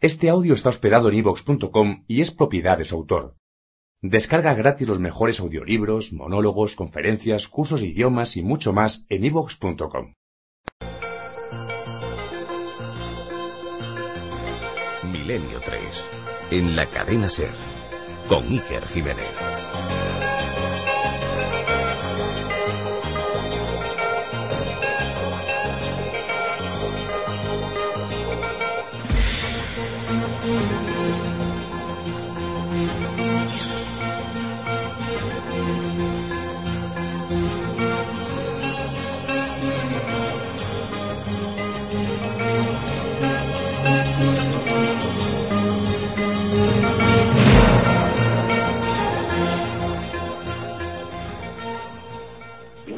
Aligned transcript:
Este 0.00 0.28
audio 0.30 0.54
está 0.54 0.68
hospedado 0.68 1.08
en 1.08 1.16
ivox.com 1.16 2.04
y 2.06 2.20
es 2.20 2.30
propiedad 2.30 2.78
de 2.78 2.84
su 2.84 2.94
autor. 2.94 3.34
Descarga 4.00 4.54
gratis 4.54 4.86
los 4.86 5.00
mejores 5.00 5.40
audiolibros, 5.40 6.12
monólogos, 6.12 6.76
conferencias, 6.76 7.48
cursos 7.48 7.80
de 7.80 7.88
idiomas 7.88 8.36
y 8.36 8.42
mucho 8.42 8.72
más 8.72 9.06
en 9.08 9.24
ivox.com. 9.24 10.14
Milenio 15.02 15.60
3, 15.64 15.80
en 16.52 16.76
la 16.76 16.86
cadena 16.86 17.28
Ser, 17.28 17.50
con 18.28 18.46
Iker 18.52 18.86
Jiménez. 18.86 19.36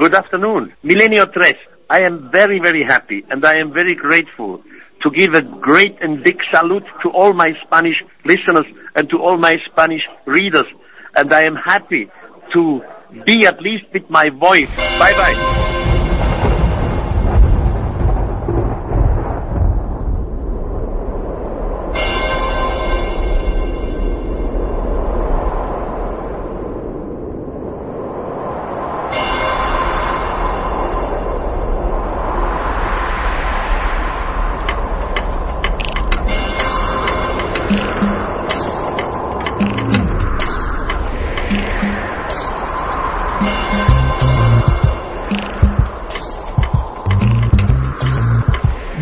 Good 0.00 0.14
afternoon. 0.14 0.72
Milenio 0.82 1.30
Tres. 1.30 1.56
I 1.90 1.98
am 2.06 2.30
very, 2.32 2.58
very 2.58 2.82
happy 2.88 3.22
and 3.28 3.44
I 3.44 3.58
am 3.58 3.70
very 3.70 3.94
grateful 3.94 4.62
to 5.02 5.10
give 5.10 5.34
a 5.34 5.42
great 5.42 5.94
and 6.00 6.24
big 6.24 6.38
salute 6.50 6.84
to 7.02 7.10
all 7.10 7.34
my 7.34 7.50
Spanish 7.66 7.96
listeners 8.24 8.64
and 8.96 9.10
to 9.10 9.18
all 9.18 9.36
my 9.36 9.56
Spanish 9.70 10.00
readers. 10.24 10.64
And 11.16 11.30
I 11.30 11.42
am 11.42 11.54
happy 11.54 12.08
to 12.54 12.80
be 13.26 13.44
at 13.46 13.60
least 13.60 13.92
with 13.92 14.08
my 14.08 14.30
voice. 14.30 14.70
Bye 14.98 15.12
bye. 15.12 15.59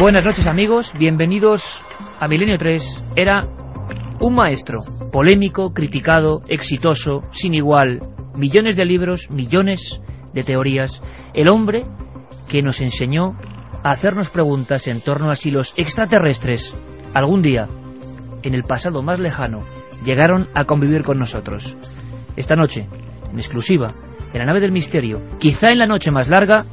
Buenas 0.09 0.25
noches 0.25 0.47
amigos, 0.47 0.95
bienvenidos 0.99 1.83
a 2.19 2.29
Milenio 2.29 2.57
3. 2.57 3.13
Era 3.15 3.43
un 4.23 4.35
maestro, 4.37 4.81
polémico, 5.13 5.75
criticado, 5.75 6.41
exitoso, 6.49 7.21
sin 7.33 7.53
igual, 7.53 8.01
millones 8.35 8.75
de 8.77 8.87
libros, 8.87 9.31
millones 9.31 10.01
de 10.33 10.43
teorías. 10.43 11.03
El 11.35 11.51
hombre 11.51 11.83
que 12.49 12.63
nos 12.63 12.81
enseñó 12.81 13.37
a 13.85 13.91
hacernos 13.91 14.31
preguntas 14.31 14.87
en 14.87 15.03
torno 15.03 15.31
a 15.31 15.37
si 15.37 15.51
los 15.51 15.79
extraterrestres 15.79 16.75
algún 17.13 17.43
día, 17.43 17.69
en 18.43 18.55
el 18.55 18.63
pasado 18.63 19.03
más 19.03 19.21
lejano, 19.21 19.59
llegaron 20.07 20.49
a 20.55 20.65
convivir 20.65 21.03
con 21.03 21.19
nosotros. 21.19 21.77
Esta 22.35 22.57
noche, 22.57 22.89
en 23.31 23.37
exclusiva, 23.37 23.91
en 24.33 24.39
la 24.39 24.47
nave 24.47 24.61
del 24.61 24.73
misterio, 24.73 25.21
quizá 25.39 25.71
en 25.71 25.79
la 25.79 25.87
noche 25.87 26.11
más 26.11 26.31
larga, 26.31 26.65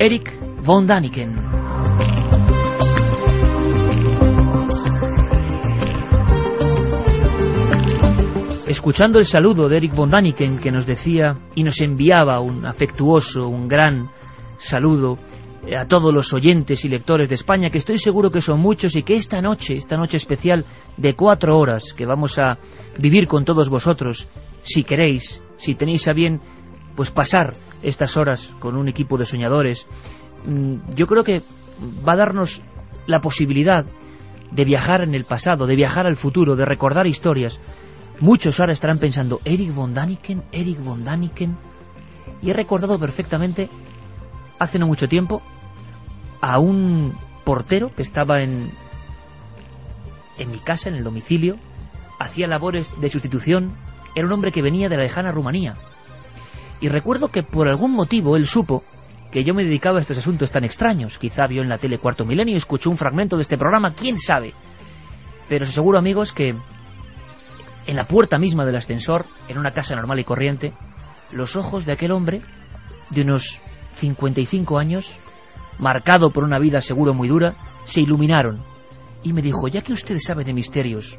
Eric 0.00 0.43
von 0.64 0.86
Daniken. 0.86 1.36
Escuchando 8.66 9.18
el 9.18 9.26
saludo 9.26 9.68
de 9.68 9.76
Eric 9.76 9.94
von 9.94 10.08
Daniken 10.08 10.58
que 10.58 10.70
nos 10.70 10.86
decía 10.86 11.36
y 11.54 11.62
nos 11.64 11.80
enviaba 11.82 12.40
un 12.40 12.64
afectuoso, 12.64 13.46
un 13.46 13.68
gran 13.68 14.08
saludo 14.56 15.16
a 15.78 15.86
todos 15.86 16.14
los 16.14 16.32
oyentes 16.32 16.84
y 16.84 16.88
lectores 16.88 17.28
de 17.28 17.34
España, 17.34 17.68
que 17.68 17.78
estoy 17.78 17.98
seguro 17.98 18.30
que 18.30 18.40
son 18.40 18.58
muchos 18.58 18.96
y 18.96 19.02
que 19.02 19.14
esta 19.14 19.42
noche, 19.42 19.74
esta 19.74 19.98
noche 19.98 20.16
especial 20.16 20.64
de 20.96 21.14
cuatro 21.14 21.58
horas 21.58 21.92
que 21.92 22.06
vamos 22.06 22.38
a 22.38 22.58
vivir 22.98 23.26
con 23.26 23.44
todos 23.44 23.68
vosotros, 23.68 24.28
si 24.62 24.82
queréis, 24.82 25.42
si 25.56 25.74
tenéis 25.74 26.08
a 26.08 26.14
bien, 26.14 26.40
pues 26.96 27.10
pasar 27.10 27.52
estas 27.82 28.16
horas 28.16 28.52
con 28.60 28.76
un 28.76 28.88
equipo 28.88 29.18
de 29.18 29.26
soñadores, 29.26 29.86
yo 30.94 31.06
creo 31.06 31.24
que 31.24 31.42
va 32.06 32.12
a 32.12 32.16
darnos 32.16 32.62
la 33.06 33.20
posibilidad 33.20 33.84
de 34.50 34.64
viajar 34.64 35.02
en 35.02 35.14
el 35.14 35.24
pasado, 35.24 35.66
de 35.66 35.76
viajar 35.76 36.06
al 36.06 36.16
futuro, 36.16 36.56
de 36.56 36.64
recordar 36.64 37.06
historias. 37.06 37.60
Muchos 38.20 38.60
ahora 38.60 38.72
estarán 38.72 38.98
pensando, 38.98 39.40
Eric 39.44 39.74
von 39.74 39.92
Daniken, 39.92 40.44
Eric 40.52 40.80
von 40.80 41.04
Daniken. 41.04 41.56
Y 42.40 42.50
he 42.50 42.52
recordado 42.52 42.98
perfectamente, 42.98 43.68
hace 44.58 44.78
no 44.78 44.86
mucho 44.86 45.08
tiempo, 45.08 45.42
a 46.40 46.58
un 46.60 47.14
portero 47.44 47.88
que 47.94 48.02
estaba 48.02 48.42
en, 48.42 48.70
en 50.38 50.50
mi 50.50 50.58
casa, 50.58 50.88
en 50.88 50.94
el 50.94 51.04
domicilio, 51.04 51.56
hacía 52.20 52.46
labores 52.46 53.00
de 53.00 53.08
sustitución, 53.08 53.76
era 54.14 54.26
un 54.26 54.32
hombre 54.32 54.52
que 54.52 54.62
venía 54.62 54.88
de 54.88 54.96
la 54.96 55.02
lejana 55.02 55.32
Rumanía. 55.32 55.74
Y 56.80 56.88
recuerdo 56.88 57.28
que 57.28 57.42
por 57.42 57.68
algún 57.68 57.92
motivo 57.92 58.36
él 58.36 58.46
supo 58.46 58.84
que 59.34 59.42
yo 59.42 59.52
me 59.52 59.64
dedicaba 59.64 59.98
a 59.98 60.00
estos 60.00 60.18
asuntos 60.18 60.52
tan 60.52 60.62
extraños. 60.62 61.18
Quizá 61.18 61.48
vio 61.48 61.60
en 61.60 61.68
la 61.68 61.76
tele 61.76 61.98
Cuarto 61.98 62.24
Milenio 62.24 62.56
escuchó 62.56 62.88
un 62.88 62.96
fragmento 62.96 63.34
de 63.34 63.42
este 63.42 63.58
programa, 63.58 63.92
quién 63.92 64.16
sabe. 64.16 64.54
Pero 65.48 65.64
os 65.64 65.70
aseguro, 65.70 65.98
amigos, 65.98 66.30
que 66.30 66.50
en 67.86 67.96
la 67.96 68.04
puerta 68.04 68.38
misma 68.38 68.64
del 68.64 68.76
ascensor, 68.76 69.26
en 69.48 69.58
una 69.58 69.72
casa 69.72 69.96
normal 69.96 70.20
y 70.20 70.24
corriente, 70.24 70.72
los 71.32 71.56
ojos 71.56 71.84
de 71.84 71.90
aquel 71.90 72.12
hombre, 72.12 72.42
de 73.10 73.22
unos 73.22 73.58
55 73.96 74.78
años, 74.78 75.18
marcado 75.80 76.30
por 76.30 76.44
una 76.44 76.60
vida 76.60 76.80
seguro 76.80 77.12
muy 77.12 77.26
dura, 77.26 77.54
se 77.86 78.02
iluminaron. 78.02 78.60
Y 79.24 79.32
me 79.32 79.42
dijo, 79.42 79.66
ya 79.66 79.82
que 79.82 79.94
usted 79.94 80.16
sabe 80.18 80.44
de 80.44 80.52
misterios, 80.52 81.18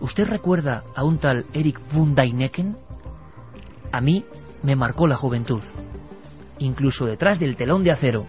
¿usted 0.00 0.28
recuerda 0.28 0.84
a 0.94 1.02
un 1.02 1.16
tal 1.16 1.46
Eric 1.54 1.80
von 1.94 2.14
Däniken? 2.14 2.76
A 3.90 4.02
mí 4.02 4.26
me 4.62 4.76
marcó 4.76 5.06
la 5.06 5.16
juventud 5.16 5.62
incluso 6.58 7.06
detrás 7.06 7.38
del 7.38 7.56
telón 7.56 7.82
de 7.82 7.90
acero, 7.90 8.26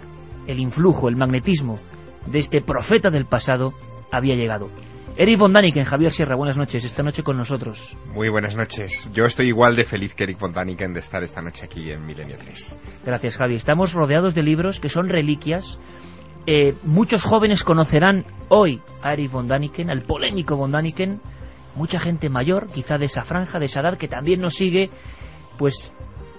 el 0.47 0.59
influjo, 0.59 1.09
el 1.09 1.15
magnetismo 1.15 1.75
de 2.25 2.39
este 2.39 2.61
profeta 2.61 3.09
del 3.09 3.25
pasado 3.25 3.73
había 4.11 4.35
llegado. 4.35 4.69
Eric 5.19 5.39
von 5.39 5.51
Daniken, 5.51 5.83
Javier 5.83 6.11
Sierra, 6.11 6.35
buenas 6.35 6.57
noches, 6.57 6.83
esta 6.83 7.01
noche 7.01 7.23
con 7.23 7.37
nosotros. 7.37 7.97
Muy 8.13 8.29
buenas 8.29 8.55
noches. 8.55 9.11
Yo 9.15 9.25
estoy 9.25 9.47
igual 9.47 9.75
de 9.75 9.83
feliz 9.83 10.13
que 10.13 10.25
Eric 10.25 10.39
von 10.39 10.53
Daniken 10.53 10.93
de 10.93 10.99
estar 10.99 11.23
esta 11.23 11.41
noche 11.41 11.65
aquí 11.65 11.89
en 11.89 12.05
Milenio 12.05 12.37
3. 12.37 12.79
Gracias, 13.03 13.35
Javi. 13.35 13.55
Estamos 13.55 13.93
rodeados 13.93 14.35
de 14.35 14.43
libros 14.43 14.79
que 14.79 14.89
son 14.89 15.09
reliquias. 15.09 15.79
Eh, 16.45 16.75
muchos 16.83 17.23
jóvenes 17.23 17.63
conocerán 17.63 18.25
hoy 18.49 18.79
a 19.01 19.13
Eric 19.13 19.31
von 19.31 19.47
Daniken, 19.47 19.89
al 19.89 20.03
polémico 20.03 20.55
von 20.55 20.71
Daniken. 20.71 21.19
Mucha 21.73 21.99
gente 21.99 22.29
mayor, 22.29 22.67
quizá 22.67 22.99
de 22.99 23.05
esa 23.05 23.23
franja, 23.23 23.57
de 23.57 23.65
esa 23.65 23.81
edad, 23.81 23.97
que 23.97 24.07
también 24.07 24.39
nos 24.39 24.53
sigue, 24.53 24.91
pues 25.57 25.95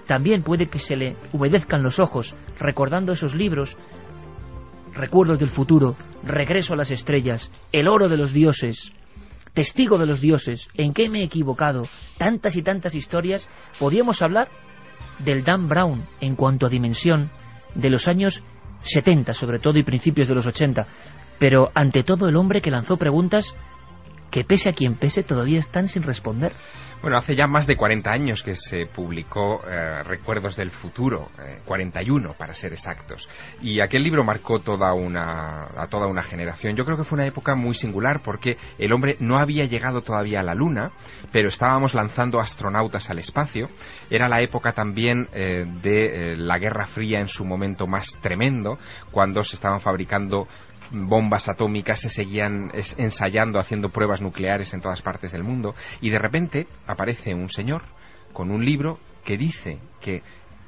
también 0.09 0.41
puede 0.41 0.65
que 0.65 0.79
se 0.79 0.95
le 0.95 1.15
humedezcan 1.33 1.83
los 1.83 1.99
ojos 1.99 2.33
recordando 2.57 3.13
esos 3.13 3.35
libros, 3.35 3.77
Recuerdos 4.95 5.37
del 5.37 5.51
futuro, 5.51 5.95
Regreso 6.23 6.73
a 6.73 6.77
las 6.77 6.89
estrellas, 6.89 7.51
El 7.71 7.87
oro 7.87 8.09
de 8.09 8.17
los 8.17 8.33
dioses, 8.33 8.91
Testigo 9.53 9.99
de 9.99 10.07
los 10.07 10.19
dioses, 10.19 10.67
¿En 10.73 10.95
qué 10.95 11.09
me 11.09 11.19
he 11.19 11.25
equivocado? 11.25 11.83
Tantas 12.17 12.55
y 12.55 12.63
tantas 12.63 12.95
historias. 12.95 13.49
Podríamos 13.77 14.23
hablar 14.23 14.47
del 15.19 15.43
Dan 15.43 15.69
Brown 15.69 16.03
en 16.21 16.35
cuanto 16.35 16.65
a 16.65 16.69
dimensión 16.69 17.29
de 17.75 17.91
los 17.91 18.07
años 18.07 18.43
70 18.81 19.35
sobre 19.35 19.59
todo 19.59 19.77
y 19.77 19.83
principios 19.83 20.27
de 20.27 20.33
los 20.33 20.47
80. 20.47 20.87
pero 21.37 21.69
ante 21.75 22.03
todo 22.03 22.27
el 22.27 22.35
hombre 22.35 22.61
que 22.61 22.71
lanzó 22.71 22.97
preguntas 22.97 23.55
que 24.29 24.43
pese 24.43 24.69
a 24.69 24.73
quien 24.73 24.95
pese 24.95 25.23
todavía 25.23 25.59
están 25.59 25.87
sin 25.87 26.03
responder. 26.03 26.53
Bueno, 27.01 27.17
hace 27.17 27.33
ya 27.33 27.47
más 27.47 27.65
de 27.65 27.77
40 27.77 28.11
años 28.11 28.43
que 28.43 28.57
se 28.57 28.85
publicó 28.85 29.61
eh, 29.65 30.03
Recuerdos 30.03 30.57
del 30.57 30.69
Futuro, 30.69 31.29
41 31.63 32.33
para 32.33 32.53
ser 32.53 32.73
exactos. 32.73 33.29
Y 33.61 33.79
aquel 33.79 34.03
libro 34.03 34.25
marcó 34.25 34.59
toda 34.59 34.93
una, 34.93 35.69
a 35.77 35.87
toda 35.87 36.07
una 36.07 36.23
generación. 36.23 36.75
Yo 36.75 36.83
creo 36.83 36.97
que 36.97 37.05
fue 37.05 37.15
una 37.15 37.25
época 37.25 37.55
muy 37.55 37.73
singular 37.73 38.19
porque 38.19 38.57
el 38.77 38.91
hombre 38.91 39.15
no 39.21 39.39
había 39.39 39.63
llegado 39.63 40.01
todavía 40.01 40.41
a 40.41 40.43
la 40.43 40.55
Luna, 40.55 40.91
pero 41.31 41.47
estábamos 41.47 41.93
lanzando 41.93 42.41
astronautas 42.41 43.09
al 43.09 43.19
espacio. 43.19 43.69
Era 44.09 44.27
la 44.27 44.41
época 44.41 44.73
también 44.73 45.29
eh, 45.31 45.65
de 45.81 46.33
eh, 46.33 46.35
la 46.35 46.57
Guerra 46.57 46.85
Fría 46.85 47.21
en 47.21 47.29
su 47.29 47.45
momento 47.45 47.87
más 47.87 48.19
tremendo, 48.21 48.77
cuando 49.09 49.41
se 49.45 49.55
estaban 49.55 49.79
fabricando 49.79 50.49
bombas 50.91 51.47
atómicas, 51.47 51.99
se 51.99 52.09
seguían 52.09 52.71
ensayando, 52.97 53.59
haciendo 53.59 53.89
pruebas 53.89 54.21
nucleares 54.21 54.73
en 54.73 54.81
todas 54.81 55.01
partes 55.01 55.31
del 55.31 55.43
mundo, 55.43 55.75
y 56.01 56.09
de 56.09 56.19
repente 56.19 56.67
aparece 56.87 57.33
un 57.33 57.49
señor 57.49 57.83
con 58.33 58.51
un 58.51 58.65
libro 58.65 58.99
que 59.23 59.37
dice 59.37 59.79
que 60.01 60.23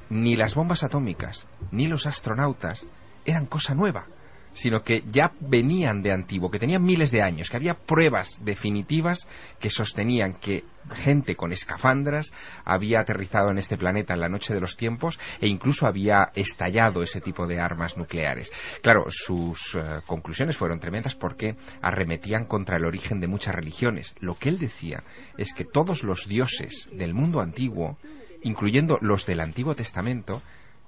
ni 0.10 0.36
las 0.36 0.56
bombas 0.56 0.84
atómicas 0.84 1.46
ni 1.72 1.88
los 1.88 2.06
astronautas 2.06 2.86
eran 3.26 3.46
cosa 3.46 3.76
nueva, 3.76 4.08
sino 4.54 4.84
que 4.84 5.04
ya 5.12 5.32
venían 5.40 6.02
de 6.02 6.12
antiguo, 6.12 6.52
que 6.52 6.60
tenían 6.60 6.84
miles 6.84 7.12
de 7.12 7.22
años, 7.22 7.50
que 7.50 7.58
había 7.58 7.76
pruebas 7.76 8.44
definitivas 8.44 9.28
que 9.60 9.70
sostenían 9.70 10.34
que 10.34 10.64
gente 10.94 11.36
con 11.36 11.54
escafandras 11.54 12.34
había 12.66 13.00
aterrizado 13.00 13.52
en 13.52 13.58
este 13.58 13.78
planeta 13.78 14.14
en 14.14 14.20
la 14.20 14.30
noche 14.30 14.54
de 14.54 14.60
los 14.60 14.78
tiempos 14.78 15.20
e 15.40 15.48
incluso 15.48 15.88
había 15.88 16.32
estallado 16.36 17.04
ese 17.04 17.22
tipo 17.22 17.48
de 17.48 17.60
armas 17.60 17.98
nucleares. 17.98 18.52
Claro, 18.82 19.06
sus 19.10 19.76
eh, 19.76 20.02
conclusiones 20.06 20.58
fueron 20.58 20.80
tremendas 20.80 21.16
porque 21.16 21.56
arremetían 21.82 22.46
contra 22.46 22.78
el 22.78 22.86
origen 22.86 23.20
de 23.20 23.28
muchas 23.28 23.56
religiones. 23.56 24.16
Lo 24.20 24.36
que 24.36 24.50
él 24.50 24.58
decía 24.58 25.04
es 25.38 25.54
que 25.54 25.66
todos 25.66 26.04
los 26.04 26.28
dioses 26.28 26.90
del 26.92 27.14
mundo 27.14 27.42
antiguo, 27.42 27.98
incluyendo 28.44 28.98
los 29.02 29.26
del 29.26 29.40
Antiguo 29.40 29.76
Testamento, 29.76 30.42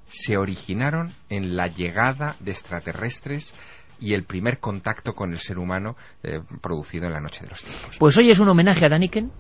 se 0.08 0.38
originaron 0.38 1.14
en 1.30 1.56
la 1.56 1.68
llegada 1.68 2.36
de 2.40 2.52
extraterrestres 2.52 3.56
y 4.00 4.14
el 4.14 4.26
primer 4.26 4.60
contacto 4.60 5.14
con 5.14 5.32
el 5.32 5.38
ser 5.38 5.58
humano 5.58 5.96
eh, 6.24 6.40
producido 6.62 7.06
en 7.06 7.14
la 7.14 7.22
noche 7.22 7.44
de 7.44 7.50
los 7.50 7.64
tiempos. 7.64 7.98
Pues 7.98 8.18
hoy 8.18 8.30
es 8.30 8.40
un 8.40 8.50
homenaje 8.50 8.86
a 8.86 8.90
Daniken, 8.90 9.32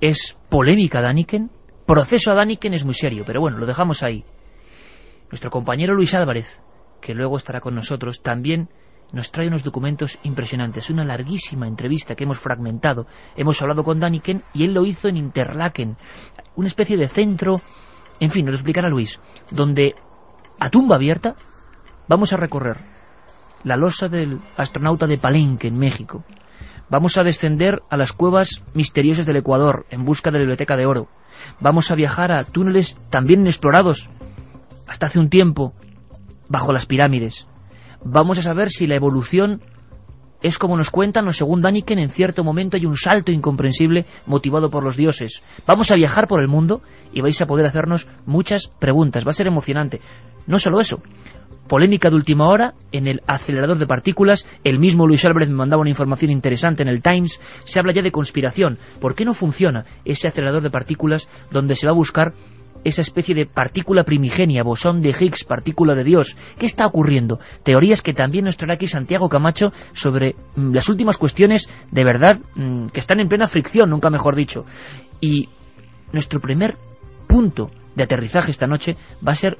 es 0.00 0.36
polémica 0.48 1.00
Daniken, 1.00 1.50
proceso 1.86 2.32
a 2.32 2.34
Daniken 2.34 2.74
es 2.74 2.84
muy 2.84 2.94
serio, 2.94 3.24
pero 3.26 3.40
bueno, 3.40 3.58
lo 3.58 3.66
dejamos 3.66 4.02
ahí. 4.02 4.24
Nuestro 5.30 5.50
compañero 5.50 5.94
Luis 5.94 6.14
Álvarez, 6.14 6.60
que 7.00 7.14
luego 7.14 7.36
estará 7.36 7.60
con 7.60 7.74
nosotros, 7.74 8.22
también 8.22 8.68
nos 9.12 9.30
trae 9.30 9.48
unos 9.48 9.62
documentos 9.62 10.18
impresionantes, 10.24 10.90
una 10.90 11.04
larguísima 11.04 11.66
entrevista 11.66 12.14
que 12.14 12.24
hemos 12.24 12.38
fragmentado. 12.38 13.06
Hemos 13.36 13.60
hablado 13.62 13.82
con 13.82 14.00
Daniken 14.00 14.42
y 14.52 14.64
él 14.64 14.74
lo 14.74 14.84
hizo 14.84 15.08
en 15.08 15.16
Interlaken, 15.16 15.96
una 16.56 16.68
especie 16.68 16.96
de 16.96 17.08
centro 17.08 17.56
en 18.20 18.30
fin, 18.30 18.44
nos 18.44 18.52
lo 18.52 18.56
explicará 18.56 18.88
Luis, 18.88 19.20
donde 19.50 19.94
a 20.58 20.70
tumba 20.70 20.96
abierta 20.96 21.34
vamos 22.08 22.32
a 22.32 22.36
recorrer 22.36 22.78
la 23.64 23.76
losa 23.76 24.08
del 24.08 24.40
astronauta 24.56 25.06
de 25.06 25.18
Palenque, 25.18 25.68
en 25.68 25.78
México. 25.78 26.24
Vamos 26.88 27.18
a 27.18 27.24
descender 27.24 27.82
a 27.90 27.96
las 27.96 28.12
cuevas 28.12 28.62
misteriosas 28.74 29.26
del 29.26 29.38
Ecuador, 29.38 29.86
en 29.90 30.04
busca 30.04 30.30
de 30.30 30.34
la 30.34 30.42
Biblioteca 30.42 30.76
de 30.76 30.86
Oro. 30.86 31.08
Vamos 31.58 31.90
a 31.90 31.96
viajar 31.96 32.30
a 32.30 32.44
túneles 32.44 32.94
también 33.10 33.40
inexplorados, 33.40 34.08
hasta 34.86 35.06
hace 35.06 35.18
un 35.18 35.28
tiempo, 35.28 35.74
bajo 36.48 36.72
las 36.72 36.86
pirámides. 36.86 37.48
Vamos 38.04 38.38
a 38.38 38.42
saber 38.42 38.70
si 38.70 38.86
la 38.86 38.94
evolución 38.94 39.60
es 40.42 40.58
como 40.58 40.76
nos 40.76 40.90
cuentan, 40.90 41.26
o 41.28 41.32
según 41.32 41.62
Daniken, 41.62 41.98
en 41.98 42.10
cierto 42.10 42.44
momento 42.44 42.76
hay 42.76 42.86
un 42.86 42.96
salto 42.96 43.32
incomprensible 43.32 44.06
motivado 44.26 44.70
por 44.70 44.84
los 44.84 44.96
dioses. 44.96 45.42
Vamos 45.66 45.90
a 45.90 45.96
viajar 45.96 46.26
por 46.26 46.40
el 46.40 46.48
mundo 46.48 46.82
y 47.12 47.20
vais 47.20 47.40
a 47.40 47.46
poder 47.46 47.66
hacernos 47.66 48.08
muchas 48.26 48.68
preguntas. 48.78 49.24
Va 49.26 49.30
a 49.30 49.34
ser 49.34 49.46
emocionante. 49.46 50.00
No 50.46 50.58
solo 50.58 50.80
eso, 50.80 51.00
polémica 51.66 52.08
de 52.10 52.16
última 52.16 52.48
hora 52.48 52.74
en 52.92 53.06
el 53.06 53.22
acelerador 53.26 53.78
de 53.78 53.86
partículas. 53.86 54.46
El 54.64 54.78
mismo 54.78 55.06
Luis 55.06 55.24
Álvarez 55.24 55.48
me 55.48 55.56
mandaba 55.56 55.80
una 55.80 55.90
información 55.90 56.30
interesante 56.30 56.82
en 56.82 56.88
el 56.88 57.02
Times. 57.02 57.40
Se 57.64 57.80
habla 57.80 57.92
ya 57.92 58.02
de 58.02 58.12
conspiración. 58.12 58.78
¿Por 59.00 59.14
qué 59.14 59.24
no 59.24 59.34
funciona 59.34 59.84
ese 60.04 60.28
acelerador 60.28 60.62
de 60.62 60.70
partículas 60.70 61.28
donde 61.50 61.74
se 61.74 61.86
va 61.86 61.92
a 61.92 61.96
buscar 61.96 62.32
esa 62.86 63.02
especie 63.02 63.34
de 63.34 63.46
partícula 63.46 64.04
primigenia, 64.04 64.62
bosón 64.62 65.02
de 65.02 65.10
Higgs, 65.10 65.44
partícula 65.44 65.94
de 65.94 66.04
Dios. 66.04 66.36
¿Qué 66.56 66.66
está 66.66 66.86
ocurriendo? 66.86 67.40
Teorías 67.64 68.00
que 68.00 68.14
también 68.14 68.44
nos 68.44 68.56
traerá 68.56 68.74
aquí 68.74 68.86
Santiago 68.86 69.28
Camacho 69.28 69.72
sobre 69.92 70.36
mm, 70.54 70.72
las 70.72 70.88
últimas 70.88 71.18
cuestiones 71.18 71.68
de 71.90 72.04
verdad 72.04 72.38
mm, 72.54 72.86
que 72.88 73.00
están 73.00 73.18
en 73.18 73.28
plena 73.28 73.48
fricción, 73.48 73.90
nunca 73.90 74.08
mejor 74.08 74.36
dicho. 74.36 74.64
Y 75.20 75.48
nuestro 76.12 76.40
primer 76.40 76.74
punto 77.26 77.70
de 77.96 78.04
aterrizaje 78.04 78.52
esta 78.52 78.68
noche 78.68 78.96
va 79.26 79.32
a 79.32 79.36
ser 79.36 79.56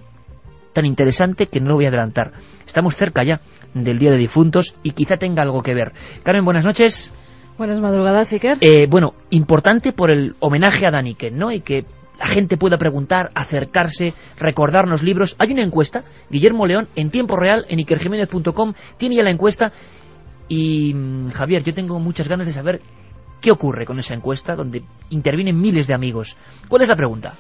tan 0.73 0.87
interesante 0.87 1.47
que 1.47 1.59
no 1.59 1.71
lo 1.71 1.77
voy 1.77 1.87
a 1.87 1.89
adelantar. 1.89 2.33
Estamos 2.65 2.95
cerca 2.95 3.25
ya 3.25 3.41
del 3.75 3.99
Día 3.99 4.11
de 4.11 4.19
Difuntos 4.19 4.77
y 4.85 4.93
quizá 4.93 5.17
tenga 5.17 5.43
algo 5.43 5.63
que 5.63 5.75
ver. 5.75 5.93
Carmen, 6.23 6.45
buenas 6.45 6.65
noches. 6.65 7.13
Buenas 7.59 7.81
madrugadas, 7.81 8.33
Iker. 8.33 8.59
Eh, 8.61 8.87
bueno, 8.89 9.15
importante 9.31 9.93
por 9.93 10.11
el 10.11 10.35
homenaje 10.41 10.87
a 10.87 10.91
Daniken, 10.91 11.39
¿no? 11.39 11.51
Y 11.51 11.61
que 11.61 11.87
la 12.19 12.27
gente 12.27 12.57
pueda 12.57 12.79
preguntar, 12.79 13.31
acercarse, 13.35 14.13
recordarnos 14.39 15.03
libros. 15.03 15.37
Hay 15.39 15.53
una 15.53 15.63
encuesta, 15.63 16.01
Guillermo 16.31 16.67
León, 16.67 16.89
en 16.97 17.11
tiempo 17.11 17.37
real, 17.37 17.67
en 17.69 17.81
ikerjiménez.com, 17.81 18.75
tiene 18.97 19.17
ya 19.17 19.23
la 19.23 19.31
encuesta. 19.31 19.73
Y, 20.49 20.95
mm, 20.95 21.31
Javier, 21.31 21.63
yo 21.63 21.73
tengo 21.73 21.99
muchas 21.99 22.29
ganas 22.29 22.47
de 22.47 22.53
saber 22.53 22.81
qué 23.41 23.51
ocurre 23.51 23.85
con 23.85 23.99
esa 23.99 24.15
encuesta, 24.15 24.55
donde 24.55 24.83
intervienen 25.11 25.61
miles 25.61 25.87
de 25.87 25.95
amigos. 25.95 26.37
¿Cuál 26.69 26.83
es 26.83 26.89
la 26.89 26.97
pregunta? 26.97 27.35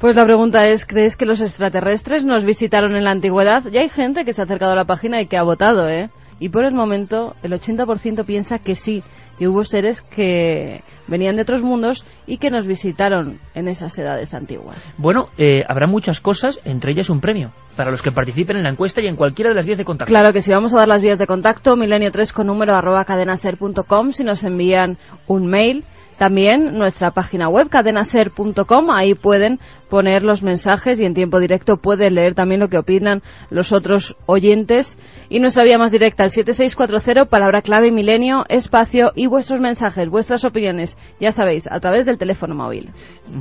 Pues 0.00 0.16
la 0.16 0.24
pregunta 0.24 0.66
es, 0.66 0.86
¿crees 0.86 1.16
que 1.16 1.26
los 1.26 1.40
extraterrestres 1.40 2.24
nos 2.24 2.44
visitaron 2.44 2.96
en 2.96 3.04
la 3.04 3.12
antigüedad? 3.12 3.64
Ya 3.70 3.80
hay 3.80 3.88
gente 3.88 4.24
que 4.24 4.32
se 4.32 4.42
ha 4.42 4.44
acercado 4.44 4.72
a 4.72 4.76
la 4.76 4.84
página 4.84 5.20
y 5.20 5.26
que 5.26 5.36
ha 5.36 5.42
votado, 5.42 5.88
¿eh? 5.88 6.10
Y 6.40 6.48
por 6.48 6.64
el 6.64 6.74
momento, 6.74 7.34
el 7.42 7.52
80% 7.52 8.24
piensa 8.24 8.58
que 8.58 8.74
sí, 8.74 9.02
que 9.38 9.48
hubo 9.48 9.64
seres 9.64 10.02
que 10.02 10.82
venían 11.06 11.36
de 11.36 11.42
otros 11.42 11.62
mundos 11.62 12.04
y 12.26 12.38
que 12.38 12.50
nos 12.50 12.66
visitaron 12.66 13.38
en 13.54 13.68
esas 13.68 13.98
edades 13.98 14.34
antiguas. 14.34 14.90
Bueno, 14.98 15.28
eh, 15.38 15.62
habrá 15.68 15.86
muchas 15.86 16.20
cosas, 16.20 16.60
entre 16.64 16.92
ellas 16.92 17.10
un 17.10 17.20
premio, 17.20 17.50
para 17.76 17.90
los 17.90 18.02
que 18.02 18.12
participen 18.12 18.56
en 18.56 18.64
la 18.64 18.70
encuesta 18.70 19.00
y 19.00 19.06
en 19.06 19.16
cualquiera 19.16 19.50
de 19.50 19.56
las 19.56 19.66
vías 19.66 19.78
de 19.78 19.84
contacto. 19.84 20.10
Claro 20.10 20.32
que 20.32 20.42
sí, 20.42 20.52
vamos 20.52 20.72
a 20.74 20.78
dar 20.78 20.88
las 20.88 21.02
vías 21.02 21.18
de 21.18 21.26
contacto, 21.26 21.76
milenio3 21.76 22.32
con 22.32 22.46
número 22.46 22.74
arroba 22.74 23.04
cadenaser.com, 23.04 24.12
si 24.12 24.24
nos 24.24 24.42
envían 24.44 24.96
un 25.26 25.46
mail 25.46 25.84
también 26.18 26.78
nuestra 26.78 27.10
página 27.10 27.48
web, 27.48 27.68
cadenaser.com, 27.68 28.90
ahí 28.90 29.14
pueden 29.14 29.58
poner 29.88 30.22
los 30.22 30.42
mensajes 30.42 31.00
y 31.00 31.04
en 31.04 31.14
tiempo 31.14 31.40
directo 31.40 31.76
pueden 31.76 32.14
leer 32.14 32.34
también 32.34 32.60
lo 32.60 32.68
que 32.68 32.78
opinan 32.78 33.22
los 33.50 33.72
otros 33.72 34.16
oyentes. 34.26 34.98
Y 35.28 35.40
nuestra 35.40 35.64
vía 35.64 35.78
más 35.78 35.92
directa, 35.92 36.24
el 36.24 36.30
7640, 36.30 37.26
palabra 37.26 37.62
clave 37.62 37.90
milenio, 37.90 38.44
espacio 38.48 39.12
y 39.14 39.26
vuestros 39.26 39.60
mensajes, 39.60 40.08
vuestras 40.08 40.44
opiniones, 40.44 40.96
ya 41.20 41.32
sabéis, 41.32 41.66
a 41.70 41.80
través 41.80 42.06
del 42.06 42.18
teléfono 42.18 42.54
móvil. 42.54 42.90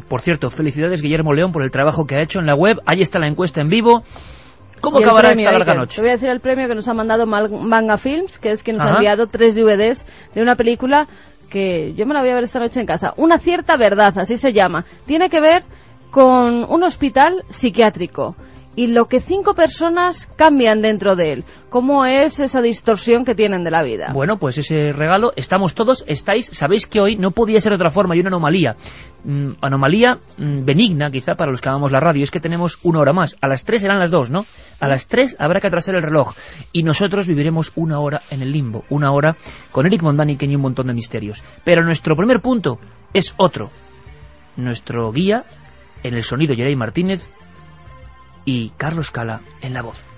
Por 0.10 0.22
cierto, 0.22 0.50
felicidades 0.50 1.02
Guillermo 1.02 1.34
León 1.34 1.52
por 1.52 1.64
el 1.64 1.72
trabajo 1.72 2.06
que 2.06 2.16
ha 2.16 2.22
hecho 2.22 2.40
en 2.40 2.46
la 2.46 2.56
web, 2.56 2.78
ahí 2.86 3.02
está 3.02 3.20
la 3.20 3.28
encuesta 3.28 3.62
en 3.62 3.70
vivo. 3.70 4.04
¿Cómo 4.84 4.98
acabará 4.98 5.32
esta 5.32 5.50
larga 5.50 5.76
noche? 5.76 5.96
Te 5.96 6.02
voy 6.02 6.10
a 6.10 6.14
decir 6.14 6.30
el 6.30 6.42
premio 6.42 6.68
que 6.68 6.76
nos 6.76 6.90
ha 6.90 6.94
mandado 6.94 7.26
Manga 7.26 7.98
Films, 7.98 8.38
que 8.38 8.52
es 8.52 8.64
quien 8.64 8.76
nos 8.76 8.86
ha 8.86 8.96
enviado 8.96 9.28
tres 9.28 9.56
DVDs 9.56 10.06
de 10.36 10.42
una 10.42 10.58
película 10.58 11.08
que 11.54 11.94
yo 11.94 12.08
me 12.08 12.16
la 12.16 12.22
voy 12.22 12.32
a 12.32 12.34
ver 12.34 12.46
esta 12.46 12.60
noche 12.60 12.80
en 12.80 12.88
casa. 12.88 13.14
Una 13.16 13.38
cierta 13.38 13.78
verdad, 13.78 14.18
así 14.18 14.38
se 14.38 14.54
llama. 14.54 14.86
Tiene 15.06 15.30
que 15.30 15.40
ver 15.40 15.64
con 16.10 16.64
un 16.64 16.84
hospital 16.84 17.44
psiquiátrico 17.48 18.36
y 18.76 18.88
lo 18.88 19.06
que 19.06 19.20
cinco 19.20 19.54
personas 19.54 20.28
cambian 20.36 20.82
dentro 20.82 21.16
de 21.16 21.34
él. 21.34 21.44
¿Cómo 21.70 22.06
es 22.06 22.40
esa 22.40 22.62
distorsión 22.62 23.26
que 23.26 23.36
tienen 23.36 23.64
de 23.64 23.72
la 23.72 23.84
vida? 23.84 24.12
Bueno, 24.14 24.38
pues 24.38 24.58
ese 24.58 24.94
regalo, 24.94 25.32
estamos 25.36 25.74
todos, 25.74 26.04
estáis, 26.08 26.48
sabéis 26.48 26.88
que 26.88 27.00
hoy 27.00 27.16
no 27.16 27.32
podía 27.32 27.62
ser 27.62 27.72
de 27.72 27.76
otra 27.76 27.90
forma, 27.90 28.14
hay 28.14 28.22
una 28.22 28.30
anomalía. 28.30 28.76
Mm, 29.24 29.52
anomalía 29.62 30.18
mm, 30.38 30.66
benigna, 30.66 31.10
quizá, 31.10 31.36
para 31.36 31.52
los 31.52 31.62
que 31.62 31.70
amamos 31.70 31.92
la 31.92 32.00
radio, 32.00 32.24
es 32.24 32.32
que 32.32 32.40
tenemos 32.40 32.80
una 32.84 33.00
hora 33.00 33.14
más. 33.14 33.36
A 33.42 33.48
las 33.48 33.64
tres 33.64 33.82
serán 33.82 34.00
las 34.00 34.12
dos, 34.12 34.30
¿no? 34.30 34.46
A 34.80 34.88
las 34.88 35.08
tres 35.08 35.36
habrá 35.40 35.60
que 35.60 35.68
atrasar 35.68 35.96
el 35.96 36.02
reloj. 36.02 36.34
Y 36.72 36.84
nosotros 36.84 37.28
viviremos 37.28 37.72
una 37.76 38.00
hora 38.00 38.22
en 38.30 38.42
el 38.42 38.52
limbo, 38.52 38.84
una 38.90 39.12
hora 39.12 39.36
con 39.72 39.86
Eric 39.86 40.02
Mondani 40.02 40.38
y 40.40 40.56
un 40.56 40.62
montón 40.62 40.88
de 40.88 40.94
misterios. 40.94 41.44
Pero 41.64 41.84
nuestro 41.84 42.16
primer 42.16 42.42
punto 42.42 42.80
es 43.14 43.34
otro. 43.38 43.70
Nuestro 44.58 45.12
guía 45.12 45.46
en 46.04 46.16
el 46.16 46.24
sonido, 46.24 46.56
Jerey 46.56 46.76
Martínez, 46.76 47.30
y 48.46 48.72
Carlos 48.72 49.12
Cala 49.12 49.42
en 49.62 49.74
la 49.74 49.82
voz. 49.82 50.14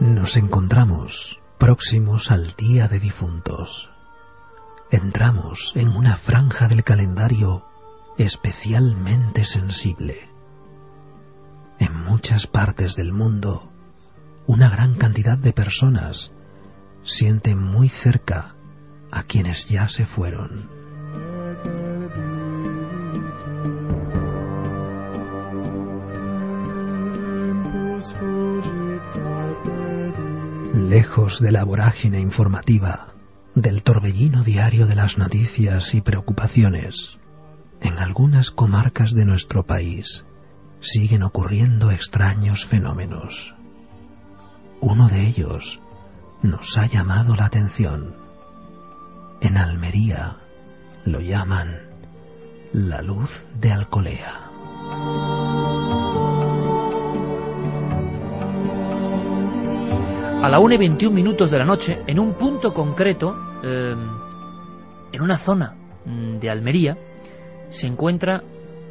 Nos 0.00 0.36
encontramos 0.36 1.40
próximos 1.58 2.30
al 2.30 2.54
Día 2.56 2.88
de 2.88 3.00
Difuntos. 3.00 3.90
Entramos 4.90 5.72
en 5.76 5.88
una 5.88 6.16
franja 6.16 6.68
del 6.68 6.84
calendario 6.84 7.66
especialmente 8.16 9.44
sensible. 9.44 10.30
En 11.78 11.94
muchas 11.94 12.46
partes 12.46 12.96
del 12.96 13.12
mundo, 13.12 13.69
una 14.46 14.68
gran 14.68 14.94
cantidad 14.94 15.38
de 15.38 15.52
personas 15.52 16.32
sienten 17.02 17.62
muy 17.62 17.88
cerca 17.88 18.56
a 19.10 19.22
quienes 19.22 19.68
ya 19.68 19.88
se 19.88 20.06
fueron. 20.06 20.68
Lejos 30.74 31.40
de 31.40 31.52
la 31.52 31.64
vorágine 31.64 32.20
informativa, 32.20 33.14
del 33.54 33.82
torbellino 33.82 34.42
diario 34.42 34.86
de 34.86 34.94
las 34.94 35.18
noticias 35.18 35.94
y 35.94 36.00
preocupaciones, 36.00 37.18
en 37.80 37.98
algunas 37.98 38.50
comarcas 38.50 39.12
de 39.12 39.24
nuestro 39.24 39.64
país 39.64 40.24
siguen 40.80 41.22
ocurriendo 41.22 41.90
extraños 41.90 42.66
fenómenos. 42.66 43.54
Uno 44.82 45.08
de 45.08 45.26
ellos 45.26 45.78
nos 46.42 46.78
ha 46.78 46.86
llamado 46.86 47.36
la 47.36 47.44
atención. 47.44 48.14
En 49.42 49.58
Almería 49.58 50.38
lo 51.04 51.20
llaman 51.20 51.82
la 52.72 53.02
luz 53.02 53.46
de 53.60 53.72
Alcolea. 53.72 54.50
A 60.42 60.48
la 60.48 60.58
1 60.58 60.74
y 60.74 60.78
21 60.78 61.14
minutos 61.14 61.50
de 61.50 61.58
la 61.58 61.66
noche, 61.66 61.98
en 62.06 62.18
un 62.18 62.32
punto 62.32 62.72
concreto, 62.72 63.36
eh, 63.62 63.94
en 65.12 65.22
una 65.22 65.36
zona 65.36 65.76
mm, 66.06 66.38
de 66.38 66.50
Almería, 66.50 66.96
se 67.68 67.86
encuentra 67.86 68.42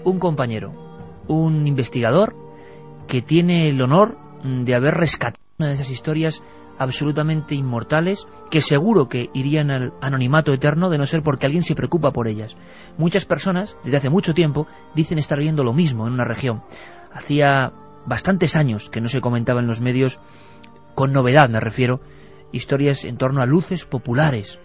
un 0.03 0.19
compañero, 0.19 0.71
un 1.27 1.65
investigador 1.65 2.35
que 3.07 3.23
tiene 3.23 3.69
el 3.69 3.81
honor 3.81 4.15
mm, 4.43 4.65
de 4.65 4.75
haber 4.75 4.93
rescatado 4.93 5.38
una 5.59 5.67
de 5.67 5.73
esas 5.75 5.89
historias 5.89 6.41
absolutamente 6.77 7.53
inmortales 7.53 8.25
que 8.49 8.61
seguro 8.61 9.09
que 9.09 9.29
irían 9.33 9.69
al 9.71 9.93
anonimato 9.99 10.53
eterno 10.53 10.89
de 10.89 10.97
no 10.97 11.05
ser 11.05 11.21
porque 11.21 11.45
alguien 11.45 11.63
se 11.63 11.75
preocupa 11.75 12.11
por 12.11 12.29
ellas. 12.29 12.55
Muchas 12.97 13.25
personas, 13.25 13.77
desde 13.83 13.97
hace 13.97 14.09
mucho 14.09 14.33
tiempo, 14.33 14.67
dicen 14.95 15.17
estar 15.19 15.37
viendo 15.37 15.65
lo 15.65 15.73
mismo 15.73 16.07
en 16.07 16.13
una 16.13 16.23
región. 16.23 16.63
Hacía 17.11 17.73
bastantes 18.05 18.55
años 18.55 18.89
que 18.89 19.01
no 19.01 19.09
se 19.09 19.19
comentaba 19.19 19.59
en 19.59 19.67
los 19.67 19.81
medios, 19.81 20.21
con 20.95 21.11
novedad 21.11 21.49
me 21.49 21.59
refiero, 21.59 21.99
historias 22.53 23.03
en 23.03 23.17
torno 23.17 23.41
a 23.41 23.45
luces 23.45 23.83
populares. 23.83 24.61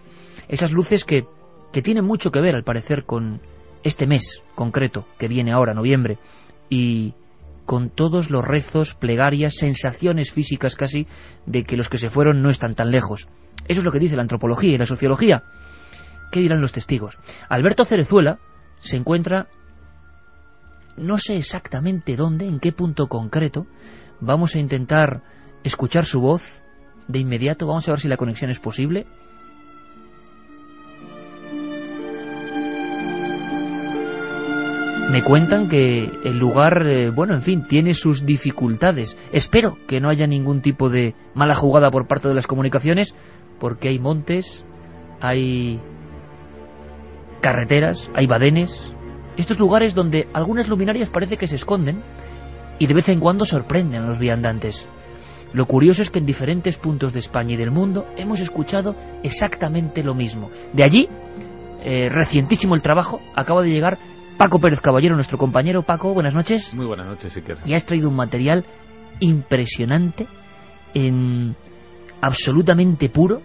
Esas 0.46 0.70
luces 0.70 1.04
que, 1.04 1.26
que 1.72 1.82
tienen 1.82 2.04
mucho 2.04 2.30
que 2.30 2.40
ver, 2.40 2.54
al 2.54 2.62
parecer, 2.62 3.04
con 3.04 3.40
este 3.82 4.06
mes 4.06 4.42
concreto, 4.54 5.06
que 5.18 5.26
viene 5.26 5.52
ahora, 5.52 5.74
noviembre, 5.74 6.18
y 6.70 7.14
con 7.66 7.90
todos 7.90 8.30
los 8.30 8.44
rezos, 8.44 8.94
plegarias, 8.94 9.54
sensaciones 9.54 10.32
físicas 10.32 10.76
casi, 10.76 11.06
de 11.46 11.64
que 11.64 11.76
los 11.76 11.88
que 11.88 11.98
se 11.98 12.10
fueron 12.10 12.42
no 12.42 12.50
están 12.50 12.74
tan 12.74 12.90
lejos. 12.90 13.28
Eso 13.66 13.80
es 13.80 13.84
lo 13.84 13.92
que 13.92 13.98
dice 13.98 14.16
la 14.16 14.22
antropología 14.22 14.74
y 14.74 14.78
la 14.78 14.86
sociología. 14.86 15.44
¿Qué 16.30 16.40
dirán 16.40 16.60
los 16.60 16.72
testigos? 16.72 17.18
Alberto 17.48 17.84
Cerezuela 17.84 18.38
se 18.80 18.96
encuentra, 18.96 19.48
no 20.96 21.16
sé 21.18 21.36
exactamente 21.36 22.16
dónde, 22.16 22.46
en 22.46 22.60
qué 22.60 22.72
punto 22.72 23.08
concreto, 23.08 23.66
vamos 24.20 24.54
a 24.54 24.58
intentar 24.58 25.22
escuchar 25.62 26.04
su 26.04 26.20
voz 26.20 26.62
de 27.08 27.18
inmediato, 27.18 27.66
vamos 27.66 27.88
a 27.88 27.92
ver 27.92 28.00
si 28.00 28.08
la 28.08 28.16
conexión 28.16 28.50
es 28.50 28.58
posible. 28.58 29.06
Me 35.14 35.22
cuentan 35.22 35.68
que 35.68 36.10
el 36.24 36.38
lugar, 36.38 36.88
eh, 36.88 37.08
bueno, 37.08 37.34
en 37.34 37.40
fin, 37.40 37.68
tiene 37.68 37.94
sus 37.94 38.26
dificultades. 38.26 39.16
Espero 39.30 39.78
que 39.86 40.00
no 40.00 40.08
haya 40.08 40.26
ningún 40.26 40.60
tipo 40.60 40.88
de 40.88 41.14
mala 41.34 41.54
jugada 41.54 41.92
por 41.92 42.08
parte 42.08 42.26
de 42.26 42.34
las 42.34 42.48
comunicaciones, 42.48 43.14
porque 43.60 43.90
hay 43.90 44.00
montes, 44.00 44.66
hay 45.20 45.80
carreteras, 47.40 48.10
hay 48.12 48.26
badenes. 48.26 48.92
Estos 49.36 49.60
lugares 49.60 49.94
donde 49.94 50.26
algunas 50.32 50.66
luminarias 50.66 51.10
parece 51.10 51.36
que 51.36 51.46
se 51.46 51.54
esconden 51.54 52.02
y 52.80 52.88
de 52.88 52.94
vez 52.94 53.08
en 53.08 53.20
cuando 53.20 53.44
sorprenden 53.44 54.02
a 54.02 54.08
los 54.08 54.18
viandantes. 54.18 54.88
Lo 55.52 55.66
curioso 55.66 56.02
es 56.02 56.10
que 56.10 56.18
en 56.18 56.26
diferentes 56.26 56.76
puntos 56.76 57.12
de 57.12 57.20
España 57.20 57.54
y 57.54 57.56
del 57.56 57.70
mundo 57.70 58.04
hemos 58.16 58.40
escuchado 58.40 58.96
exactamente 59.22 60.02
lo 60.02 60.16
mismo. 60.16 60.50
De 60.72 60.82
allí, 60.82 61.08
eh, 61.84 62.08
recientísimo 62.08 62.74
el 62.74 62.82
trabajo, 62.82 63.20
acaba 63.36 63.62
de 63.62 63.70
llegar 63.70 63.96
Paco 64.38 64.58
Pérez 64.58 64.80
Caballero, 64.80 65.14
nuestro 65.14 65.38
compañero. 65.38 65.82
Paco, 65.82 66.12
buenas 66.12 66.34
noches. 66.34 66.74
Muy 66.74 66.86
buenas 66.86 67.06
noches, 67.06 67.36
Iker. 67.36 67.58
Y 67.66 67.74
has 67.74 67.86
traído 67.86 68.08
un 68.08 68.16
material 68.16 68.64
impresionante, 69.20 70.26
en 70.92 71.56
absolutamente 72.20 73.08
puro, 73.08 73.42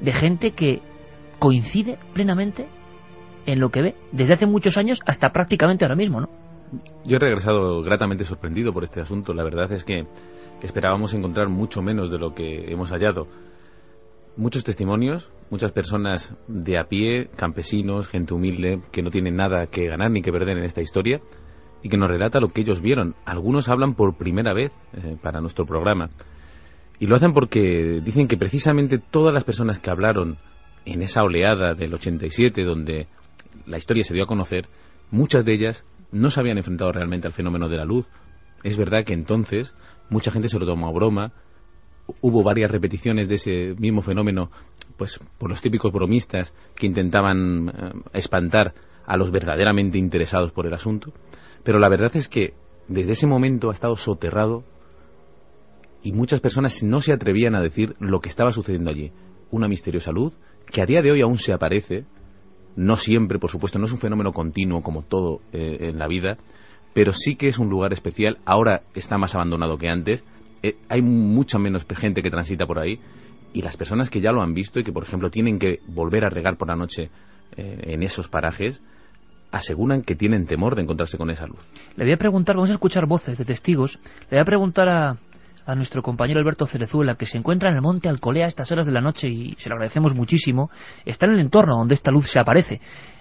de 0.00 0.12
gente 0.12 0.52
que 0.52 0.82
coincide 1.38 1.98
plenamente 2.12 2.68
en 3.46 3.58
lo 3.58 3.70
que 3.70 3.82
ve, 3.82 3.94
desde 4.12 4.34
hace 4.34 4.46
muchos 4.46 4.76
años 4.76 5.00
hasta 5.06 5.30
prácticamente 5.30 5.84
ahora 5.84 5.96
mismo, 5.96 6.20
¿no? 6.20 6.28
Yo 7.04 7.16
he 7.16 7.18
regresado 7.18 7.80
gratamente 7.80 8.24
sorprendido 8.24 8.72
por 8.72 8.84
este 8.84 9.00
asunto. 9.00 9.32
La 9.32 9.44
verdad 9.44 9.72
es 9.72 9.84
que 9.84 10.06
esperábamos 10.62 11.14
encontrar 11.14 11.48
mucho 11.48 11.80
menos 11.80 12.10
de 12.10 12.18
lo 12.18 12.34
que 12.34 12.70
hemos 12.70 12.90
hallado 12.90 13.28
muchos 14.38 14.62
testimonios, 14.62 15.30
muchas 15.50 15.72
personas 15.72 16.34
de 16.46 16.78
a 16.78 16.84
pie, 16.84 17.28
campesinos, 17.36 18.08
gente 18.08 18.34
humilde, 18.34 18.80
que 18.92 19.02
no 19.02 19.10
tienen 19.10 19.34
nada 19.36 19.66
que 19.66 19.86
ganar 19.86 20.12
ni 20.12 20.22
que 20.22 20.30
perder 20.30 20.56
en 20.56 20.64
esta 20.64 20.80
historia 20.80 21.20
y 21.82 21.88
que 21.88 21.96
nos 21.96 22.08
relata 22.08 22.40
lo 22.40 22.48
que 22.48 22.60
ellos 22.60 22.80
vieron. 22.80 23.16
Algunos 23.26 23.68
hablan 23.68 23.94
por 23.94 24.16
primera 24.16 24.54
vez 24.54 24.72
eh, 24.94 25.16
para 25.20 25.40
nuestro 25.40 25.66
programa 25.66 26.10
y 27.00 27.06
lo 27.06 27.16
hacen 27.16 27.32
porque 27.32 28.00
dicen 28.02 28.28
que 28.28 28.36
precisamente 28.36 28.98
todas 28.98 29.34
las 29.34 29.44
personas 29.44 29.80
que 29.80 29.90
hablaron 29.90 30.38
en 30.84 31.02
esa 31.02 31.22
oleada 31.22 31.74
del 31.74 31.94
87 31.94 32.62
donde 32.62 33.08
la 33.66 33.76
historia 33.76 34.04
se 34.04 34.14
dio 34.14 34.22
a 34.22 34.28
conocer, 34.28 34.68
muchas 35.10 35.44
de 35.44 35.52
ellas 35.52 35.84
no 36.12 36.30
se 36.30 36.40
habían 36.40 36.58
enfrentado 36.58 36.92
realmente 36.92 37.26
al 37.26 37.32
fenómeno 37.32 37.68
de 37.68 37.76
la 37.76 37.84
luz. 37.84 38.08
Es 38.62 38.76
verdad 38.76 39.04
que 39.04 39.14
entonces 39.14 39.74
mucha 40.10 40.30
gente 40.30 40.48
se 40.48 40.60
lo 40.60 40.66
tomó 40.66 40.88
a 40.88 40.92
broma, 40.92 41.32
hubo 42.20 42.42
varias 42.42 42.70
repeticiones 42.70 43.28
de 43.28 43.34
ese 43.36 43.74
mismo 43.78 44.02
fenómeno, 44.02 44.50
pues 44.96 45.20
por 45.38 45.50
los 45.50 45.60
típicos 45.60 45.92
bromistas 45.92 46.54
que 46.74 46.86
intentaban 46.86 47.68
eh, 47.68 47.92
espantar 48.12 48.74
a 49.06 49.16
los 49.16 49.30
verdaderamente 49.30 49.98
interesados 49.98 50.52
por 50.52 50.66
el 50.66 50.74
asunto. 50.74 51.12
Pero 51.64 51.78
la 51.78 51.88
verdad 51.88 52.14
es 52.14 52.28
que 52.28 52.54
desde 52.88 53.12
ese 53.12 53.26
momento 53.26 53.70
ha 53.70 53.72
estado 53.72 53.96
soterrado 53.96 54.64
y 56.02 56.12
muchas 56.12 56.40
personas 56.40 56.82
no 56.82 57.00
se 57.00 57.12
atrevían 57.12 57.54
a 57.54 57.62
decir 57.62 57.96
lo 57.98 58.20
que 58.20 58.28
estaba 58.28 58.52
sucediendo 58.52 58.90
allí. 58.90 59.12
Una 59.50 59.68
misteriosa 59.68 60.12
luz 60.12 60.36
que 60.66 60.82
a 60.82 60.86
día 60.86 61.02
de 61.02 61.10
hoy 61.10 61.22
aún 61.22 61.38
se 61.38 61.52
aparece, 61.52 62.04
no 62.76 62.96
siempre, 62.96 63.38
por 63.38 63.50
supuesto, 63.50 63.78
no 63.78 63.86
es 63.86 63.92
un 63.92 63.98
fenómeno 63.98 64.32
continuo 64.32 64.82
como 64.82 65.02
todo 65.02 65.40
eh, 65.52 65.88
en 65.88 65.98
la 65.98 66.06
vida, 66.06 66.38
pero 66.94 67.12
sí 67.12 67.36
que 67.36 67.48
es 67.48 67.58
un 67.58 67.68
lugar 67.68 67.92
especial. 67.92 68.38
Ahora 68.44 68.82
está 68.94 69.18
más 69.18 69.34
abandonado 69.34 69.78
que 69.78 69.88
antes, 69.88 70.24
eh, 70.62 70.76
hay 70.88 71.02
mucha 71.02 71.58
menos 71.58 71.86
gente 71.96 72.22
que 72.22 72.30
transita 72.30 72.66
por 72.66 72.78
ahí 72.78 73.00
y 73.52 73.62
las 73.62 73.76
personas 73.76 74.10
que 74.10 74.20
ya 74.20 74.32
lo 74.32 74.42
han 74.42 74.54
visto 74.54 74.80
y 74.80 74.84
que, 74.84 74.92
por 74.92 75.04
ejemplo, 75.04 75.30
tienen 75.30 75.58
que 75.58 75.80
volver 75.86 76.24
a 76.24 76.30
regar 76.30 76.56
por 76.56 76.68
la 76.68 76.76
noche 76.76 77.10
eh, 77.56 77.80
en 77.82 78.02
esos 78.02 78.28
parajes, 78.28 78.82
aseguran 79.50 80.02
que 80.02 80.14
tienen 80.14 80.46
temor 80.46 80.74
de 80.74 80.82
encontrarse 80.82 81.16
con 81.16 81.30
esa 81.30 81.46
luz. 81.46 81.68
Le 81.96 82.04
voy 82.04 82.12
a 82.12 82.18
preguntar, 82.18 82.56
vamos 82.56 82.70
a 82.70 82.74
escuchar 82.74 83.06
voces 83.06 83.38
de 83.38 83.44
testigos, 83.44 83.98
le 84.30 84.36
voy 84.36 84.40
a 84.40 84.44
preguntar 84.44 84.88
a, 84.88 85.16
a 85.66 85.74
nuestro 85.74 86.02
compañero 86.02 86.40
Alberto 86.40 86.66
Cerezuela, 86.66 87.14
que 87.14 87.26
se 87.26 87.38
encuentra 87.38 87.70
en 87.70 87.76
el 87.76 87.82
monte 87.82 88.08
Alcolea 88.08 88.44
a 88.44 88.48
estas 88.48 88.70
horas 88.72 88.86
de 88.86 88.92
la 88.92 89.00
noche 89.00 89.28
y 89.28 89.54
se 89.58 89.68
lo 89.68 89.74
agradecemos 89.74 90.14
muchísimo, 90.14 90.70
está 91.06 91.26
en 91.26 91.32
el 91.32 91.40
entorno 91.40 91.76
donde 91.76 91.94
esta 91.94 92.10
luz 92.10 92.26
se 92.26 92.38
aparece. 92.38 92.80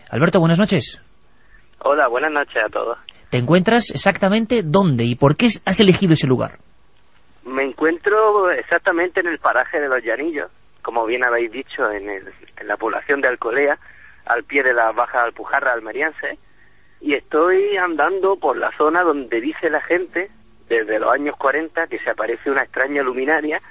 Alberto, 0.10 0.40
buenas 0.40 0.60
noches. 0.60 1.02
Hola, 1.80 2.08
buenas 2.08 2.32
noches 2.32 2.58
a 2.66 2.70
todos. 2.70 2.98
¿Te 3.30 3.38
encuentras 3.38 3.92
exactamente 3.92 4.62
dónde 4.64 5.06
y 5.06 5.16
por 5.16 5.36
qué 5.36 5.48
has 5.66 5.80
elegido 5.80 6.14
ese 6.14 6.28
lugar? 6.28 6.60
Me 7.48 7.64
encuentro 7.64 8.52
exactamente 8.52 9.22
en 9.22 9.28
el 9.28 9.40
paraje 9.40 9.80
de 9.80 9.88
los 9.88 10.04
Llanillos, 10.04 10.52
como 10.82 11.06
bien 11.06 11.24
habéis 11.24 11.50
dicho, 11.50 11.90
en, 11.90 12.10
el, 12.10 12.34
en 12.58 12.68
la 12.68 12.76
población 12.76 13.22
de 13.22 13.30
Alcolea, 13.30 13.80
al 14.26 14.44
pie 14.44 14.64
de 14.64 14.74
la 14.74 14.92
Baja 14.92 15.24
Alpujarra 15.24 15.72
almeriense, 15.72 16.38
y 17.00 17.14
estoy 17.14 17.78
andando 17.78 18.36
por 18.36 18.58
la 18.58 18.76
zona 18.78 19.02
donde 19.04 19.40
dice 19.40 19.70
la 19.70 19.80
gente, 19.80 20.30
desde 20.68 21.00
los 21.00 21.10
años 21.10 21.38
40, 21.38 21.88
que 21.88 22.00
se 22.00 22.10
aparece 22.10 22.52
una 22.52 22.64
extraña 22.64 23.02
luminaria 23.02 23.62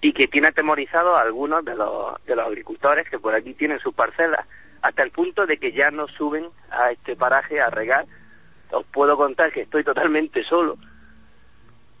y 0.00 0.14
que 0.14 0.26
tiene 0.26 0.48
atemorizado 0.48 1.14
a 1.14 1.20
algunos 1.20 1.62
de 1.62 1.74
los, 1.74 2.24
de 2.24 2.34
los 2.34 2.46
agricultores 2.46 3.06
que 3.10 3.18
por 3.18 3.34
aquí 3.34 3.52
tienen 3.52 3.80
sus 3.80 3.94
parcelas, 3.94 4.46
hasta 4.80 5.02
el 5.02 5.10
punto 5.10 5.44
de 5.44 5.58
que 5.58 5.72
ya 5.72 5.90
no 5.90 6.08
suben 6.08 6.46
a 6.70 6.90
este 6.90 7.16
paraje 7.16 7.60
a 7.60 7.68
regar. 7.68 8.06
Os 8.70 8.86
puedo 8.86 9.18
contar 9.18 9.52
que 9.52 9.60
estoy 9.60 9.84
totalmente 9.84 10.42
solo, 10.44 10.78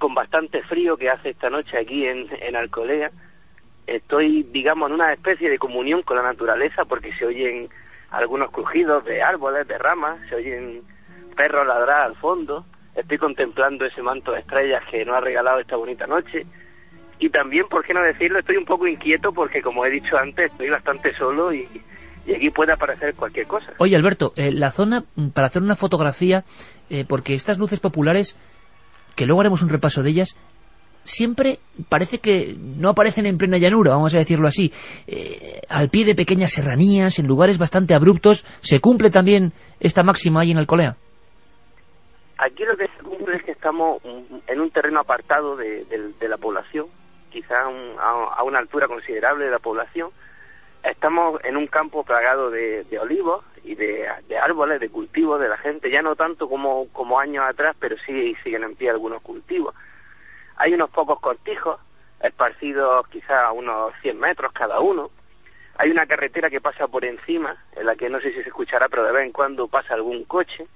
con 0.04 0.12
bastante 0.12 0.62
frío 0.64 0.98
que 0.98 1.08
hace 1.08 1.30
esta 1.30 1.48
noche 1.48 1.78
aquí 1.78 2.04
en, 2.04 2.56
Alcolea. 2.56 3.10
Estoy, 3.86 4.42
digamos, 4.42 4.90
en 4.90 4.96
una 4.96 5.14
especie 5.14 5.48
de 5.48 5.56
comunión 5.56 6.02
con 6.02 6.18
la 6.18 6.22
naturaleza 6.22 6.84
porque 6.84 7.10
se 7.14 7.24
oyen 7.24 7.70
algunos 8.10 8.50
crujidos 8.50 9.02
de 9.06 9.22
árboles, 9.22 9.66
de 9.66 9.78
ramas, 9.78 10.20
se 10.28 10.34
oyen 10.34 10.82
perros 11.34 11.66
ladrar 11.66 12.02
al 12.02 12.16
fondo, 12.16 12.66
estoy 12.94 13.16
contemplando 13.16 13.86
ese 13.86 14.02
manto 14.02 14.32
de 14.32 14.40
estrellas 14.40 14.82
que 14.90 15.06
nos 15.06 15.16
ha 15.16 15.20
regalado 15.20 15.60
esta 15.60 15.76
bonita 15.76 16.06
noche. 16.06 16.42
Y 17.18 17.30
también, 17.30 17.64
por 17.70 17.82
qué 17.82 17.94
no 17.94 18.02
decirlo, 18.02 18.40
estoy 18.40 18.58
un 18.58 18.66
poco 18.66 18.86
inquieto 18.86 19.32
porque, 19.32 19.62
como 19.62 19.86
he 19.86 19.90
dicho 19.90 20.18
antes, 20.18 20.52
estoy 20.52 20.68
bastante 20.68 21.16
solo 21.16 21.50
y, 21.54 21.66
aquí 22.30 22.50
puede 22.50 22.74
aparecer 22.74 23.14
cualquier 23.14 23.46
cosa. 23.46 23.72
Oye, 23.78 23.96
Alberto, 23.96 24.34
eh, 24.36 24.52
la 24.52 24.70
zona, 24.70 25.04
para 25.32 25.46
hacer 25.46 25.62
una 25.62 25.76
fotografía, 25.76 26.44
eh, 26.90 27.06
porque 27.08 27.32
estas 27.32 27.58
luces 27.58 27.80
populares, 27.80 28.36
que 29.16 29.26
luego 29.26 29.40
haremos 29.40 29.62
un 29.62 29.68
repaso 29.68 30.02
de 30.02 30.10
ellas, 30.10 30.36
siempre 31.04 31.58
parece 31.88 32.18
que 32.18 32.54
no 32.58 32.88
aparecen 32.88 33.26
en 33.26 33.36
plena 33.36 33.58
llanura, 33.58 33.92
vamos 33.92 34.14
a 34.14 34.18
decirlo 34.18 34.48
así, 34.48 34.72
eh, 35.06 35.60
al 35.68 35.90
pie 35.90 36.04
de 36.04 36.14
pequeñas 36.14 36.52
serranías, 36.52 37.18
en 37.18 37.26
lugares 37.26 37.58
bastante 37.58 37.94
abruptos, 37.94 38.44
¿se 38.60 38.80
cumple 38.80 39.10
también 39.10 39.52
esta 39.80 40.02
máxima 40.02 40.40
ahí 40.40 40.50
en 40.50 40.58
Alcolea? 40.58 40.96
Aquí 42.38 42.64
lo 42.64 42.76
que 42.76 42.88
se 42.88 43.02
cumple 43.02 43.36
es 43.36 43.44
que 43.44 43.52
estamos 43.52 44.02
en 44.04 44.60
un 44.60 44.70
terreno 44.70 45.00
apartado 45.00 45.56
de, 45.56 45.86
la 46.20 46.36
población, 46.36 46.86
quizá 47.30 47.54
a, 47.62 48.42
una 48.42 48.58
altura 48.58 48.88
considerable 48.88 49.44
de 49.44 49.50
la 49.50 49.60
población. 49.60 50.10
Estamos 50.84 51.42
en 51.44 51.56
un 51.56 51.66
campo 51.66 52.04
plagado 52.04 52.50
de, 52.50 52.86
olivos 53.00 53.44
y 53.64 53.74
de, 53.74 54.06
árboles, 54.40 54.80
de 54.80 54.90
cultivos 54.90 55.40
de 55.40 55.48
la 55.48 55.56
gente, 55.56 55.90
ya 55.90 56.02
no 56.02 56.14
tanto 56.14 56.48
como, 56.48 56.88
como 56.92 57.18
años 57.18 57.44
atrás, 57.48 57.74
pero 57.78 57.96
sí 58.06 58.36
siguen 58.44 58.64
en 58.64 58.76
pie 58.76 58.90
algunos 58.90 59.22
cultivos 59.22 59.74
hay 60.56 60.74
unos 60.74 60.90
pocos 60.90 61.20
cortijos, 61.20 61.80
esparcidos 62.20 63.06
quizá 63.08 63.46
a 63.46 63.52
unos 63.52 63.92
100 64.02 64.18
metros 64.18 64.52
cada 64.52 64.80
uno. 64.80 65.10
Hay 65.76 65.90
una 65.90 66.06
carretera 66.06 66.50
que 66.50 66.60
pasa 66.60 66.86
por 66.86 67.04
encima, 67.04 67.56
en 67.76 67.86
la 67.86 67.96
que 67.96 68.08
no 68.08 68.20
sé 68.20 68.32
si 68.32 68.42
se 68.42 68.48
escuchará, 68.48 68.88
pero 68.88 69.04
de 69.04 69.12
vez 69.12 69.26
en 69.26 69.32
cuando 69.32 69.66
pasa 69.66 69.94
algún 69.94 70.24
coche. 70.24 70.66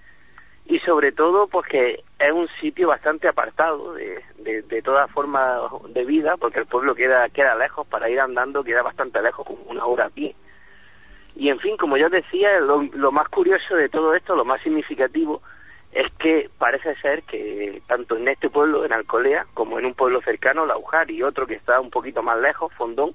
Y 0.68 0.78
sobre 0.80 1.12
todo, 1.12 1.48
pues 1.48 1.66
que 1.66 2.04
es 2.18 2.32
un 2.32 2.46
sitio 2.60 2.88
bastante 2.88 3.26
apartado 3.26 3.94
de, 3.94 4.22
de, 4.38 4.82
toda 4.82 5.08
forma 5.08 5.58
de 5.88 6.04
vida, 6.04 6.36
porque 6.36 6.60
el 6.60 6.66
pueblo 6.66 6.94
queda, 6.94 7.28
queda 7.30 7.56
lejos, 7.56 7.86
para 7.86 8.08
ir 8.10 8.20
andando 8.20 8.62
queda 8.62 8.82
bastante 8.82 9.20
lejos, 9.22 9.46
como 9.46 9.62
una 9.64 9.86
hora 9.86 10.06
a 10.06 10.10
pie. 10.10 10.36
Y 11.34 11.48
en 11.48 11.58
fin, 11.58 11.76
como 11.76 11.96
yo 11.96 12.10
decía, 12.10 12.60
lo 12.60 13.12
más 13.12 13.28
curioso 13.28 13.74
de 13.74 13.88
todo 13.88 14.14
esto, 14.14 14.36
lo 14.36 14.44
más 14.44 14.60
significativo, 14.62 15.40
es 15.92 16.12
que 16.18 16.50
parece 16.58 16.94
ser 16.96 17.22
que 17.22 17.82
tanto 17.86 18.16
en 18.16 18.28
este 18.28 18.50
pueblo, 18.50 18.84
en 18.84 18.92
Alcolea, 18.92 19.46
como 19.54 19.78
en 19.78 19.86
un 19.86 19.94
pueblo 19.94 20.20
cercano, 20.20 20.66
Laujar, 20.66 21.10
y 21.10 21.22
otro 21.22 21.46
que 21.46 21.54
está 21.54 21.80
un 21.80 21.90
poquito 21.90 22.22
más 22.22 22.38
lejos, 22.40 22.72
Fondón, 22.74 23.12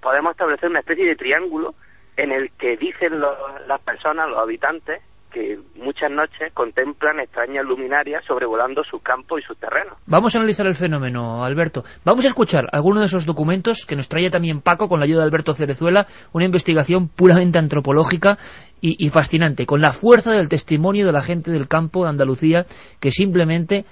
podemos 0.00 0.32
establecer 0.32 0.70
una 0.70 0.80
especie 0.80 1.06
de 1.06 1.16
triángulo 1.16 1.74
en 2.16 2.30
el 2.30 2.52
que 2.52 2.76
dicen 2.76 3.20
las 3.20 3.80
personas, 3.80 4.28
los 4.28 4.38
habitantes, 4.38 5.02
que 5.34 5.58
muchas 5.74 6.12
noches 6.12 6.52
contemplan 6.54 7.18
extrañas 7.18 7.64
luminarias 7.64 8.24
sobrevolando 8.24 8.84
sus 8.84 9.02
campos 9.02 9.40
y 9.42 9.46
sus 9.46 9.58
terrenos. 9.58 9.98
Vamos 10.06 10.34
a 10.34 10.38
analizar 10.38 10.64
el 10.66 10.76
fenómeno, 10.76 11.44
Alberto. 11.44 11.82
Vamos 12.04 12.24
a 12.24 12.28
escuchar 12.28 12.68
algunos 12.70 13.00
de 13.00 13.06
esos 13.06 13.26
documentos 13.26 13.84
que 13.84 13.96
nos 13.96 14.08
trae 14.08 14.30
también 14.30 14.60
Paco 14.60 14.88
con 14.88 15.00
la 15.00 15.06
ayuda 15.06 15.18
de 15.20 15.24
Alberto 15.24 15.52
Cerezuela, 15.52 16.06
una 16.32 16.44
investigación 16.44 17.08
puramente 17.08 17.58
antropológica 17.58 18.38
y, 18.80 19.08
fascinante, 19.08 19.64
con 19.64 19.80
la 19.80 19.92
fuerza 19.92 20.30
del 20.30 20.50
testimonio 20.50 21.06
de 21.06 21.12
la 21.12 21.22
gente 21.22 21.50
del 21.50 21.68
campo 21.68 22.04
de 22.04 22.10
Andalucía 22.10 22.66
que 23.00 23.10
simplemente 23.10 23.86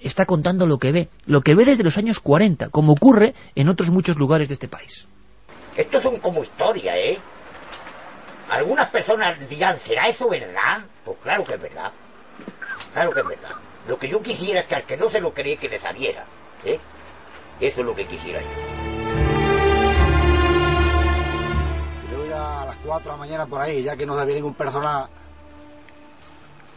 está 0.00 0.24
contando 0.24 0.66
lo 0.66 0.78
que 0.78 0.92
ve, 0.92 1.08
lo 1.26 1.42
que 1.42 1.54
ve 1.54 1.66
desde 1.66 1.84
los 1.84 1.98
años 1.98 2.20
40, 2.20 2.70
como 2.70 2.92
ocurre 2.92 3.34
en 3.54 3.68
otros 3.68 3.90
muchos 3.90 4.16
lugares 4.16 4.48
de 4.48 4.54
este 4.54 4.66
país. 4.66 5.06
Esto 5.76 6.00
son 6.00 6.18
como 6.20 6.42
historia, 6.42 6.96
¿eh? 6.96 7.18
Algunas 8.50 8.90
personas 8.90 9.48
dirán, 9.48 9.78
¿será 9.78 10.08
eso 10.08 10.28
verdad? 10.28 10.84
Pues 11.04 11.16
claro 11.22 11.44
que 11.44 11.54
es 11.54 11.62
verdad. 11.62 11.92
Claro 12.92 13.12
que 13.12 13.20
es 13.20 13.26
verdad. 13.26 13.54
Lo 13.86 13.96
que 13.96 14.08
yo 14.08 14.20
quisiera 14.20 14.60
es 14.60 14.66
que 14.66 14.74
al 14.74 14.84
que 14.84 14.96
no 14.96 15.08
se 15.08 15.20
lo 15.20 15.32
cree 15.32 15.56
que 15.56 15.68
le 15.68 15.78
saliera. 15.78 16.24
¿eh? 16.64 16.80
Eso 17.60 17.80
es 17.80 17.86
lo 17.86 17.94
que 17.94 18.08
quisiera 18.08 18.40
yo. 18.40 18.48
Yo 22.10 22.36
a 22.36 22.64
las 22.66 22.76
4 22.78 23.04
de 23.04 23.10
la 23.10 23.16
mañana 23.16 23.46
por 23.46 23.60
ahí, 23.60 23.84
ya 23.84 23.94
que 23.96 24.04
no 24.04 24.18
había 24.18 24.34
ningún 24.34 24.54
personal, 24.54 25.08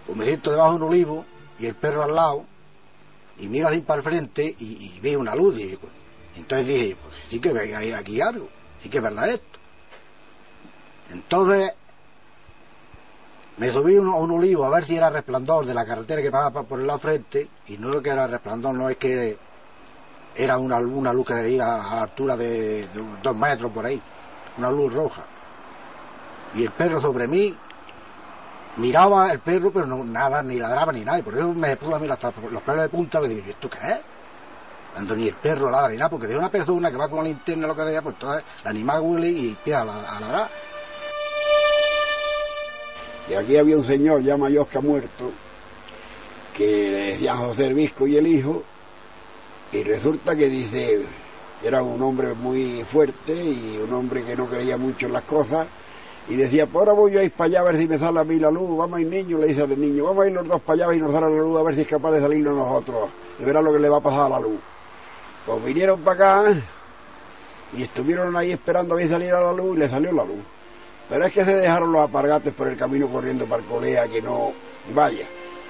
pues 0.06 0.16
me 0.16 0.26
siento 0.26 0.52
debajo 0.52 0.72
de 0.72 0.76
un 0.76 0.84
olivo 0.84 1.26
y 1.58 1.66
el 1.66 1.74
perro 1.74 2.04
al 2.04 2.14
lado, 2.14 2.46
y 3.40 3.48
miro 3.48 3.68
así 3.68 3.82
para 3.82 3.98
el 3.98 4.04
frente 4.04 4.56
y, 4.60 5.00
veo 5.02 5.20
una 5.20 5.34
luz. 5.34 5.58
Y, 5.58 5.80
entonces 6.36 6.68
dije, 6.68 6.98
pues 7.02 7.16
sí 7.28 7.40
que 7.40 7.50
hay 7.50 7.94
aquí 7.94 8.22
algo, 8.22 8.48
sí 8.82 8.90
que 8.90 8.98
es 8.98 9.04
verdad 9.04 9.30
esto. 9.30 9.63
Entonces 11.14 11.72
me 13.58 13.70
subí 13.70 13.96
a 13.96 14.02
un, 14.02 14.32
olivo 14.32 14.66
a 14.66 14.70
ver 14.70 14.84
si 14.84 14.98
era 14.98 15.12
resplandor 15.12 15.66
de 15.66 15.76
la 15.76 15.86
carretera 15.86 16.22
que 16.22 16.32
pasaba 16.32 16.64
por 16.64 16.80
lado 16.80 16.98
frente 16.98 17.48
y 17.68 17.78
no 17.78 17.90
lo 17.90 18.02
que 18.02 18.10
era 18.10 18.26
resplandor, 18.26 18.74
no 18.74 18.90
es 18.90 18.98
que 18.98 19.38
era 20.36 20.58
una, 20.58 20.80
una 20.80 21.14
luz 21.14 21.28
que 21.28 21.36
veía 21.36 21.68
a, 21.68 22.02
altura 22.02 22.36
de, 22.36 22.88
dos 23.22 23.36
metros 23.36 23.72
por 23.72 23.86
ahí, 23.86 24.02
una 24.58 24.72
luz 24.72 24.94
roja. 24.94 25.24
Y 26.56 26.64
el 26.64 26.72
perro 26.72 27.00
sobre 27.00 27.28
mí 27.28 27.56
miraba 28.78 29.32
el 29.32 29.40
perro, 29.40 29.72
pero 29.72 29.86
no 29.86 30.04
nada, 30.04 30.42
ni 30.42 30.58
ladraba 30.58 30.92
ni 30.92 31.06
nada. 31.06 31.20
Y 31.20 31.22
por 31.22 31.36
eso 31.36 31.54
me 31.54 31.76
puso 31.78 31.96
a 31.96 32.14
hasta 32.14 32.34
los 32.52 32.62
pelos 32.64 32.82
de 32.82 32.90
punta 32.90 33.22
y 33.24 33.30
digo, 33.30 33.50
¿esto 33.50 33.70
qué 33.70 33.78
es? 33.78 34.02
Cuando 34.94 35.16
ni 35.16 35.28
el 35.28 35.36
perro 35.36 35.70
ladra 35.70 35.90
ni 35.90 35.98
nada, 35.98 36.10
porque 36.10 36.28
de 36.28 36.38
una 36.38 36.50
persona 36.50 36.90
que 36.90 36.98
va 36.98 37.08
con 37.08 37.20
la 37.20 37.24
linterna 37.26 37.68
lo 37.68 37.76
que 37.76 37.84
vea, 37.84 38.02
pues 38.02 38.16
entonces 38.16 38.44
el 38.62 38.68
animal 38.68 39.02
huele 39.02 39.30
y 39.30 39.50
empieza 39.50 39.82
a 39.82 40.20
ladrar. 40.20 40.50
Y 43.30 43.34
aquí 43.36 43.56
había 43.58 43.78
un 43.78 43.84
señor 43.84 44.22
ya 44.22 44.36
mayor 44.36 44.68
que 44.68 44.78
ha 44.78 44.82
muerto, 44.82 45.32
que 46.56 46.90
le 46.90 47.06
decían 47.12 47.38
José 47.38 47.74
Visco 47.74 48.06
y 48.06 48.18
el 48.18 48.28
hijo, 48.28 48.64
y 49.72 49.84
resulta 49.84 50.36
que 50.36 50.50
dice, 50.50 51.06
era 51.64 51.82
un 51.82 52.02
hombre 52.02 52.34
muy 52.34 52.84
fuerte 52.84 53.34
y 53.34 53.80
un 53.82 53.94
hombre 53.94 54.24
que 54.24 54.36
no 54.36 54.48
creía 54.48 54.78
mucho 54.78 55.08
en 55.08 55.14
las 55.14 55.24
cosas, 55.24 55.68
y 56.28 56.36
decía, 56.36 56.68
pues 56.68 56.76
ahora 56.78 56.94
voy 56.94 57.18
a 57.18 57.24
ir 57.24 57.32
para 57.32 57.48
allá 57.48 57.60
a 57.62 57.64
ver 57.64 57.78
si 57.78 57.88
me 57.88 57.98
sale 57.98 58.20
a 58.20 58.24
mí 58.24 58.40
la 58.40 58.52
luz, 58.52 58.78
vamos 58.78 58.98
a 58.98 59.02
ir 59.02 59.08
niño, 59.08 59.38
le 59.38 59.48
dice 59.48 59.62
al 59.62 59.80
niño, 59.80 60.04
vamos 60.04 60.26
a 60.26 60.28
ir 60.28 60.34
los 60.34 60.48
dos 60.48 60.62
para 60.62 60.86
allá 60.86 60.96
y 60.96 61.00
nos 61.00 61.12
sale 61.12 61.30
la 61.34 61.42
luz 61.42 61.60
a 61.60 61.64
ver 61.64 61.76
si 61.76 61.82
es 61.82 61.88
capaz 61.88 62.12
de 62.12 62.22
salirnos 62.22 62.56
nosotros, 62.56 63.10
y 63.40 63.46
verá 63.46 63.62
lo 63.62 63.72
que 63.72 63.80
le 63.80 63.90
va 63.90 63.98
a 63.98 64.02
pasar 64.02 64.26
a 64.28 64.30
la 64.30 64.40
luz. 64.40 64.60
Pues 65.46 65.64
vinieron 65.64 66.02
para 66.02 66.42
acá 66.44 66.62
y 67.76 67.84
estuvieron 67.84 68.36
ahí 68.36 68.52
esperando 68.52 68.96
a 68.96 68.98
que 68.98 69.08
saliera 69.08 69.42
la 69.42 69.54
luz 69.54 69.76
y 69.76 69.80
le 69.80 69.90
salió 69.90 70.12
la 70.12 70.24
luz. 70.24 70.40
Pero 71.10 71.26
es 71.26 71.34
que 71.34 71.46
se 71.46 71.56
dejaron 71.56 71.92
los 71.92 72.08
apargates 72.08 72.54
por 72.54 72.68
el 72.68 72.78
camino 72.78 73.10
corriendo 73.10 73.46
para 73.46 73.64
Colea, 73.64 74.08
que 74.08 74.22
no, 74.22 74.54
vaya, 74.94 75.28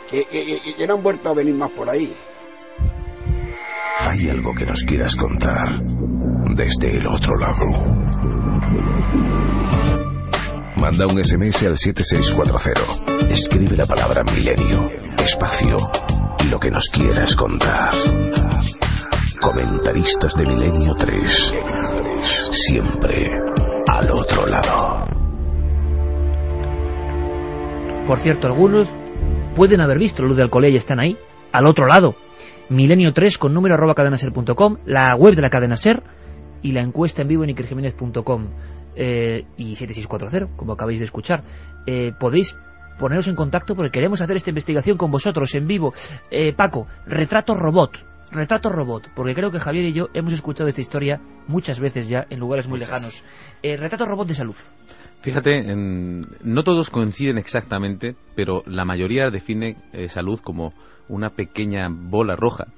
que, 0.09 0.85
no 0.87 0.95
han 0.95 1.03
vuelto 1.03 1.29
a 1.29 1.33
venir 1.33 1.55
más 1.55 1.71
por 1.71 1.89
ahí. 1.89 2.15
¿Hay 3.99 4.29
algo 4.29 4.53
que 4.53 4.65
nos 4.65 4.83
quieras 4.83 5.15
contar 5.15 5.81
desde 6.55 6.97
el 6.97 7.07
otro 7.07 7.37
lado? 7.37 7.65
Manda 10.75 11.05
un 11.05 11.23
SMS 11.23 11.63
al 11.63 11.77
7640. 11.77 13.31
Escribe 13.31 13.77
la 13.77 13.85
palabra 13.85 14.23
milenio, 14.23 14.89
espacio 15.17 15.77
y 16.43 16.49
lo 16.49 16.59
que 16.59 16.69
nos 16.69 16.89
quieras 16.89 17.35
contar. 17.35 17.93
Comentaristas 19.41 20.35
de 20.35 20.45
Milenio 20.45 20.93
3. 20.95 21.55
Siempre 22.51 23.41
al 23.87 24.11
otro 24.11 24.45
lado. 24.47 25.12
Por 28.07 28.19
cierto, 28.19 28.47
algunos 28.47 28.93
pueden 29.55 29.79
haber 29.79 29.97
visto 29.97 30.23
Luz 30.23 30.35
de 30.35 30.43
Alcolea 30.43 30.69
y 30.69 30.75
están 30.75 30.99
ahí, 30.99 31.17
al 31.53 31.65
otro 31.65 31.87
lado. 31.87 32.15
Milenio 32.69 33.13
3 33.13 33.37
con 33.37 33.53
número 33.53 33.75
arroba 33.75 33.95
cadenaser.com, 33.95 34.77
la 34.85 35.15
web 35.15 35.35
de 35.35 35.41
la 35.41 35.49
cadena 35.49 35.77
Ser 35.77 36.03
y 36.61 36.73
la 36.73 36.81
encuesta 36.81 37.21
en 37.21 37.29
vivo 37.29 37.45
en 37.45 37.51
ikerjiménez.com 37.51 38.47
eh, 38.95 39.45
y 39.55 39.75
7640, 39.77 40.57
como 40.57 40.73
acabáis 40.73 40.99
de 40.99 41.05
escuchar. 41.05 41.43
Eh, 41.85 42.11
podéis 42.19 42.57
poneros 42.99 43.29
en 43.29 43.35
contacto 43.35 43.73
porque 43.73 43.91
queremos 43.91 44.19
hacer 44.21 44.35
esta 44.35 44.49
investigación 44.49 44.97
con 44.97 45.09
vosotros 45.09 45.55
en 45.55 45.65
vivo. 45.65 45.93
Eh, 46.29 46.51
Paco, 46.51 46.87
retrato 47.05 47.55
robot. 47.55 48.05
Retrato 48.31 48.69
robot, 48.69 49.11
porque 49.15 49.35
creo 49.35 49.51
que 49.51 49.59
Javier 49.59 49.85
y 49.85 49.93
yo 49.93 50.09
hemos 50.13 50.33
escuchado 50.33 50.67
esta 50.67 50.81
historia 50.81 51.21
muchas 51.47 51.79
veces 51.79 52.09
ya 52.09 52.25
en 52.29 52.39
lugares 52.39 52.67
muy 52.67 52.79
lejanos. 52.79 53.23
retrato 53.61 54.05
robot 54.05 54.27
de 54.27 54.33
salud. 54.33 54.55
Fíjate, 55.23 55.63
no 55.73 56.63
todos 56.63 56.89
coinciden 56.89 57.37
exactamente, 57.37 58.17
pero 58.35 58.61
la 58.65 58.83
mayoría 58.83 59.29
define 59.29 59.77
eh, 59.93 60.09
salud 60.09 60.41
como 60.41 60.73
una 61.07 61.29
pequeña 61.29 61.87
bola 61.89 62.35
roja 62.35 62.73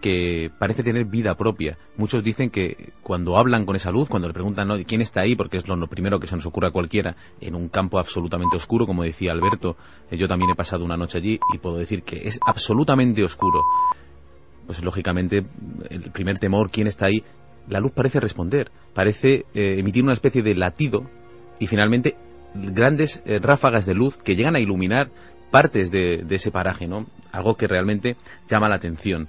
que 0.00 0.50
parece 0.58 0.82
tener 0.82 1.04
vida 1.04 1.36
propia. 1.36 1.78
Muchos 1.96 2.24
dicen 2.24 2.50
que 2.50 2.92
cuando 3.04 3.38
hablan 3.38 3.64
con 3.64 3.76
esa 3.76 3.92
luz, 3.92 4.08
cuando 4.08 4.26
le 4.26 4.34
preguntan 4.34 4.82
quién 4.82 5.00
está 5.00 5.20
ahí, 5.20 5.36
porque 5.36 5.58
es 5.58 5.68
lo 5.68 5.86
primero 5.86 6.18
que 6.18 6.26
se 6.26 6.34
nos 6.34 6.44
ocurre 6.46 6.68
a 6.68 6.72
cualquiera, 6.72 7.14
en 7.40 7.54
un 7.54 7.68
campo 7.68 8.00
absolutamente 8.00 8.56
oscuro, 8.56 8.84
como 8.84 9.04
decía 9.04 9.30
Alberto, 9.30 9.76
eh, 10.10 10.16
yo 10.16 10.26
también 10.26 10.50
he 10.50 10.56
pasado 10.56 10.84
una 10.84 10.96
noche 10.96 11.18
allí 11.18 11.38
y 11.54 11.58
puedo 11.58 11.76
decir 11.76 12.02
que 12.02 12.16
es 12.16 12.40
absolutamente 12.44 13.22
oscuro. 13.22 13.60
Pues 14.66 14.82
lógicamente 14.82 15.44
el 15.88 16.10
primer 16.10 16.38
temor, 16.38 16.68
quién 16.68 16.88
está 16.88 17.06
ahí, 17.06 17.22
la 17.68 17.78
luz 17.78 17.92
parece 17.92 18.18
responder, 18.18 18.72
parece 18.92 19.44
eh, 19.54 19.76
emitir 19.78 20.02
una 20.02 20.14
especie 20.14 20.42
de 20.42 20.56
latido 20.56 21.08
y 21.58 21.66
finalmente 21.66 22.16
grandes 22.54 23.22
eh, 23.26 23.38
ráfagas 23.38 23.86
de 23.86 23.94
luz 23.94 24.16
que 24.16 24.34
llegan 24.34 24.56
a 24.56 24.60
iluminar 24.60 25.10
partes 25.50 25.90
de, 25.90 26.24
ese 26.28 26.50
paraje, 26.50 26.86
¿no? 26.86 27.06
Algo 27.32 27.54
que 27.54 27.66
realmente 27.66 28.16
llama 28.50 28.68
la 28.68 28.76
atención. 28.76 29.28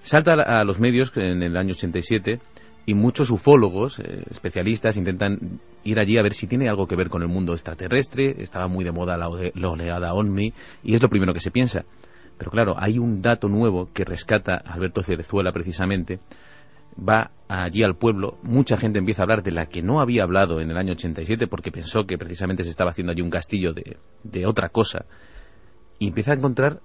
Salta 0.00 0.34
a 0.34 0.64
los 0.64 0.78
medios 0.78 1.12
en 1.16 1.42
el 1.42 1.56
año 1.56 1.72
87 1.72 2.38
y 2.86 2.94
muchos 2.94 3.30
ufólogos, 3.30 3.98
eh, 3.98 4.22
especialistas, 4.30 4.96
intentan 4.96 5.60
ir 5.82 5.98
allí 5.98 6.18
a 6.18 6.22
ver 6.22 6.32
si 6.32 6.46
tiene 6.46 6.68
algo 6.68 6.86
que 6.86 6.94
ver 6.94 7.08
con 7.08 7.22
el 7.22 7.28
mundo 7.28 7.52
extraterrestre. 7.52 8.36
Estaba 8.38 8.68
muy 8.68 8.84
de 8.84 8.92
moda 8.92 9.16
la, 9.16 9.28
la 9.54 9.68
oleada 9.68 10.14
ONMI 10.14 10.52
y 10.84 10.94
es 10.94 11.02
lo 11.02 11.08
primero 11.08 11.34
que 11.34 11.40
se 11.40 11.50
piensa. 11.50 11.84
Pero 12.38 12.50
claro, 12.50 12.74
hay 12.78 12.98
un 12.98 13.22
dato 13.22 13.48
nuevo 13.48 13.88
que 13.92 14.04
rescata 14.04 14.56
Alberto 14.56 15.02
Cerezuela 15.02 15.52
precisamente. 15.52 16.20
Va 16.96 17.30
allí 17.48 17.82
al 17.82 17.96
pueblo, 17.96 18.38
mucha 18.42 18.76
gente 18.76 18.98
empieza 18.98 19.22
a 19.22 19.24
hablar 19.24 19.42
de 19.42 19.52
la 19.52 19.66
que 19.66 19.82
no 19.82 20.00
había 20.00 20.22
hablado 20.22 20.60
en 20.60 20.70
el 20.70 20.76
año 20.76 20.92
87 20.92 21.46
porque 21.46 21.70
pensó 21.70 22.04
que 22.04 22.18
precisamente 22.18 22.64
se 22.64 22.70
estaba 22.70 22.90
haciendo 22.90 23.12
allí 23.12 23.22
un 23.22 23.30
castillo 23.30 23.72
de, 23.72 23.98
de 24.24 24.46
otra 24.46 24.70
cosa. 24.70 25.04
Y 25.98 26.08
empieza 26.08 26.32
a 26.32 26.36
encontrar 26.36 26.80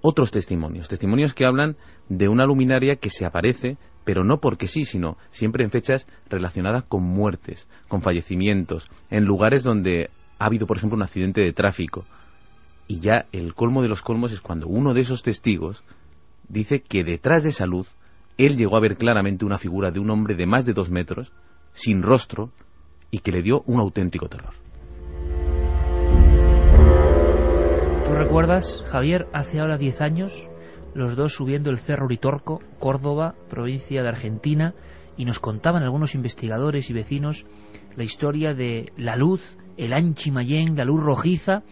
otros 0.00 0.30
testimonios, 0.30 0.88
testimonios 0.88 1.34
que 1.34 1.46
hablan 1.46 1.76
de 2.08 2.28
una 2.28 2.44
luminaria 2.44 2.96
que 2.96 3.08
se 3.08 3.24
aparece, 3.24 3.78
pero 4.04 4.22
no 4.22 4.38
porque 4.38 4.66
sí, 4.66 4.84
sino 4.84 5.16
siempre 5.30 5.64
en 5.64 5.70
fechas 5.70 6.06
relacionadas 6.28 6.84
con 6.84 7.02
muertes, 7.02 7.68
con 7.88 8.02
fallecimientos, 8.02 8.88
en 9.10 9.24
lugares 9.24 9.62
donde 9.62 10.10
ha 10.38 10.46
habido, 10.46 10.66
por 10.66 10.76
ejemplo, 10.76 10.96
un 10.96 11.02
accidente 11.02 11.40
de 11.40 11.52
tráfico, 11.52 12.04
y 12.86 13.00
ya 13.00 13.26
el 13.32 13.54
colmo 13.54 13.82
de 13.82 13.88
los 13.88 14.02
colmos 14.02 14.32
es 14.32 14.40
cuando 14.40 14.68
uno 14.68 14.92
de 14.92 15.00
esos 15.00 15.22
testigos 15.22 15.84
dice 16.48 16.82
que 16.82 17.02
detrás 17.02 17.42
de 17.42 17.48
esa 17.48 17.66
luz 17.66 17.96
él 18.36 18.56
llegó 18.56 18.76
a 18.76 18.80
ver 18.80 18.96
claramente 18.96 19.44
una 19.44 19.58
figura 19.58 19.90
de 19.90 20.00
un 20.00 20.10
hombre 20.10 20.34
de 20.34 20.46
más 20.46 20.66
de 20.66 20.72
dos 20.72 20.90
metros, 20.90 21.32
sin 21.72 22.02
rostro, 22.02 22.52
y 23.10 23.18
que 23.18 23.32
le 23.32 23.42
dio 23.42 23.62
un 23.66 23.80
auténtico 23.80 24.28
terror. 24.28 24.54
¿Tú 28.06 28.12
recuerdas, 28.12 28.84
Javier, 28.86 29.26
hace 29.32 29.60
ahora 29.60 29.78
diez 29.78 30.00
años, 30.00 30.48
los 30.94 31.16
dos 31.16 31.32
subiendo 31.32 31.70
el 31.70 31.78
Cerro 31.78 32.06
Uritorco, 32.06 32.60
Córdoba, 32.78 33.34
provincia 33.48 34.02
de 34.02 34.08
Argentina, 34.08 34.74
y 35.16 35.24
nos 35.24 35.38
contaban 35.38 35.82
algunos 35.82 36.14
investigadores 36.14 36.90
y 36.90 36.92
vecinos 36.92 37.46
la 37.96 38.04
historia 38.04 38.54
de 38.54 38.92
la 38.96 39.16
luz, 39.16 39.58
el 39.76 39.92
Anchimayén, 39.92 40.76
la 40.76 40.84
luz 40.84 41.02
rojiza, 41.02 41.62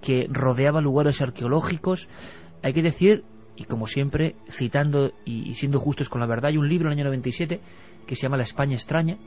que 0.00 0.26
rodeaba 0.30 0.80
lugares 0.80 1.20
arqueológicos. 1.20 2.08
Hay 2.62 2.72
que 2.72 2.82
decir, 2.82 3.24
y 3.56 3.64
como 3.64 3.86
siempre, 3.86 4.36
citando 4.48 5.12
y 5.24 5.54
siendo 5.54 5.78
justos 5.78 6.08
con 6.08 6.20
la 6.20 6.26
verdad, 6.26 6.50
hay 6.50 6.58
un 6.58 6.68
libro 6.68 6.88
en 6.88 6.92
el 6.92 6.98
año 6.98 7.04
97 7.06 7.60
que 8.06 8.14
se 8.14 8.22
llama 8.22 8.36
La 8.36 8.44
España 8.44 8.74
extraña, 8.74 9.18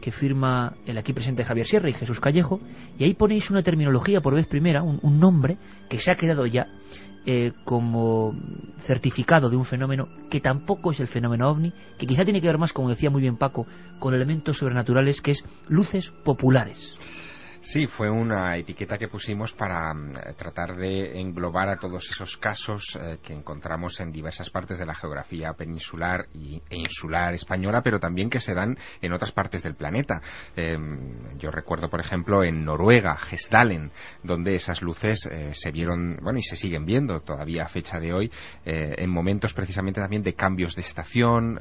que 0.00 0.12
firma 0.12 0.76
el 0.86 0.98
aquí 0.98 1.12
presente 1.12 1.44
Javier 1.44 1.66
Sierra 1.66 1.90
y 1.90 1.92
Jesús 1.92 2.20
Callejo, 2.20 2.60
y 2.98 3.04
ahí 3.04 3.14
ponéis 3.14 3.50
una 3.50 3.62
terminología 3.62 4.20
por 4.20 4.34
vez 4.34 4.46
primera, 4.46 4.82
un, 4.82 5.18
nombre 5.18 5.58
que 5.88 5.98
se 5.98 6.12
ha 6.12 6.16
quedado 6.16 6.46
ya 6.46 6.66
eh, 7.26 7.52
como 7.64 8.34
certificado 8.78 9.50
de 9.50 9.56
un 9.56 9.64
fenómeno 9.64 10.06
que 10.30 10.40
tampoco 10.40 10.92
es 10.92 11.00
el 11.00 11.08
fenómeno 11.08 11.50
ovni, 11.50 11.72
que 11.98 12.06
quizá 12.06 12.24
tiene 12.24 12.40
que 12.40 12.46
ver 12.46 12.58
más, 12.58 12.72
como 12.72 12.88
decía 12.88 13.10
muy 13.10 13.20
bien 13.20 13.36
Paco, 13.36 13.66
con 13.98 14.14
elementos 14.14 14.58
sobrenaturales, 14.58 15.20
que 15.20 15.32
es 15.32 15.44
luces 15.68 16.10
populares. 16.10 16.94
Sí, 17.70 17.86
fue 17.86 18.08
una 18.08 18.56
etiqueta 18.56 18.96
que 18.96 19.08
pusimos 19.08 19.52
para 19.52 19.92
mm, 19.92 20.12
tratar 20.38 20.74
de 20.74 21.20
englobar 21.20 21.68
a 21.68 21.76
todos 21.76 22.10
esos 22.10 22.38
casos 22.38 22.96
eh, 22.98 23.18
que 23.22 23.34
encontramos 23.34 24.00
en 24.00 24.10
diversas 24.10 24.48
partes 24.48 24.78
de 24.78 24.86
la 24.86 24.94
geografía 24.94 25.52
peninsular 25.52 26.28
y, 26.32 26.62
e 26.70 26.78
insular 26.78 27.34
española, 27.34 27.82
pero 27.82 28.00
también 28.00 28.30
que 28.30 28.40
se 28.40 28.54
dan 28.54 28.78
en 29.02 29.12
otras 29.12 29.32
partes 29.32 29.64
del 29.64 29.74
planeta. 29.74 30.22
Em, 30.56 31.36
yo 31.36 31.50
recuerdo, 31.50 31.90
por 31.90 32.00
ejemplo, 32.00 32.42
en 32.42 32.64
Noruega, 32.64 33.18
Gesdalen, 33.18 33.90
donde 34.22 34.54
esas 34.54 34.80
luces 34.80 35.26
eh, 35.26 35.50
se 35.52 35.70
vieron, 35.70 36.16
bueno, 36.22 36.38
y 36.38 36.42
se 36.44 36.56
siguen 36.56 36.86
viendo 36.86 37.20
todavía 37.20 37.64
a 37.64 37.68
fecha 37.68 38.00
de 38.00 38.14
hoy, 38.14 38.32
eh, 38.64 38.94
en 38.96 39.10
momentos 39.10 39.52
precisamente 39.52 40.00
también 40.00 40.22
de 40.22 40.32
cambios 40.32 40.74
de 40.74 40.80
estación, 40.80 41.58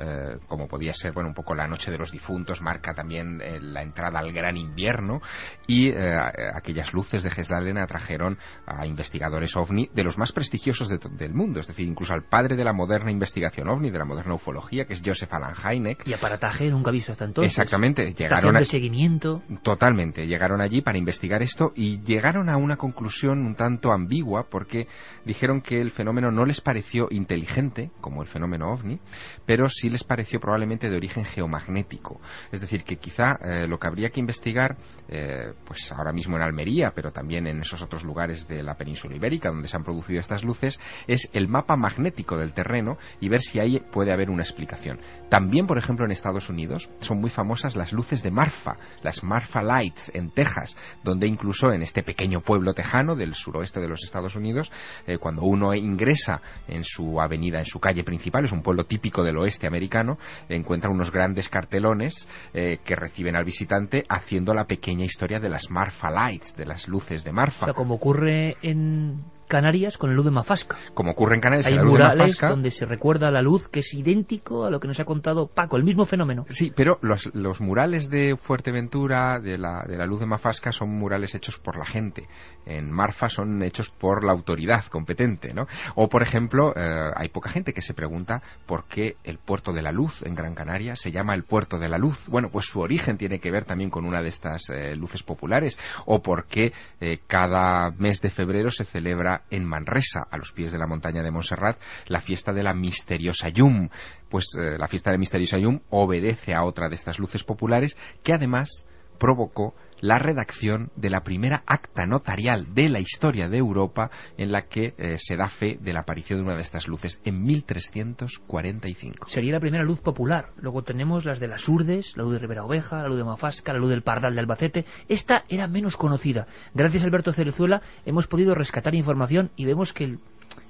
como 0.48 0.70
podía 0.70 0.94
ser, 0.94 1.12
bueno, 1.12 1.28
un 1.28 1.36
poco 1.36 1.54
la 1.54 1.68
noche 1.68 1.92
de 1.92 1.98
los 1.98 2.14
difuntos, 2.14 2.62
marca 2.62 2.94
también 2.94 3.40
la 3.74 3.82
entrada 3.82 4.20
al 4.20 4.32
gran 4.32 4.56
invierno, 4.56 5.22
y 5.68 5.97
eh, 5.98 6.16
aquellas 6.54 6.94
luces 6.94 7.24
de 7.24 7.32
Gesdalen 7.32 7.78
atrajeron 7.78 8.38
a 8.66 8.86
investigadores 8.86 9.56
ovni 9.56 9.90
de 9.94 10.04
los 10.04 10.18
más 10.18 10.32
prestigiosos 10.32 10.90
del 10.90 11.34
mundo, 11.34 11.60
es 11.60 11.68
decir, 11.68 11.88
incluso 11.88 12.14
al 12.14 12.24
padre 12.24 12.56
de 12.56 12.64
la 12.64 12.74
moderna 12.74 13.12
investigación 13.12 13.70
ovni, 13.70 13.90
de 13.90 13.98
la 13.98 14.06
moderna 14.06 14.36
ufología, 14.36 14.86
que 14.86 14.94
es 14.94 15.02
Joseph 15.04 15.34
Alan 15.34 15.56
Hynek. 15.56 16.08
Y 16.08 16.14
aparataje 16.14 16.70
nunca 16.70 16.92
visto 16.92 17.12
hasta 17.12 17.26
entonces. 17.26 17.52
Exactamente. 17.52 18.12
Llegaron 18.12 18.56
de 18.56 18.66
seguimiento. 18.66 19.42
Totalmente. 19.64 20.28
Llegaron 20.28 20.62
allí 20.62 20.82
para 20.82 20.98
investigar 20.98 21.42
esto 21.42 21.74
y 21.76 22.02
llegaron 22.02 22.50
a 22.50 22.58
una 22.58 22.78
conclusión 22.78 23.46
un 23.46 23.56
tanto 23.56 23.92
ambigua 23.92 24.48
porque 24.50 24.88
dijeron 25.26 25.62
que 25.62 25.80
el 25.80 25.92
fenómeno 25.92 26.32
no 26.32 26.46
les 26.46 26.62
pareció 26.62 27.08
inteligente, 27.10 27.92
como 28.02 28.22
el 28.22 28.28
fenómeno 28.28 28.72
ovni, 28.72 29.00
pero 29.46 29.70
sí 29.70 29.90
les 29.90 30.04
pareció 30.04 30.40
probablemente 30.40 30.90
de 30.90 30.96
origen 30.96 31.26
geomagnético. 31.26 32.20
Es 32.52 32.62
decir, 32.62 32.84
que 32.84 32.98
quizá 32.98 33.38
eh, 33.44 33.68
lo 33.68 33.80
que 33.80 33.88
habría 33.88 34.10
que 34.10 34.20
investigar, 34.20 34.78
eh, 35.08 35.54
pues 35.66 35.77
pues 35.78 35.92
ahora 35.92 36.12
mismo 36.12 36.38
en 36.38 36.42
Almería, 36.42 36.92
pero 36.96 37.12
también 37.12 37.46
en 37.46 37.60
esos 37.60 37.84
otros 37.84 38.04
lugares 38.04 38.48
de 38.48 38.64
la 38.64 38.78
península 38.78 39.16
ibérica 39.16 39.50
donde 39.50 39.68
se 39.68 39.78
han 39.78 39.84
producido 39.84 40.20
estas 40.20 40.44
luces, 40.44 40.80
es 41.06 41.30
el 41.34 41.48
mapa 41.48 41.76
magnético 41.76 42.36
del 42.36 42.54
terreno 42.54 42.98
y 43.20 43.30
ver 43.30 43.42
si 43.42 43.60
ahí 43.60 43.80
puede 43.92 44.12
haber 44.12 44.32
una 44.32 44.42
explicación. 44.42 45.00
También, 45.30 45.68
por 45.68 45.78
ejemplo, 45.78 46.04
en 46.04 46.10
Estados 46.10 46.50
Unidos 46.50 46.90
son 47.00 47.20
muy 47.20 47.30
famosas 47.30 47.76
las 47.76 47.94
luces 47.94 48.24
de 48.24 48.32
Marfa, 48.32 48.78
las 49.04 49.24
Marfa 49.24 49.62
Lights 49.62 50.12
en 50.16 50.32
Texas, 50.32 50.76
donde 51.04 51.28
incluso 51.28 51.72
en 51.72 51.84
este 51.84 52.02
pequeño 52.02 52.42
pueblo 52.42 52.74
tejano 52.74 53.16
del 53.16 53.36
suroeste 53.36 53.80
de 53.80 53.88
los 53.88 54.04
Estados 54.04 54.36
Unidos, 54.36 54.72
eh, 55.06 55.20
cuando 55.20 55.44
uno 55.44 55.76
ingresa 55.76 56.42
en 56.68 56.84
su 56.84 57.22
avenida, 57.22 57.60
en 57.60 57.66
su 57.66 57.80
calle 57.80 58.04
principal, 58.04 58.46
es 58.46 58.52
un 58.52 58.64
pueblo 58.64 58.86
típico 58.86 59.24
del 59.24 59.38
oeste 59.38 59.68
americano, 59.68 60.18
encuentra 60.50 60.90
unos 60.90 61.12
grandes 61.12 61.50
cartelones 61.50 62.28
eh, 62.56 62.80
que 62.84 62.96
reciben 62.96 63.36
al 63.36 63.46
visitante 63.46 64.06
haciendo 64.10 64.56
la 64.56 64.66
pequeña 64.66 65.06
historia 65.06 65.40
de 65.40 65.50
las 65.50 65.67
Marfa 65.70 66.12
Lights, 66.12 66.56
de 66.56 66.66
las 66.66 66.88
luces 66.88 67.24
de 67.24 67.32
Marfa. 67.32 67.74
como 67.74 67.96
ocurre 67.96 68.58
en 68.62 69.24
Canarias 69.48 69.98
con 69.98 70.10
el 70.10 70.16
luz 70.16 70.26
de 70.26 70.32
Mafasca. 70.32 70.78
Como 70.94 71.12
ocurre 71.12 71.36
en 71.36 71.42
Canarias, 71.42 71.68
Hay 71.68 71.76
la 71.76 71.84
luz 71.84 71.94
murales 71.94 72.18
de 72.18 72.24
Mafasca, 72.24 72.50
donde 72.50 72.72
se 72.72 72.86
recuerda 72.86 73.32
la 73.32 73.42
luz 73.42 73.68
que 73.68 73.80
es 73.80 73.94
idéntico 73.94 74.66
a 74.66 74.70
lo 74.70 74.80
que 74.80 74.88
nos 74.88 75.00
ha 75.00 75.06
contado 75.06 75.48
Paco, 75.48 75.78
el 75.78 75.84
mismo 75.84 76.06
fenómeno. 76.06 76.46
Sí, 76.50 76.72
pero 76.76 77.00
los, 77.02 77.34
los 77.34 77.62
murales 77.62 78.10
de 78.10 78.36
Fuerteventura, 78.38 79.40
de 79.40 79.58
la, 79.58 79.84
de 79.88 79.98
la 79.98 80.06
luz 80.06 80.20
de 80.20 80.26
Mafasca, 80.26 80.72
son 80.72 80.90
murales 80.90 81.34
hechos 81.36 81.58
por 81.58 81.78
la 81.78 81.86
gente. 81.86 82.28
En 82.66 82.92
Marfa 82.92 83.30
son 83.30 83.64
hechos 83.64 83.90
por 83.90 84.24
la 84.24 84.34
autoridad 84.34 84.84
competente, 84.86 85.54
¿no? 85.54 85.68
O, 85.96 86.10
por 86.10 86.22
ejemplo, 86.22 86.74
eh, 86.76 87.12
hay 87.16 87.30
poca 87.30 87.50
gente 87.50 87.74
que 87.74 87.82
se 87.82 87.94
pregunta 87.94 88.42
por 88.66 88.86
qué 88.86 89.16
el 89.24 89.38
puerto 89.38 89.72
de 89.72 89.82
la 89.82 89.92
luz 89.92 90.24
en 90.24 90.36
Gran 90.36 90.56
Canaria 90.56 90.96
se 90.96 91.12
llama 91.12 91.34
el 91.34 91.44
puerto 91.44 91.80
de 91.80 91.90
la 91.90 91.98
luz. 91.98 92.28
Bueno, 92.30 92.50
pues 92.52 92.66
su 92.66 92.80
origen 92.80 93.18
tiene 93.18 93.40
que 93.40 93.52
ver 93.52 93.66
también 93.66 93.90
con 93.90 94.06
una 94.06 94.22
de 94.22 94.30
estas 94.30 94.70
eh, 94.70 94.96
luces 94.96 95.24
populares. 95.24 95.80
O 96.06 96.22
por 96.22 96.46
qué 96.46 96.74
eh, 97.00 97.20
cada 97.28 97.92
mes 97.92 98.22
de 98.22 98.30
febrero 98.30 98.72
se 98.72 98.86
celebra 98.86 99.37
en 99.50 99.66
Manresa, 99.66 100.28
a 100.30 100.38
los 100.38 100.52
pies 100.52 100.72
de 100.72 100.78
la 100.78 100.88
montaña 100.88 101.24
de 101.24 101.32
Montserrat, 101.32 101.80
la 102.08 102.22
fiesta 102.22 102.54
de 102.54 102.64
la 102.64 102.74
misteriosa 102.74 103.50
Yum. 103.50 103.90
Pues 104.30 104.56
eh, 104.60 104.78
la 104.78 104.88
fiesta 104.88 105.10
de 105.10 105.16
la 105.16 105.20
misteriosa 105.20 105.58
Yum 105.58 105.80
obedece 105.90 106.54
a 106.54 106.64
otra 106.64 106.90
de 106.90 106.96
estas 106.96 107.20
luces 107.20 107.44
populares 107.44 107.98
que 108.24 108.34
además 108.34 108.86
provocó 109.18 109.76
la 110.02 110.20
redacción 110.20 110.92
de 110.96 111.10
la 111.10 111.24
primera 111.24 111.64
acta 111.66 112.06
notarial 112.06 112.74
de 112.74 112.90
la 112.90 113.00
historia 113.00 113.50
de 113.50 113.58
Europa 113.58 114.10
en 114.38 114.52
la 114.52 114.64
que 114.64 114.94
eh, 114.98 115.18
se 115.18 115.36
da 115.36 115.48
fe 115.48 115.78
de 115.82 115.94
la 115.94 116.02
aparición 116.02 116.40
de 116.40 116.46
una 116.46 116.56
de 116.56 116.62
estas 116.62 116.88
luces 116.88 117.22
en 117.26 117.42
1345. 117.44 119.28
Sería 119.28 119.54
la 119.54 119.60
primera 119.60 119.84
luz 119.84 120.00
popular. 120.00 120.52
Luego 120.58 120.84
tenemos 120.84 121.26
las 121.26 121.40
de 121.40 121.48
las 121.48 121.68
Urdes, 121.68 122.16
la 122.16 122.24
luz 122.24 122.34
de 122.34 122.40
Rivera 122.40 122.64
Oveja, 122.64 123.02
la 123.02 123.08
luz 123.08 123.18
de 123.18 123.24
Mafasca, 123.24 123.74
la 123.74 123.80
luz 123.80 123.90
del 123.90 124.04
Pardal 124.04 124.34
de 124.34 124.40
Albacete. 124.40 124.86
Esta 125.08 125.44
era 125.50 125.68
menos 125.68 125.98
conocida. 125.98 126.48
Gracias 126.74 127.04
a 127.04 127.06
Alberto 127.08 127.32
Cerezuela 127.32 127.82
hemos 128.06 128.28
podido 128.28 128.54
rescatar 128.56 128.96
información 128.96 129.52
y 129.56 129.66
vemos 129.66 129.94
que 129.94 130.04
el 130.04 130.20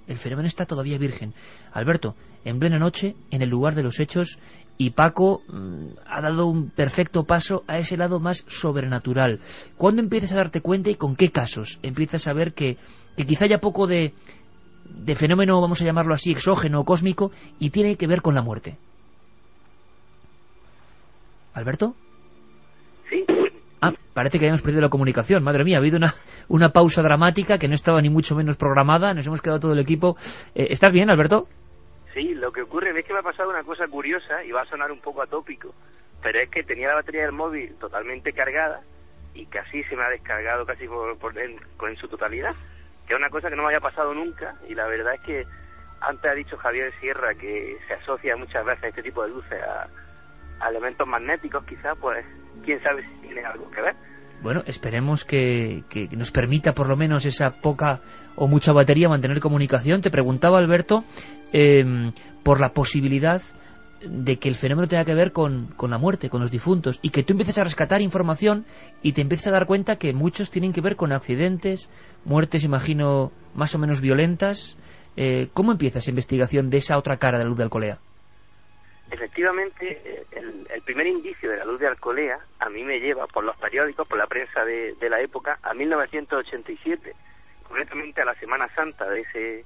el 0.07 0.17
fenómeno 0.17 0.47
está 0.47 0.65
todavía 0.65 0.97
virgen. 0.97 1.33
Alberto, 1.73 2.15
en 2.45 2.59
plena 2.59 2.79
noche, 2.79 3.15
en 3.29 3.41
el 3.41 3.49
lugar 3.49 3.75
de 3.75 3.83
los 3.83 3.99
hechos, 3.99 4.39
y 4.77 4.91
Paco 4.91 5.41
mm, 5.47 5.87
ha 6.05 6.21
dado 6.21 6.47
un 6.47 6.69
perfecto 6.69 7.23
paso 7.23 7.63
a 7.67 7.79
ese 7.79 7.97
lado 7.97 8.19
más 8.19 8.45
sobrenatural. 8.47 9.39
¿Cuándo 9.75 10.01
empiezas 10.01 10.33
a 10.33 10.37
darte 10.37 10.61
cuenta 10.61 10.89
y 10.89 10.95
con 10.95 11.15
qué 11.15 11.29
casos 11.31 11.79
empiezas 11.81 12.27
a 12.27 12.33
ver 12.33 12.53
que, 12.53 12.77
que 13.15 13.25
quizá 13.25 13.45
haya 13.45 13.59
poco 13.59 13.87
de, 13.87 14.13
de 14.85 15.15
fenómeno, 15.15 15.59
vamos 15.61 15.81
a 15.81 15.85
llamarlo 15.85 16.13
así, 16.13 16.31
exógeno 16.31 16.81
o 16.81 16.85
cósmico, 16.85 17.31
y 17.59 17.71
tiene 17.71 17.95
que 17.95 18.07
ver 18.07 18.21
con 18.21 18.35
la 18.35 18.41
muerte? 18.41 18.77
¿Alberto? 21.53 21.95
Sí, 23.09 23.25
Ah, 23.79 23.93
parece 24.13 24.39
que 24.39 24.45
habíamos 24.45 24.61
perdido 24.61 24.81
la 24.81 24.89
comunicación. 24.89 25.43
Madre 25.43 25.63
mía, 25.63 25.77
ha 25.77 25.79
habido 25.79 25.97
una, 25.97 26.15
una 26.47 26.69
pausa 26.69 27.01
dramática 27.03 27.59
que 27.59 27.67
no 27.67 27.75
estaba 27.75 28.01
ni 28.01 28.09
mucho 28.09 28.35
menos 28.35 28.57
programada. 28.57 29.13
Nos 29.13 29.27
hemos 29.27 29.41
quedado 29.41 29.59
todo 29.59 29.73
el 29.73 29.79
equipo. 29.79 30.17
Eh, 30.55 30.67
¿Estás 30.71 30.91
bien, 30.91 31.09
Alberto? 31.09 31.47
Sí, 32.17 32.33
lo 32.33 32.51
que 32.51 32.63
ocurre 32.63 32.99
es 32.99 33.05
que 33.05 33.13
me 33.13 33.19
ha 33.19 33.21
pasado 33.21 33.51
una 33.51 33.63
cosa 33.63 33.87
curiosa 33.87 34.43
y 34.43 34.51
va 34.51 34.63
a 34.63 34.65
sonar 34.65 34.91
un 34.91 34.99
poco 34.99 35.21
atópico, 35.21 35.75
pero 36.23 36.39
es 36.39 36.49
que 36.49 36.63
tenía 36.63 36.87
la 36.87 36.95
batería 36.95 37.21
del 37.21 37.31
móvil 37.31 37.75
totalmente 37.75 38.33
cargada 38.33 38.81
y 39.35 39.45
casi 39.45 39.83
se 39.83 39.95
me 39.95 40.03
ha 40.03 40.09
descargado 40.09 40.65
casi 40.65 40.87
por, 40.87 41.15
por 41.19 41.37
en, 41.37 41.59
en 41.79 41.95
su 41.97 42.07
totalidad, 42.07 42.55
que 43.05 43.13
es 43.13 43.19
una 43.19 43.29
cosa 43.29 43.51
que 43.51 43.55
no 43.55 43.61
me 43.61 43.67
había 43.67 43.81
pasado 43.81 44.15
nunca 44.15 44.55
y 44.67 44.73
la 44.73 44.87
verdad 44.87 45.13
es 45.13 45.21
que 45.21 45.45
antes 46.01 46.31
ha 46.31 46.33
dicho 46.33 46.57
Javier 46.57 46.91
Sierra 46.99 47.35
que 47.35 47.77
se 47.87 47.93
asocia 47.93 48.35
muchas 48.35 48.65
veces 48.65 48.85
este 48.85 49.03
tipo 49.03 49.21
de 49.21 49.29
luces 49.29 49.61
a, 49.61 49.87
a 50.65 50.69
elementos 50.69 51.07
magnéticos, 51.07 51.65
quizás, 51.65 51.95
pues 52.01 52.25
quién 52.65 52.81
sabe 52.81 53.03
si 53.03 53.27
tiene 53.27 53.45
algo 53.45 53.69
que 53.69 53.81
ver. 53.81 53.95
Bueno, 54.41 54.61
esperemos 54.67 55.25
que, 55.25 55.83
que, 55.89 56.07
nos 56.15 56.31
permita 56.31 56.73
por 56.73 56.87
lo 56.87 56.95
menos 56.95 57.25
esa 57.25 57.59
poca 57.59 58.01
o 58.35 58.47
mucha 58.47 58.71
batería 58.71 59.09
mantener 59.09 59.39
comunicación. 59.39 60.01
Te 60.01 60.11
preguntaba, 60.11 60.59
Alberto, 60.59 61.03
eh, 61.53 62.11
por 62.43 62.59
la 62.59 62.69
posibilidad 62.69 63.41
de 64.01 64.37
que 64.37 64.47
el 64.47 64.55
fenómeno 64.55 64.87
tenga 64.87 65.05
que 65.05 65.15
ver 65.15 65.31
con, 65.31 65.67
con, 65.75 65.89
la 65.89 65.97
muerte, 65.97 66.29
con 66.29 66.41
los 66.41 66.51
difuntos, 66.51 66.99
y 67.01 67.09
que 67.09 67.23
tú 67.23 67.33
empieces 67.33 67.57
a 67.57 67.63
rescatar 67.63 68.01
información 68.01 68.65
y 69.01 69.13
te 69.13 69.21
empieces 69.21 69.47
a 69.47 69.51
dar 69.51 69.65
cuenta 69.65 69.97
que 69.97 70.13
muchos 70.13 70.51
tienen 70.51 70.71
que 70.71 70.81
ver 70.81 70.95
con 70.95 71.13
accidentes, 71.13 71.89
muertes, 72.25 72.63
imagino, 72.63 73.31
más 73.55 73.73
o 73.75 73.79
menos 73.79 74.01
violentas. 74.01 74.77
Eh, 75.15 75.49
¿Cómo 75.53 75.71
empieza 75.71 75.99
esa 75.99 76.11
investigación 76.11 76.69
de 76.69 76.77
esa 76.77 76.97
otra 76.97 77.17
cara 77.17 77.37
de 77.37 77.43
la 77.43 77.49
luz 77.49 77.57
de 77.57 77.63
Alcolea? 77.63 77.97
Efectivamente, 79.09 80.25
el, 80.31 80.67
el, 80.69 80.81
primer 80.81 81.07
indicio 81.07 81.49
de 81.49 81.57
la 81.57 81.65
luz 81.65 81.79
de 81.79 81.87
Alcolea 81.87 82.39
a 82.59 82.69
mí 82.69 82.83
me 82.83 82.99
lleva 82.99 83.25
por 83.27 83.43
los 83.43 83.55
periódicos, 83.57 84.05
por 84.07 84.17
la 84.17 84.27
prensa 84.27 84.65
de, 84.65 84.95
de 84.95 85.09
la 85.09 85.21
época, 85.21 85.57
a 85.63 85.73
1987, 85.73 87.13
concretamente 87.63 88.21
a 88.21 88.25
la 88.25 88.35
Semana 88.35 88.67
Santa 88.75 89.09
de 89.09 89.21
ese, 89.21 89.65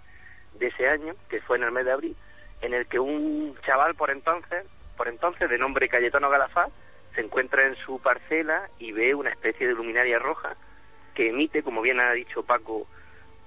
de 0.53 0.67
ese 0.67 0.87
año, 0.87 1.15
que 1.29 1.41
fue 1.41 1.57
en 1.57 1.63
el 1.63 1.71
mes 1.71 1.85
de 1.85 1.91
abril, 1.91 2.15
en 2.61 2.73
el 2.73 2.87
que 2.87 2.99
un 2.99 3.57
chaval 3.65 3.95
por 3.95 4.11
entonces, 4.11 4.65
por 4.97 5.07
entonces 5.07 5.49
de 5.49 5.57
nombre 5.57 5.89
Cayetano 5.89 6.29
Galafá, 6.29 6.67
se 7.15 7.21
encuentra 7.21 7.65
en 7.65 7.75
su 7.75 7.99
parcela 7.99 8.69
y 8.79 8.91
ve 8.91 9.15
una 9.15 9.31
especie 9.31 9.67
de 9.67 9.73
luminaria 9.73 10.19
roja 10.19 10.55
que 11.13 11.29
emite, 11.29 11.63
como 11.63 11.81
bien 11.81 11.99
ha 11.99 12.11
dicho 12.13 12.43
Paco, 12.43 12.87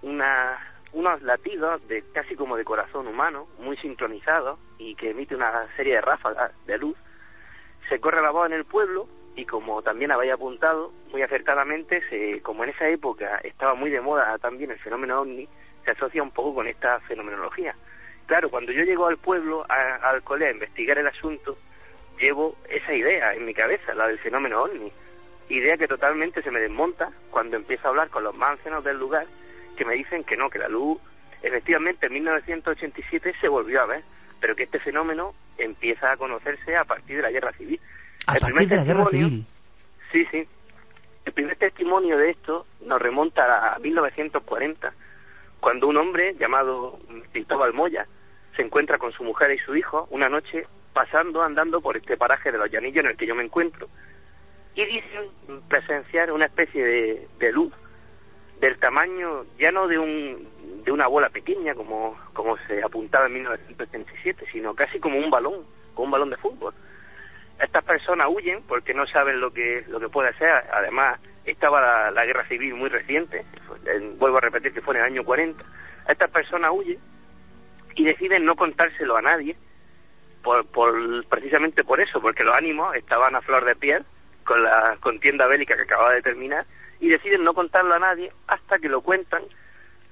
una, 0.02 0.58
unos 0.92 1.22
latidos 1.22 1.86
de 1.88 2.04
casi 2.12 2.36
como 2.36 2.56
de 2.56 2.64
corazón 2.64 3.06
humano, 3.06 3.46
muy 3.58 3.76
sincronizados 3.78 4.58
y 4.78 4.94
que 4.96 5.10
emite 5.10 5.34
una 5.34 5.62
serie 5.76 5.94
de 5.94 6.00
ráfagas 6.00 6.52
de 6.66 6.78
luz. 6.78 6.96
Se 7.88 8.00
corre 8.00 8.22
la 8.22 8.30
voz 8.30 8.46
en 8.46 8.52
el 8.52 8.64
pueblo 8.64 9.08
y 9.36 9.46
como 9.46 9.82
también 9.82 10.12
había 10.12 10.34
apuntado 10.34 10.92
muy 11.10 11.22
acertadamente, 11.22 12.02
se, 12.08 12.40
como 12.42 12.64
en 12.64 12.70
esa 12.70 12.88
época 12.88 13.38
estaba 13.42 13.74
muy 13.74 13.90
de 13.90 14.00
moda 14.00 14.38
también 14.38 14.70
el 14.70 14.78
fenómeno 14.78 15.22
ovni, 15.22 15.48
se 15.84 15.92
asocia 15.92 16.22
un 16.22 16.30
poco 16.30 16.54
con 16.54 16.66
esta 16.66 17.00
fenomenología. 17.00 17.74
Claro, 18.26 18.50
cuando 18.50 18.72
yo 18.72 18.82
llego 18.82 19.06
al 19.06 19.18
pueblo, 19.18 19.64
a, 19.68 19.96
al 20.08 20.22
cole, 20.22 20.48
a 20.48 20.52
investigar 20.52 20.98
el 20.98 21.06
asunto, 21.06 21.58
llevo 22.18 22.56
esa 22.68 22.94
idea 22.94 23.34
en 23.34 23.44
mi 23.44 23.54
cabeza, 23.54 23.94
la 23.94 24.06
del 24.08 24.18
fenómeno 24.18 24.62
ovni. 24.62 24.90
Idea 25.48 25.76
que 25.76 25.88
totalmente 25.88 26.42
se 26.42 26.50
me 26.50 26.60
desmonta 26.60 27.10
cuando 27.30 27.56
empiezo 27.56 27.86
a 27.86 27.90
hablar 27.90 28.08
con 28.08 28.24
los 28.24 28.34
más 28.34 28.52
ancianos 28.52 28.82
del 28.82 28.98
lugar, 28.98 29.26
que 29.76 29.84
me 29.84 29.94
dicen 29.94 30.24
que 30.24 30.36
no, 30.36 30.48
que 30.48 30.58
la 30.58 30.68
luz, 30.68 30.98
efectivamente, 31.42 32.06
en 32.06 32.14
1987 32.14 33.34
se 33.40 33.48
volvió 33.48 33.82
a 33.82 33.86
ver, 33.86 34.02
pero 34.40 34.56
que 34.56 34.64
este 34.64 34.78
fenómeno 34.78 35.34
empieza 35.58 36.12
a 36.12 36.16
conocerse 36.16 36.76
a 36.76 36.84
partir 36.84 37.16
de 37.16 37.22
la 37.22 37.30
guerra 37.30 37.52
civil. 37.52 37.80
A 38.26 38.34
partir 38.34 38.68
de 38.68 38.76
la 38.76 38.84
guerra 38.84 39.04
civil. 39.06 39.46
Sí, 40.10 40.26
sí. 40.30 40.48
El 41.24 41.32
primer 41.32 41.56
testimonio 41.56 42.16
de 42.18 42.30
esto 42.30 42.66
nos 42.82 43.00
remonta 43.00 43.74
a 43.74 43.78
1940, 43.78 44.92
cuando 45.64 45.88
un 45.88 45.96
hombre 45.96 46.34
llamado 46.34 46.98
Cristóbal 47.32 47.72
Moya 47.72 48.06
se 48.54 48.60
encuentra 48.60 48.98
con 48.98 49.12
su 49.12 49.24
mujer 49.24 49.50
y 49.50 49.58
su 49.60 49.74
hijo 49.74 50.06
una 50.10 50.28
noche 50.28 50.66
pasando, 50.92 51.42
andando 51.42 51.80
por 51.80 51.96
este 51.96 52.18
paraje 52.18 52.52
de 52.52 52.58
los 52.58 52.70
Llanillos 52.70 53.02
en 53.02 53.12
el 53.12 53.16
que 53.16 53.26
yo 53.26 53.34
me 53.34 53.44
encuentro. 53.44 53.88
Y 54.74 54.84
dicen 54.84 55.30
presenciar 55.66 56.30
una 56.32 56.44
especie 56.44 56.84
de, 57.38 57.52
luz 57.52 57.72
del 58.60 58.78
tamaño 58.78 59.46
ya 59.58 59.72
no 59.72 59.88
de 59.88 59.98
un 59.98 60.84
de 60.84 60.92
una 60.92 61.06
bola 61.06 61.30
pequeña 61.30 61.74
como 61.74 62.14
como 62.34 62.58
se 62.66 62.82
apuntaba 62.82 63.26
en 63.26 63.32
1937 63.32 64.44
sino 64.52 64.74
casi 64.74 65.00
como 65.00 65.18
un 65.18 65.30
balón 65.30 65.64
como 65.94 66.04
un 66.04 66.10
balón 66.10 66.30
de 66.30 66.36
fútbol 66.36 66.74
estas 67.58 67.84
personas 67.84 68.28
huyen 68.30 68.62
porque 68.62 68.94
no 68.94 69.06
saben 69.06 69.40
lo 69.40 69.50
que 69.50 69.84
lo 69.88 69.98
que 69.98 70.08
puede 70.08 70.32
ser 70.34 70.50
además 70.72 71.18
estaba 71.44 72.10
la, 72.10 72.24
guerra 72.24 72.46
civil 72.48 72.74
muy 72.74 72.88
reciente 72.88 73.44
vuelvo 74.18 74.38
a 74.38 74.40
repetir 74.40 74.72
que 74.72 74.80
fue 74.80 74.94
en 74.94 75.00
el 75.00 75.06
año 75.06 75.24
40 75.24 75.62
estas 76.08 76.30
personas 76.30 76.70
huyen 76.72 76.98
y 77.94 78.04
deciden 78.04 78.44
no 78.44 78.56
contárselo 78.56 79.16
a 79.16 79.22
nadie 79.22 79.56
por 80.42 80.66
precisamente 81.28 81.84
por 81.84 82.00
eso 82.00 82.20
porque 82.20 82.44
los 82.44 82.54
ánimos 82.54 82.94
estaban 82.96 83.34
a 83.34 83.40
flor 83.40 83.64
de 83.64 83.76
piel 83.76 84.04
con 84.44 84.62
la 84.62 84.96
contienda 85.00 85.46
bélica 85.46 85.74
que 85.74 85.82
acababa 85.82 86.12
de 86.12 86.22
terminar 86.22 86.66
y 87.00 87.08
deciden 87.08 87.44
no 87.44 87.54
contarlo 87.54 87.94
a 87.94 87.98
nadie 87.98 88.30
hasta 88.46 88.78
que 88.78 88.88
lo 88.88 89.00
cuentan 89.00 89.42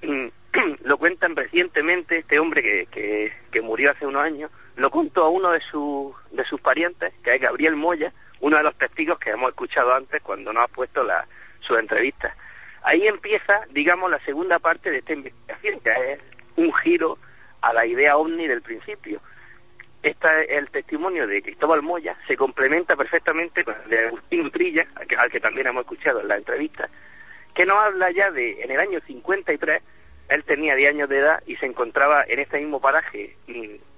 lo 0.83 0.97
cuentan 0.97 1.35
recientemente 1.35 2.19
este 2.19 2.39
hombre 2.39 2.61
que, 2.61 2.85
que, 2.91 3.33
que, 3.51 3.61
murió 3.61 3.91
hace 3.91 4.05
unos 4.05 4.23
años 4.23 4.51
lo 4.75 4.89
contó 4.89 5.25
a 5.25 5.29
uno 5.29 5.51
de 5.51 5.61
sus 5.61 6.13
de 6.31 6.43
sus 6.45 6.59
parientes 6.61 7.13
que 7.23 7.35
es 7.35 7.41
Gabriel 7.41 7.75
Moya 7.75 8.11
uno 8.39 8.57
de 8.57 8.63
los 8.63 8.77
testigos 8.77 9.19
que 9.19 9.29
hemos 9.29 9.49
escuchado 9.49 9.93
antes 9.93 10.21
cuando 10.21 10.51
nos 10.51 10.65
ha 10.65 10.67
puesto 10.67 11.01
la, 11.01 11.25
su 11.61 11.77
entrevista. 11.77 12.35
Ahí 12.83 13.07
empieza 13.07 13.61
digamos 13.71 14.11
la 14.11 14.19
segunda 14.19 14.59
parte 14.59 14.91
de 14.91 14.97
esta 14.97 15.13
investigación 15.13 15.79
que 15.79 16.13
es 16.13 16.19
un 16.57 16.73
giro 16.73 17.17
a 17.61 17.73
la 17.73 17.85
idea 17.85 18.17
ovni 18.17 18.47
del 18.47 18.61
principio. 18.61 19.21
Esta, 20.01 20.41
el 20.41 20.69
testimonio 20.69 21.25
de 21.25 21.41
Cristóbal 21.41 21.81
Moya 21.81 22.17
se 22.27 22.35
complementa 22.35 22.97
perfectamente 22.97 23.63
con 23.63 23.73
el 23.85 23.89
de 23.89 24.07
Agustín 24.07 24.51
Trilla, 24.51 24.85
al 24.95 25.07
que, 25.07 25.15
al 25.15 25.31
que 25.31 25.39
también 25.39 25.67
hemos 25.67 25.83
escuchado 25.83 26.19
en 26.19 26.27
la 26.27 26.35
entrevista, 26.35 26.89
que 27.55 27.65
nos 27.65 27.77
habla 27.77 28.11
ya 28.11 28.29
de, 28.31 28.61
en 28.61 28.71
el 28.71 28.79
año 28.81 28.99
53, 29.07 29.81
él 30.33 30.43
tenía 30.43 30.75
10 30.75 30.95
años 30.95 31.09
de 31.09 31.19
edad 31.19 31.43
y 31.45 31.55
se 31.57 31.65
encontraba 31.65 32.23
en 32.27 32.39
este 32.39 32.59
mismo 32.59 32.79
paraje 32.79 33.35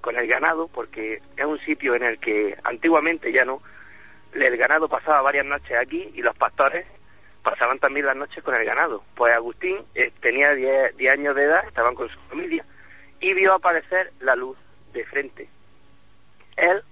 con 0.00 0.16
el 0.16 0.26
ganado, 0.26 0.68
porque 0.68 1.20
es 1.36 1.44
un 1.44 1.58
sitio 1.60 1.94
en 1.94 2.02
el 2.02 2.18
que 2.18 2.56
antiguamente 2.64 3.32
ya 3.32 3.44
no, 3.44 3.62
el 4.32 4.56
ganado 4.56 4.88
pasaba 4.88 5.22
varias 5.22 5.46
noches 5.46 5.76
aquí 5.78 6.10
y 6.14 6.22
los 6.22 6.36
pastores 6.36 6.86
pasaban 7.42 7.78
también 7.78 8.06
las 8.06 8.16
noches 8.16 8.42
con 8.42 8.54
el 8.54 8.64
ganado. 8.64 9.02
Pues 9.14 9.32
Agustín 9.34 9.78
eh, 9.94 10.12
tenía 10.20 10.52
10, 10.52 10.96
10 10.96 11.12
años 11.12 11.36
de 11.36 11.44
edad, 11.44 11.66
estaban 11.66 11.94
con 11.94 12.08
su 12.08 12.18
familia, 12.28 12.64
y 13.20 13.32
vio 13.34 13.54
aparecer 13.54 14.12
la 14.20 14.34
luz 14.34 14.58
de 14.92 15.04
frente 15.04 15.48
él, 16.56 16.82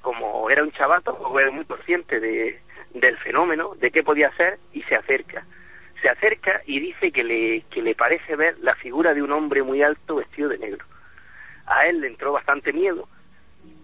como 0.00 0.50
era 0.50 0.62
un 0.62 0.72
chavato, 0.72 1.38
era 1.38 1.50
muy 1.50 1.64
consciente 1.64 2.18
de, 2.18 2.60
del 2.94 3.16
fenómeno, 3.18 3.74
de 3.76 3.90
qué 3.90 4.02
podía 4.02 4.28
hacer, 4.28 4.58
y 4.72 4.82
se 4.82 4.96
acerca. 4.96 5.44
Se 6.02 6.08
acerca 6.08 6.62
y 6.66 6.80
dice 6.80 7.12
que 7.12 7.22
le, 7.22 7.62
que 7.70 7.80
le 7.80 7.94
parece 7.94 8.36
ver 8.36 8.58
la 8.60 8.74
figura 8.74 9.14
de 9.14 9.22
un 9.22 9.32
hombre 9.32 9.62
muy 9.62 9.82
alto 9.82 10.16
vestido 10.16 10.48
de 10.48 10.58
negro. 10.58 10.84
A 11.66 11.86
él 11.86 12.00
le 12.00 12.08
entró 12.08 12.32
bastante 12.32 12.72
miedo 12.72 13.08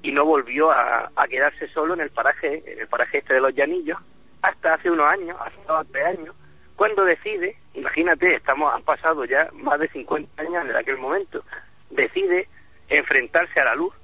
y 0.03 0.13
no 0.13 0.25
volvió 0.25 0.71
a, 0.71 1.11
quedarse 1.29 1.69
solo 1.69 1.95
en 1.95 2.01
el 2.01 2.11
paraje, 2.11 2.63
en 2.67 2.81
el 2.81 2.89
paraje 2.89 3.19
este 3.19 3.35
de 3.35 3.41
los 3.41 3.55
llanillos, 3.55 3.99
hasta 4.43 4.75
hace 4.75 4.91
unos 4.91 5.07
años, 5.07 5.37
hace 5.41 5.57
dos 5.67 5.87
tres 5.93 6.07
años, 6.07 6.35
cuando 6.77 7.05
decide, 7.05 7.57
imagínate, 7.75 8.35
estamos, 8.35 8.73
han 8.73 8.83
pasado 8.83 9.25
ya 9.25 9.49
más 9.53 9.79
de 9.81 9.89
50 9.89 10.43
años 10.43 10.65
desde 10.65 10.79
aquel 10.79 10.99
momento, 10.99 11.45
decide 11.91 12.49
enfrentarse 12.89 13.61
a 13.61 13.65
la 13.65 13.75
luz 13.75 13.95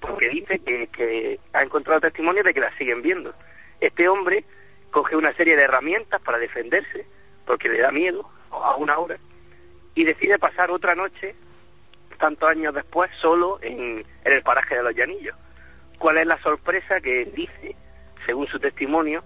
porque 0.00 0.28
dice 0.28 0.58
que, 0.60 0.88
que 0.88 1.38
ha 1.52 1.62
encontrado 1.62 2.00
testimonio 2.00 2.42
de 2.42 2.54
que 2.54 2.60
la 2.60 2.76
siguen 2.76 3.02
viendo. 3.02 3.34
Este 3.80 4.08
hombre 4.08 4.44
coge 4.90 5.16
una 5.16 5.32
serie 5.34 5.56
de 5.56 5.62
herramientas 5.62 6.20
para 6.22 6.38
defenderse, 6.38 7.06
porque 7.52 7.68
le 7.68 7.80
da 7.80 7.90
miedo 7.90 8.26
a 8.50 8.76
una 8.76 8.98
hora, 8.98 9.18
y 9.94 10.04
decide 10.04 10.38
pasar 10.38 10.70
otra 10.70 10.94
noche, 10.94 11.34
tantos 12.18 12.48
años 12.48 12.74
después, 12.74 13.10
solo 13.20 13.58
en, 13.60 14.02
en 14.24 14.32
el 14.32 14.42
paraje 14.42 14.76
de 14.76 14.82
los 14.82 14.96
Llanillos. 14.96 15.36
¿Cuál 15.98 16.16
es 16.16 16.26
la 16.26 16.38
sorpresa 16.38 17.02
que 17.02 17.26
dice, 17.26 17.76
según 18.24 18.46
su 18.46 18.58
testimonio, 18.58 19.22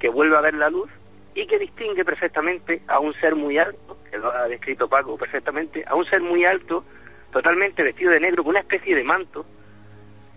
que 0.00 0.08
vuelve 0.08 0.36
a 0.36 0.40
ver 0.40 0.54
la 0.54 0.68
luz 0.68 0.90
y 1.36 1.46
que 1.46 1.60
distingue 1.60 2.04
perfectamente 2.04 2.82
a 2.88 2.98
un 2.98 3.14
ser 3.20 3.36
muy 3.36 3.56
alto, 3.56 3.98
que 4.10 4.18
lo 4.18 4.32
ha 4.32 4.48
descrito 4.48 4.88
Paco 4.88 5.16
perfectamente, 5.16 5.84
a 5.86 5.94
un 5.94 6.04
ser 6.06 6.22
muy 6.22 6.44
alto, 6.44 6.84
totalmente 7.30 7.84
vestido 7.84 8.10
de 8.10 8.18
negro, 8.18 8.42
con 8.42 8.50
una 8.50 8.66
especie 8.66 8.96
de 8.96 9.04
manto, 9.04 9.46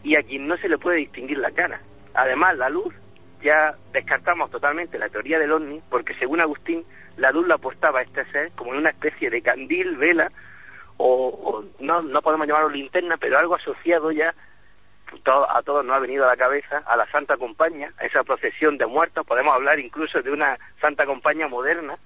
y 0.04 0.18
a 0.18 0.22
quien 0.22 0.48
no 0.48 0.56
se 0.58 0.70
le 0.70 0.78
puede 0.78 0.98
distinguir 0.98 1.40
la 1.40 1.50
cara. 1.50 1.82
Además, 2.14 2.60
la 2.60 2.70
luz, 2.70 2.94
ya 3.42 3.76
descartamos 3.92 4.52
totalmente 4.52 5.00
la 5.00 5.10
teoría 5.10 5.40
del 5.40 5.52
ovni, 5.52 5.82
porque 5.90 6.14
según 6.20 6.40
Agustín, 6.40 6.86
la 7.18 7.32
luz 7.32 7.48
la 7.48 7.56
aportaba 7.56 8.02
este 8.02 8.26
ser 8.32 8.52
como 8.54 8.74
en 8.74 8.80
una 8.80 8.90
especie 8.90 9.30
de 9.30 9.42
candil, 9.42 9.98
vela, 9.98 10.32
o, 10.98 11.28
o 11.28 11.66
no, 11.80 12.02
no 12.02 12.22
podemos 12.22 12.48
llamarlo 12.48 12.70
linterna, 12.70 13.18
pero 13.18 13.38
algo 13.38 13.56
asociado 13.56 14.12
ya 14.12 14.34
todo, 15.24 15.50
a 15.50 15.62
todos 15.62 15.86
nos 15.86 15.96
ha 15.96 16.00
venido 16.00 16.26
a 16.26 16.28
la 16.28 16.38
cabeza 16.38 16.84
a 16.86 16.96
la 16.96 17.10
Santa 17.12 17.38
Compañía, 17.38 17.92
a 18.00 18.06
esa 18.06 18.24
procesión 18.24 18.78
de 18.78 18.86
muertos, 18.86 19.26
podemos 19.26 19.54
hablar 19.54 19.80
incluso 19.80 20.22
de 20.22 20.32
una 20.32 20.58
Santa 20.82 21.06
Compañía 21.06 21.48
moderna, 21.48 21.98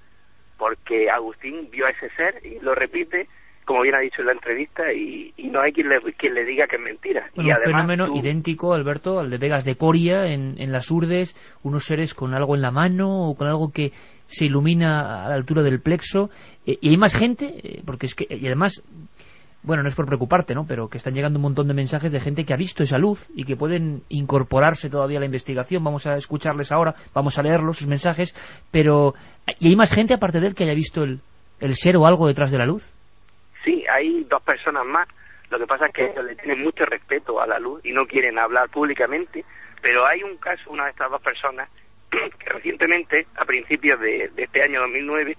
porque 0.57 1.09
Agustín 1.09 1.69
vio 1.71 1.85
a 1.85 1.91
ese 1.91 2.09
ser 2.11 2.45
y 2.45 2.59
lo 2.59 2.75
repite 2.75 3.27
como 3.67 3.81
bien 3.81 3.95
ha 3.95 3.99
dicho 3.99 4.21
en 4.21 4.27
la 4.27 4.31
entrevista, 4.31 4.93
y, 4.93 5.33
no 5.51 5.61
hay 5.61 5.73
quien 5.73 5.89
le, 5.89 5.99
quien 6.13 6.33
le 6.33 6.45
diga 6.45 6.67
que 6.67 6.77
es 6.77 6.81
mentira. 6.81 7.29
y 7.35 7.49
un 7.49 7.57
fenómeno 7.57 8.15
idéntico, 8.15 8.73
Alberto, 8.73 9.19
al 9.19 9.29
de 9.29 9.37
Vegas 9.37 9.65
de 9.65 9.75
Coria 9.75 10.27
en, 10.27 10.55
en 10.57 10.71
las 10.71 10.89
Urdes, 10.89 11.35
unos 11.63 11.83
seres 11.83 12.13
con 12.13 12.33
algo 12.33 12.55
en 12.55 12.61
la 12.61 12.71
mano 12.71 13.29
o 13.29 13.35
con 13.35 13.47
algo 13.47 13.71
que 13.73 13.91
se 14.27 14.45
ilumina 14.45 15.25
a 15.25 15.29
la 15.29 15.35
altura 15.35 15.63
del 15.63 15.81
plexo. 15.81 16.29
Eh, 16.65 16.77
y 16.79 16.89
hay 16.89 16.97
más 16.97 17.17
gente, 17.17 17.55
eh, 17.61 17.81
porque 17.85 18.05
es 18.05 18.15
que, 18.15 18.25
y 18.29 18.45
además, 18.45 18.83
bueno, 19.63 19.83
no 19.83 19.89
es 19.89 19.95
por 19.95 20.05
preocuparte, 20.05 20.55
¿no? 20.55 20.65
Pero 20.65 20.87
que 20.87 20.97
están 20.97 21.13
llegando 21.13 21.37
un 21.37 21.43
montón 21.43 21.67
de 21.67 21.73
mensajes 21.73 22.13
de 22.13 22.21
gente 22.21 22.45
que 22.45 22.53
ha 22.53 22.57
visto 22.57 22.83
esa 22.83 22.97
luz 22.97 23.27
y 23.35 23.43
que 23.43 23.57
pueden 23.57 24.03
incorporarse 24.07 24.89
todavía 24.89 25.17
a 25.17 25.19
la 25.19 25.25
investigación. 25.25 25.83
Vamos 25.83 26.07
a 26.07 26.15
escucharles 26.15 26.71
ahora, 26.71 26.95
vamos 27.13 27.37
a 27.37 27.43
leerlos, 27.43 27.79
sus 27.79 27.87
mensajes. 27.87 28.33
Pero, 28.71 29.13
¿y 29.59 29.67
hay 29.67 29.75
más 29.75 29.93
gente 29.93 30.13
aparte 30.13 30.39
de 30.39 30.47
él 30.47 30.55
que 30.55 30.63
haya 30.63 30.73
visto 30.73 31.03
el, 31.03 31.19
el 31.59 31.75
ser 31.75 31.97
o 31.97 32.05
algo 32.05 32.27
detrás 32.27 32.49
de 32.49 32.59
la 32.59 32.65
luz? 32.65 32.93
Dos 34.27 34.41
personas 34.43 34.85
más. 34.85 35.07
Lo 35.49 35.57
que 35.57 35.67
pasa 35.67 35.87
es 35.87 35.93
que 35.93 36.05
ellos 36.05 36.25
le 36.25 36.35
tienen 36.35 36.61
mucho 36.61 36.85
respeto 36.85 37.41
a 37.41 37.47
la 37.47 37.59
luz 37.59 37.83
y 37.85 37.91
no 37.91 38.05
quieren 38.05 38.37
hablar 38.37 38.69
públicamente, 38.69 39.45
pero 39.81 40.05
hay 40.05 40.23
un 40.23 40.37
caso, 40.37 40.69
una 40.69 40.85
de 40.85 40.91
estas 40.91 41.09
dos 41.09 41.21
personas, 41.21 41.69
que 42.11 42.49
recientemente, 42.49 43.27
a 43.37 43.45
principios 43.45 43.99
de, 43.99 44.29
este 44.35 44.61
año 44.61 44.81
2009, 44.81 45.37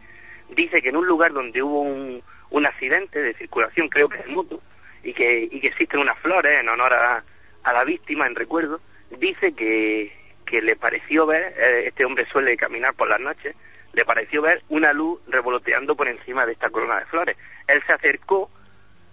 dice 0.51 0.81
que 0.81 0.88
en 0.88 0.96
un 0.96 1.07
lugar 1.07 1.33
donde 1.33 1.62
hubo 1.62 1.83
un, 1.83 2.22
un 2.51 2.66
accidente 2.66 3.20
de 3.20 3.35
circulación, 3.35 3.88
creo 3.88 4.09
que 4.09 4.18
de 4.18 4.29
moto, 4.29 4.61
y 5.03 5.12
que, 5.12 5.48
y 5.51 5.61
que 5.61 5.68
existen 5.68 6.01
unas 6.01 6.18
flores 6.20 6.59
en 6.59 6.68
honor 6.68 6.94
a, 6.94 7.24
a 7.64 7.72
la 7.72 7.85
víctima, 7.85 8.27
en 8.27 8.35
recuerdo, 8.35 8.81
dice 9.11 9.53
que, 9.53 10.12
que 10.46 10.62
le 10.62 10.77
pareció 10.77 11.27
ver, 11.27 11.55
eh, 11.59 11.88
este 11.88 12.05
hombre 12.05 12.27
suele 12.27 12.57
caminar 12.57 12.94
por 12.94 13.09
las 13.09 13.20
noches, 13.20 13.55
le 13.92 14.05
pareció 14.05 14.42
ver 14.42 14.62
una 14.68 14.92
luz 14.92 15.20
revoloteando 15.29 15.96
por 15.96 16.09
encima 16.09 16.46
de 16.46 16.53
esta 16.53 16.70
corona 16.70 17.01
de 17.01 17.07
flores. 17.07 17.37
Él 17.66 17.83
se 17.87 17.92
acercó 17.92 18.51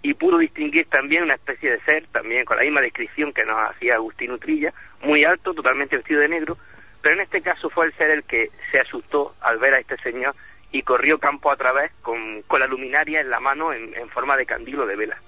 y 0.06 0.14
pudo 0.14 0.38
distinguir 0.38 0.86
también 0.86 1.24
una 1.24 1.34
especie 1.34 1.68
de 1.68 1.80
ser, 1.80 2.06
también 2.12 2.44
con 2.44 2.56
la 2.56 2.62
misma 2.62 2.80
descripción 2.80 3.32
que 3.32 3.44
nos 3.44 3.58
hacía 3.70 3.96
Agustín 3.96 4.30
Utrilla, 4.30 4.72
muy 5.02 5.24
alto, 5.24 5.52
totalmente 5.52 5.96
vestido 5.96 6.20
de 6.20 6.28
negro, 6.28 6.56
pero 7.02 7.16
en 7.16 7.22
este 7.22 7.42
caso 7.42 7.68
fue 7.70 7.86
el 7.86 7.92
ser 7.94 8.10
el 8.10 8.22
que 8.22 8.50
se 8.70 8.78
asustó 8.78 9.34
al 9.40 9.58
ver 9.58 9.74
a 9.74 9.80
este 9.80 9.96
señor 9.96 10.36
y 10.70 10.82
corrió 10.82 11.18
campo 11.18 11.50
a 11.50 11.56
través 11.56 11.90
con, 12.02 12.42
con 12.42 12.60
la 12.60 12.68
luminaria 12.68 13.20
en 13.20 13.30
la 13.30 13.40
mano 13.40 13.72
en, 13.72 13.96
en 13.96 14.08
forma 14.10 14.36
de 14.36 14.46
candilo 14.46 14.86
de 14.86 14.94
vela. 14.94 15.18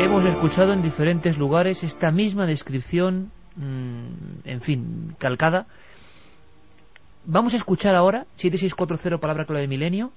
Hemos 0.00 0.24
escuchado 0.24 0.72
en 0.72 0.80
diferentes 0.80 1.36
lugares 1.36 1.84
esta 1.84 2.10
misma 2.10 2.46
descripción, 2.46 3.32
mm, 3.56 4.46
en 4.46 4.60
fin, 4.62 5.14
calcada. 5.18 5.66
Vamos 7.30 7.52
a 7.52 7.58
escuchar 7.58 7.94
ahora, 7.94 8.24
7640 8.36 9.18
palabra 9.18 9.44
clave 9.44 9.60
de 9.60 9.68
milenio, 9.68 10.12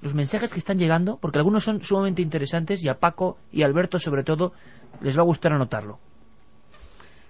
los 0.00 0.14
mensajes 0.14 0.50
que 0.50 0.58
están 0.58 0.78
llegando, 0.78 1.18
porque 1.20 1.36
algunos 1.36 1.64
son 1.64 1.82
sumamente 1.82 2.22
interesantes 2.22 2.82
y 2.82 2.88
a 2.88 2.94
Paco 2.94 3.36
y 3.52 3.62
Alberto 3.62 3.98
sobre 3.98 4.24
todo 4.24 4.54
les 5.02 5.18
va 5.18 5.20
a 5.20 5.26
gustar 5.26 5.52
anotarlo. 5.52 5.98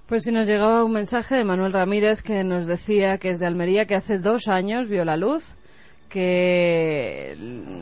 Pues 0.07 0.23
si 0.23 0.31
nos 0.31 0.47
llegaba 0.47 0.85
un 0.85 0.93
mensaje 0.93 1.35
de 1.35 1.45
Manuel 1.45 1.73
Ramírez 1.73 2.23
que 2.23 2.45
nos 2.45 2.69
decía 2.69 3.19
que 3.19 3.31
es 3.31 3.41
de 3.41 3.47
Almería, 3.47 3.87
que 3.87 3.97
hace 3.97 4.21
dos 4.21 4.47
años 4.47 4.87
vio 4.89 5.05
la 5.05 5.17
luz 5.17 5.57
que 6.09 7.37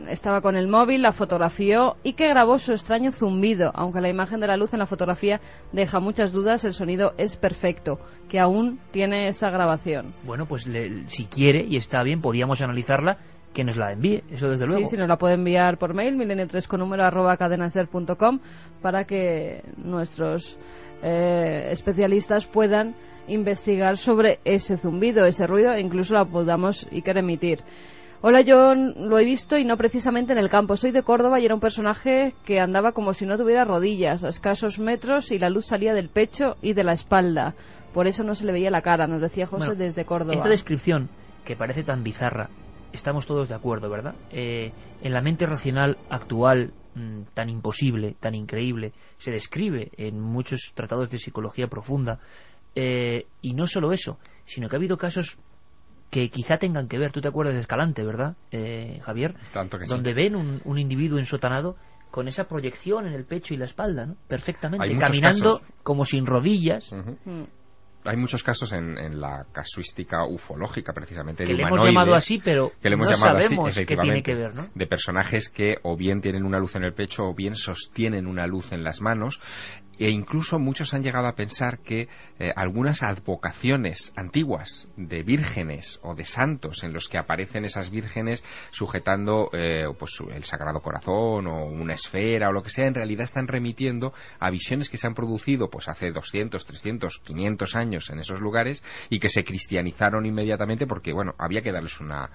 estaba 0.08 0.40
con 0.40 0.56
el 0.56 0.68
móvil, 0.68 1.02
la 1.02 1.12
fotografió 1.12 1.96
y 2.02 2.14
que 2.14 2.28
grabó 2.28 2.58
su 2.58 2.72
extraño 2.72 3.12
zumbido. 3.12 3.70
Aunque 3.74 4.00
la 4.00 4.08
imagen 4.08 4.40
de 4.40 4.46
la 4.46 4.56
luz 4.56 4.72
en 4.72 4.80
la 4.80 4.86
fotografía 4.86 5.40
deja 5.72 6.00
muchas 6.00 6.32
dudas, 6.32 6.64
el 6.64 6.74
sonido 6.74 7.12
es 7.18 7.36
perfecto, 7.36 7.98
que 8.28 8.40
aún 8.40 8.80
tiene 8.90 9.28
esa 9.28 9.50
grabación. 9.50 10.14
Bueno, 10.24 10.46
pues 10.46 10.68
si 11.06 11.24
quiere 11.26 11.64
y 11.68 11.76
está 11.76 12.02
bien, 12.02 12.20
podíamos 12.20 12.62
analizarla 12.62 13.18
que 13.52 13.64
nos 13.64 13.76
la 13.76 13.92
envíe, 13.92 14.24
eso 14.30 14.50
desde 14.50 14.66
luego. 14.66 14.82
Sí, 14.82 14.88
si 14.88 14.96
nos 14.96 15.08
la 15.08 15.16
puede 15.16 15.34
enviar 15.34 15.78
por 15.78 15.94
mail, 15.94 16.16
milenio3 16.16 16.66
con 16.66 16.80
número 16.80 17.04
arroba 17.04 17.36
cadenaser.com 17.36 18.40
para 18.82 19.04
que 19.04 19.62
nuestros 19.76 20.58
eh, 21.02 21.68
especialistas 21.70 22.46
puedan 22.46 22.96
investigar 23.28 23.96
sobre 23.96 24.40
ese 24.44 24.76
zumbido, 24.76 25.24
ese 25.24 25.46
ruido, 25.46 25.72
e 25.72 25.80
incluso 25.80 26.14
la 26.14 26.24
podamos 26.24 26.86
y 26.90 27.02
querer 27.02 27.24
emitir. 27.24 27.60
Hola, 28.26 28.40
yo 28.40 28.74
lo 28.74 29.18
he 29.18 29.24
visto 29.26 29.58
y 29.58 29.66
no 29.66 29.76
precisamente 29.76 30.32
en 30.32 30.38
el 30.38 30.48
campo. 30.48 30.78
Soy 30.78 30.92
de 30.92 31.02
Córdoba 31.02 31.40
y 31.40 31.44
era 31.44 31.52
un 31.52 31.60
personaje 31.60 32.34
que 32.46 32.58
andaba 32.58 32.92
como 32.92 33.12
si 33.12 33.26
no 33.26 33.36
tuviera 33.36 33.66
rodillas, 33.66 34.24
a 34.24 34.30
escasos 34.30 34.78
metros 34.78 35.30
y 35.30 35.38
la 35.38 35.50
luz 35.50 35.66
salía 35.66 35.92
del 35.92 36.08
pecho 36.08 36.56
y 36.62 36.72
de 36.72 36.84
la 36.84 36.94
espalda. 36.94 37.54
Por 37.92 38.06
eso 38.06 38.24
no 38.24 38.34
se 38.34 38.46
le 38.46 38.52
veía 38.52 38.70
la 38.70 38.80
cara, 38.80 39.06
nos 39.06 39.20
decía 39.20 39.44
José 39.44 39.74
desde 39.74 40.06
Córdoba. 40.06 40.36
Esta 40.36 40.48
descripción, 40.48 41.10
que 41.44 41.54
parece 41.54 41.84
tan 41.84 42.02
bizarra, 42.02 42.48
estamos 42.94 43.26
todos 43.26 43.50
de 43.50 43.56
acuerdo, 43.56 43.90
¿verdad? 43.90 44.14
Eh, 44.30 44.72
en 45.02 45.12
la 45.12 45.20
mente 45.20 45.44
racional 45.44 45.98
actual, 46.08 46.72
mm, 46.94 47.24
tan 47.34 47.50
imposible, 47.50 48.16
tan 48.18 48.34
increíble, 48.34 48.94
se 49.18 49.32
describe 49.32 49.90
en 49.98 50.18
muchos 50.18 50.72
tratados 50.74 51.10
de 51.10 51.18
psicología 51.18 51.66
profunda. 51.66 52.20
Eh, 52.74 53.26
y 53.42 53.52
no 53.52 53.66
solo 53.66 53.92
eso, 53.92 54.16
sino 54.44 54.70
que 54.70 54.76
ha 54.76 54.78
habido 54.78 54.96
casos 54.96 55.38
que 56.14 56.30
quizá 56.30 56.58
tengan 56.58 56.86
que 56.86 56.96
ver, 56.96 57.10
tú 57.10 57.20
te 57.20 57.26
acuerdas 57.26 57.54
de 57.54 57.60
Escalante, 57.60 58.04
¿verdad, 58.04 58.36
eh, 58.52 59.00
Javier? 59.02 59.34
Tanto 59.52 59.78
que 59.78 59.86
Donde 59.86 60.14
ven 60.14 60.36
un, 60.36 60.60
un, 60.64 60.78
individuo 60.78 61.18
ensotanado 61.18 61.74
con 62.12 62.28
esa 62.28 62.44
proyección 62.44 63.08
en 63.08 63.14
el 63.14 63.24
pecho 63.24 63.52
y 63.52 63.56
la 63.56 63.64
espalda, 63.64 64.06
¿no? 64.06 64.16
Perfectamente, 64.28 64.96
caminando 64.96 65.60
como 65.82 66.04
sin 66.04 66.24
rodillas. 66.24 66.94
Hay 68.06 68.16
muchos 68.16 68.44
casos 68.44 68.72
en, 68.74 69.20
la 69.20 69.46
casuística 69.50 70.24
ufológica, 70.24 70.92
precisamente, 70.92 71.44
que 71.44 71.54
le 71.54 71.64
hemos 71.64 71.84
llamado 71.84 72.14
así, 72.14 72.38
pero 72.38 72.70
que 72.80 72.90
le 72.90 72.94
hemos 72.94 73.08
no 73.08 73.16
llamado 73.16 73.40
sabemos 73.40 73.68
así, 73.70 73.84
qué 73.84 73.96
tiene 73.96 74.22
que 74.22 74.34
ver, 74.34 74.54
¿no? 74.54 74.68
De 74.72 74.86
personajes 74.86 75.48
que 75.48 75.78
o 75.82 75.96
bien 75.96 76.20
tienen 76.20 76.44
una 76.44 76.60
luz 76.60 76.76
en 76.76 76.84
el 76.84 76.92
pecho 76.92 77.24
o 77.24 77.34
bien 77.34 77.56
sostienen 77.56 78.28
una 78.28 78.46
luz 78.46 78.70
en 78.70 78.84
las 78.84 79.00
manos 79.00 79.40
e 79.98 80.10
incluso 80.10 80.58
muchos 80.58 80.94
han 80.94 81.02
llegado 81.02 81.26
a 81.26 81.34
pensar 81.34 81.78
que 81.78 82.08
eh, 82.38 82.50
algunas 82.56 83.02
advocaciones 83.02 84.12
antiguas 84.16 84.88
de 84.96 85.22
vírgenes 85.22 86.00
o 86.02 86.14
de 86.14 86.24
santos 86.24 86.84
en 86.84 86.92
los 86.92 87.08
que 87.08 87.18
aparecen 87.18 87.64
esas 87.64 87.90
vírgenes 87.90 88.44
sujetando 88.70 89.50
eh, 89.52 89.86
pues 89.98 90.18
el 90.34 90.44
Sagrado 90.44 90.80
Corazón 90.80 91.46
o 91.46 91.66
una 91.66 91.94
esfera 91.94 92.48
o 92.48 92.52
lo 92.52 92.62
que 92.62 92.70
sea, 92.70 92.86
en 92.86 92.94
realidad 92.94 93.24
están 93.24 93.48
remitiendo 93.48 94.12
a 94.38 94.50
visiones 94.50 94.88
que 94.88 94.96
se 94.96 95.06
han 95.06 95.14
producido 95.14 95.68
pues 95.68 95.88
hace 95.88 96.10
200, 96.10 96.64
300, 96.64 97.20
500 97.20 97.76
años 97.76 98.10
en 98.10 98.18
esos 98.18 98.40
lugares 98.40 98.82
y 99.10 99.18
que 99.18 99.28
se 99.28 99.44
cristianizaron 99.44 100.26
inmediatamente 100.26 100.86
porque 100.86 101.12
bueno, 101.12 101.34
había 101.38 101.62
que 101.62 101.72
darles 101.72 102.00
una 102.00 102.30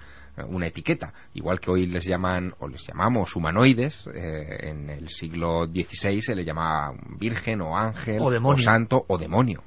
una 0.47 0.67
etiqueta, 0.67 1.13
igual 1.34 1.60
que 1.60 1.71
hoy 1.71 1.88
les 1.88 2.06
llaman 2.06 2.54
o 2.60 2.67
les 2.67 2.86
llamamos 2.88 3.36
humanoides, 3.36 4.08
eh, 4.08 4.69
en 4.69 4.89
el 4.89 5.10
siglo 5.10 5.65
XVI 5.65 6.21
se 6.21 6.36
le 6.36 6.43
llamaba 6.43 6.93
virgen 7.19 7.62
o 7.62 7.78
ángel 7.78 8.19
o, 8.21 8.58
santo 8.58 9.04
o 9.08 9.17
demonio. 9.17 9.62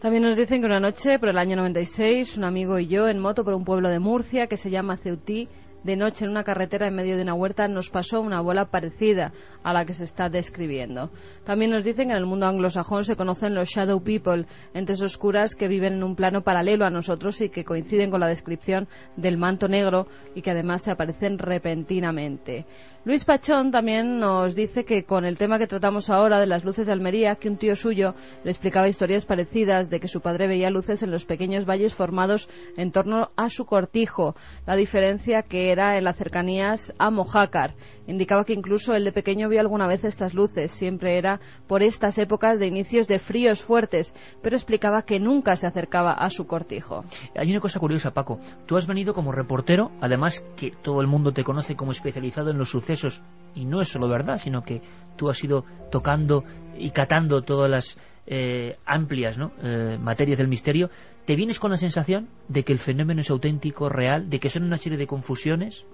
También 0.00 0.22
nos 0.22 0.36
dicen 0.36 0.60
que 0.60 0.66
una 0.66 0.78
noche, 0.78 1.18
por 1.18 1.28
el 1.28 1.38
año 1.38 1.56
96, 1.56 2.36
un 2.36 2.44
amigo 2.44 2.78
y 2.78 2.86
yo 2.86 3.08
en 3.08 3.18
moto 3.18 3.44
por 3.44 3.54
un 3.54 3.64
pueblo 3.64 3.88
de 3.88 3.98
Murcia 3.98 4.46
que 4.46 4.56
se 4.56 4.70
llama 4.70 4.96
Ceutí, 4.96 5.48
de 5.84 5.96
noche 5.96 6.24
en 6.24 6.30
una 6.30 6.44
carretera 6.44 6.88
en 6.88 6.94
medio 6.94 7.16
de 7.16 7.22
una 7.22 7.34
huerta 7.34 7.68
nos 7.68 7.90
pasó 7.90 8.20
una 8.20 8.40
bola 8.40 8.66
parecida 8.66 9.32
a 9.62 9.72
la 9.72 9.84
que 9.84 9.92
se 9.92 10.04
está 10.04 10.28
describiendo. 10.28 11.10
También 11.44 11.70
nos 11.70 11.84
dicen 11.84 12.08
que 12.08 12.14
en 12.14 12.18
el 12.18 12.26
mundo 12.26 12.46
anglosajón 12.46 13.04
se 13.04 13.16
conocen 13.16 13.54
los 13.54 13.68
shadow 13.68 14.02
people, 14.02 14.46
entes 14.74 15.02
oscuras 15.02 15.54
que 15.54 15.68
viven 15.68 15.94
en 15.94 16.02
un 16.02 16.16
plano 16.16 16.42
paralelo 16.42 16.84
a 16.84 16.90
nosotros 16.90 17.40
y 17.40 17.48
que 17.48 17.64
coinciden 17.64 18.10
con 18.10 18.20
la 18.20 18.28
descripción 18.28 18.88
del 19.16 19.38
manto 19.38 19.68
negro 19.68 20.06
y 20.34 20.42
que 20.42 20.50
además 20.50 20.82
se 20.82 20.90
aparecen 20.90 21.38
repentinamente. 21.38 22.66
Luis 23.04 23.24
Pachón 23.24 23.70
también 23.70 24.18
nos 24.18 24.56
dice 24.56 24.84
que 24.84 25.04
con 25.04 25.24
el 25.24 25.38
tema 25.38 25.58
que 25.58 25.68
tratamos 25.68 26.10
ahora 26.10 26.40
de 26.40 26.46
las 26.46 26.64
luces 26.64 26.86
de 26.86 26.92
Almería, 26.92 27.36
que 27.36 27.48
un 27.48 27.56
tío 27.56 27.76
suyo 27.76 28.14
le 28.42 28.50
explicaba 28.50 28.88
historias 28.88 29.24
parecidas 29.24 29.88
de 29.88 30.00
que 30.00 30.08
su 30.08 30.20
padre 30.20 30.48
veía 30.48 30.68
luces 30.68 31.02
en 31.02 31.12
los 31.12 31.24
pequeños 31.24 31.64
valles 31.64 31.94
formados 31.94 32.48
en 32.76 32.90
torno 32.90 33.30
a 33.36 33.50
su 33.50 33.66
cortijo. 33.66 34.34
La 34.66 34.74
diferencia 34.74 35.42
que 35.42 35.70
era 35.70 35.96
en 35.96 36.04
las 36.04 36.16
cercanías 36.16 36.92
a 36.98 37.10
Mojácar. 37.10 37.74
Indicaba 38.08 38.44
que 38.44 38.54
incluso 38.54 38.94
él 38.94 39.04
de 39.04 39.12
pequeño 39.12 39.50
vio 39.50 39.60
alguna 39.60 39.86
vez 39.86 40.02
estas 40.04 40.32
luces. 40.32 40.72
Siempre 40.72 41.18
era 41.18 41.40
por 41.66 41.82
estas 41.82 42.18
épocas 42.18 42.58
de 42.58 42.66
inicios 42.66 43.06
de 43.06 43.18
fríos 43.18 43.62
fuertes, 43.62 44.14
pero 44.42 44.56
explicaba 44.56 45.02
que 45.02 45.20
nunca 45.20 45.56
se 45.56 45.66
acercaba 45.66 46.14
a 46.14 46.30
su 46.30 46.46
cortijo. 46.46 47.04
Hay 47.36 47.50
una 47.50 47.60
cosa 47.60 47.78
curiosa, 47.78 48.12
Paco. 48.12 48.40
Tú 48.66 48.76
has 48.76 48.86
venido 48.86 49.12
como 49.12 49.30
reportero, 49.30 49.92
además 50.00 50.44
que 50.56 50.70
todo 50.70 51.02
el 51.02 51.06
mundo 51.06 51.32
te 51.32 51.44
conoce 51.44 51.76
como 51.76 51.92
especializado 51.92 52.50
en 52.50 52.58
los 52.58 52.70
sucesos 52.70 53.22
y 53.54 53.66
no 53.66 53.82
es 53.82 53.88
solo 53.88 54.08
verdad, 54.08 54.38
sino 54.38 54.62
que 54.62 54.80
tú 55.16 55.28
has 55.28 55.44
ido 55.44 55.64
tocando 55.90 56.44
y 56.78 56.90
catando 56.90 57.42
todas 57.42 57.70
las 57.70 57.98
eh, 58.30 58.76
amplias 58.84 59.38
eh, 59.62 59.98
materias 59.98 60.38
del 60.38 60.48
misterio, 60.48 60.90
¿te 61.24 61.34
vienes 61.34 61.58
con 61.58 61.70
la 61.70 61.78
sensación 61.78 62.28
de 62.48 62.62
que 62.62 62.72
el 62.72 62.78
fenómeno 62.78 63.22
es 63.22 63.30
auténtico, 63.30 63.88
real, 63.88 64.28
de 64.28 64.38
que 64.38 64.50
son 64.50 64.64
una 64.64 64.76
serie 64.76 64.98
de 64.98 65.06
confusiones, 65.06 65.86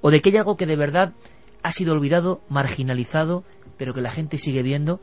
o 0.00 0.10
de 0.10 0.20
que 0.20 0.30
hay 0.30 0.36
algo 0.36 0.56
que 0.56 0.66
de 0.66 0.76
verdad 0.76 1.14
ha 1.62 1.70
sido 1.70 1.92
olvidado, 1.92 2.42
marginalizado, 2.48 3.44
pero 3.76 3.94
que 3.94 4.00
la 4.00 4.10
gente 4.10 4.38
sigue 4.38 4.62
viendo, 4.62 5.00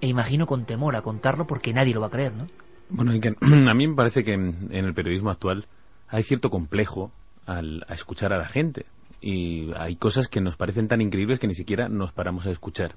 e 0.00 0.08
imagino 0.08 0.46
con 0.46 0.64
temor 0.64 0.96
a 0.96 1.02
contarlo 1.02 1.46
porque 1.46 1.72
nadie 1.72 1.94
lo 1.94 2.00
va 2.00 2.08
a 2.08 2.10
creer, 2.10 2.34
¿no? 2.34 2.46
Bueno, 2.90 3.12
a 3.70 3.74
mí 3.74 3.88
me 3.88 3.94
parece 3.94 4.24
que 4.24 4.32
en, 4.32 4.68
el 4.70 4.94
periodismo 4.94 5.30
actual 5.30 5.66
hay 6.08 6.22
cierto 6.22 6.50
complejo 6.50 7.12
al, 7.46 7.84
a 7.88 7.94
escuchar 7.94 8.32
a 8.32 8.38
la 8.38 8.46
gente 8.46 8.86
y 9.20 9.70
hay 9.76 9.96
cosas 9.96 10.28
que 10.28 10.40
nos 10.40 10.56
parecen 10.56 10.86
tan 10.86 11.00
increíbles 11.00 11.38
que 11.38 11.46
ni 11.46 11.54
siquiera 11.54 11.88
nos 11.88 12.12
paramos 12.12 12.46
a 12.46 12.50
escuchar. 12.50 12.94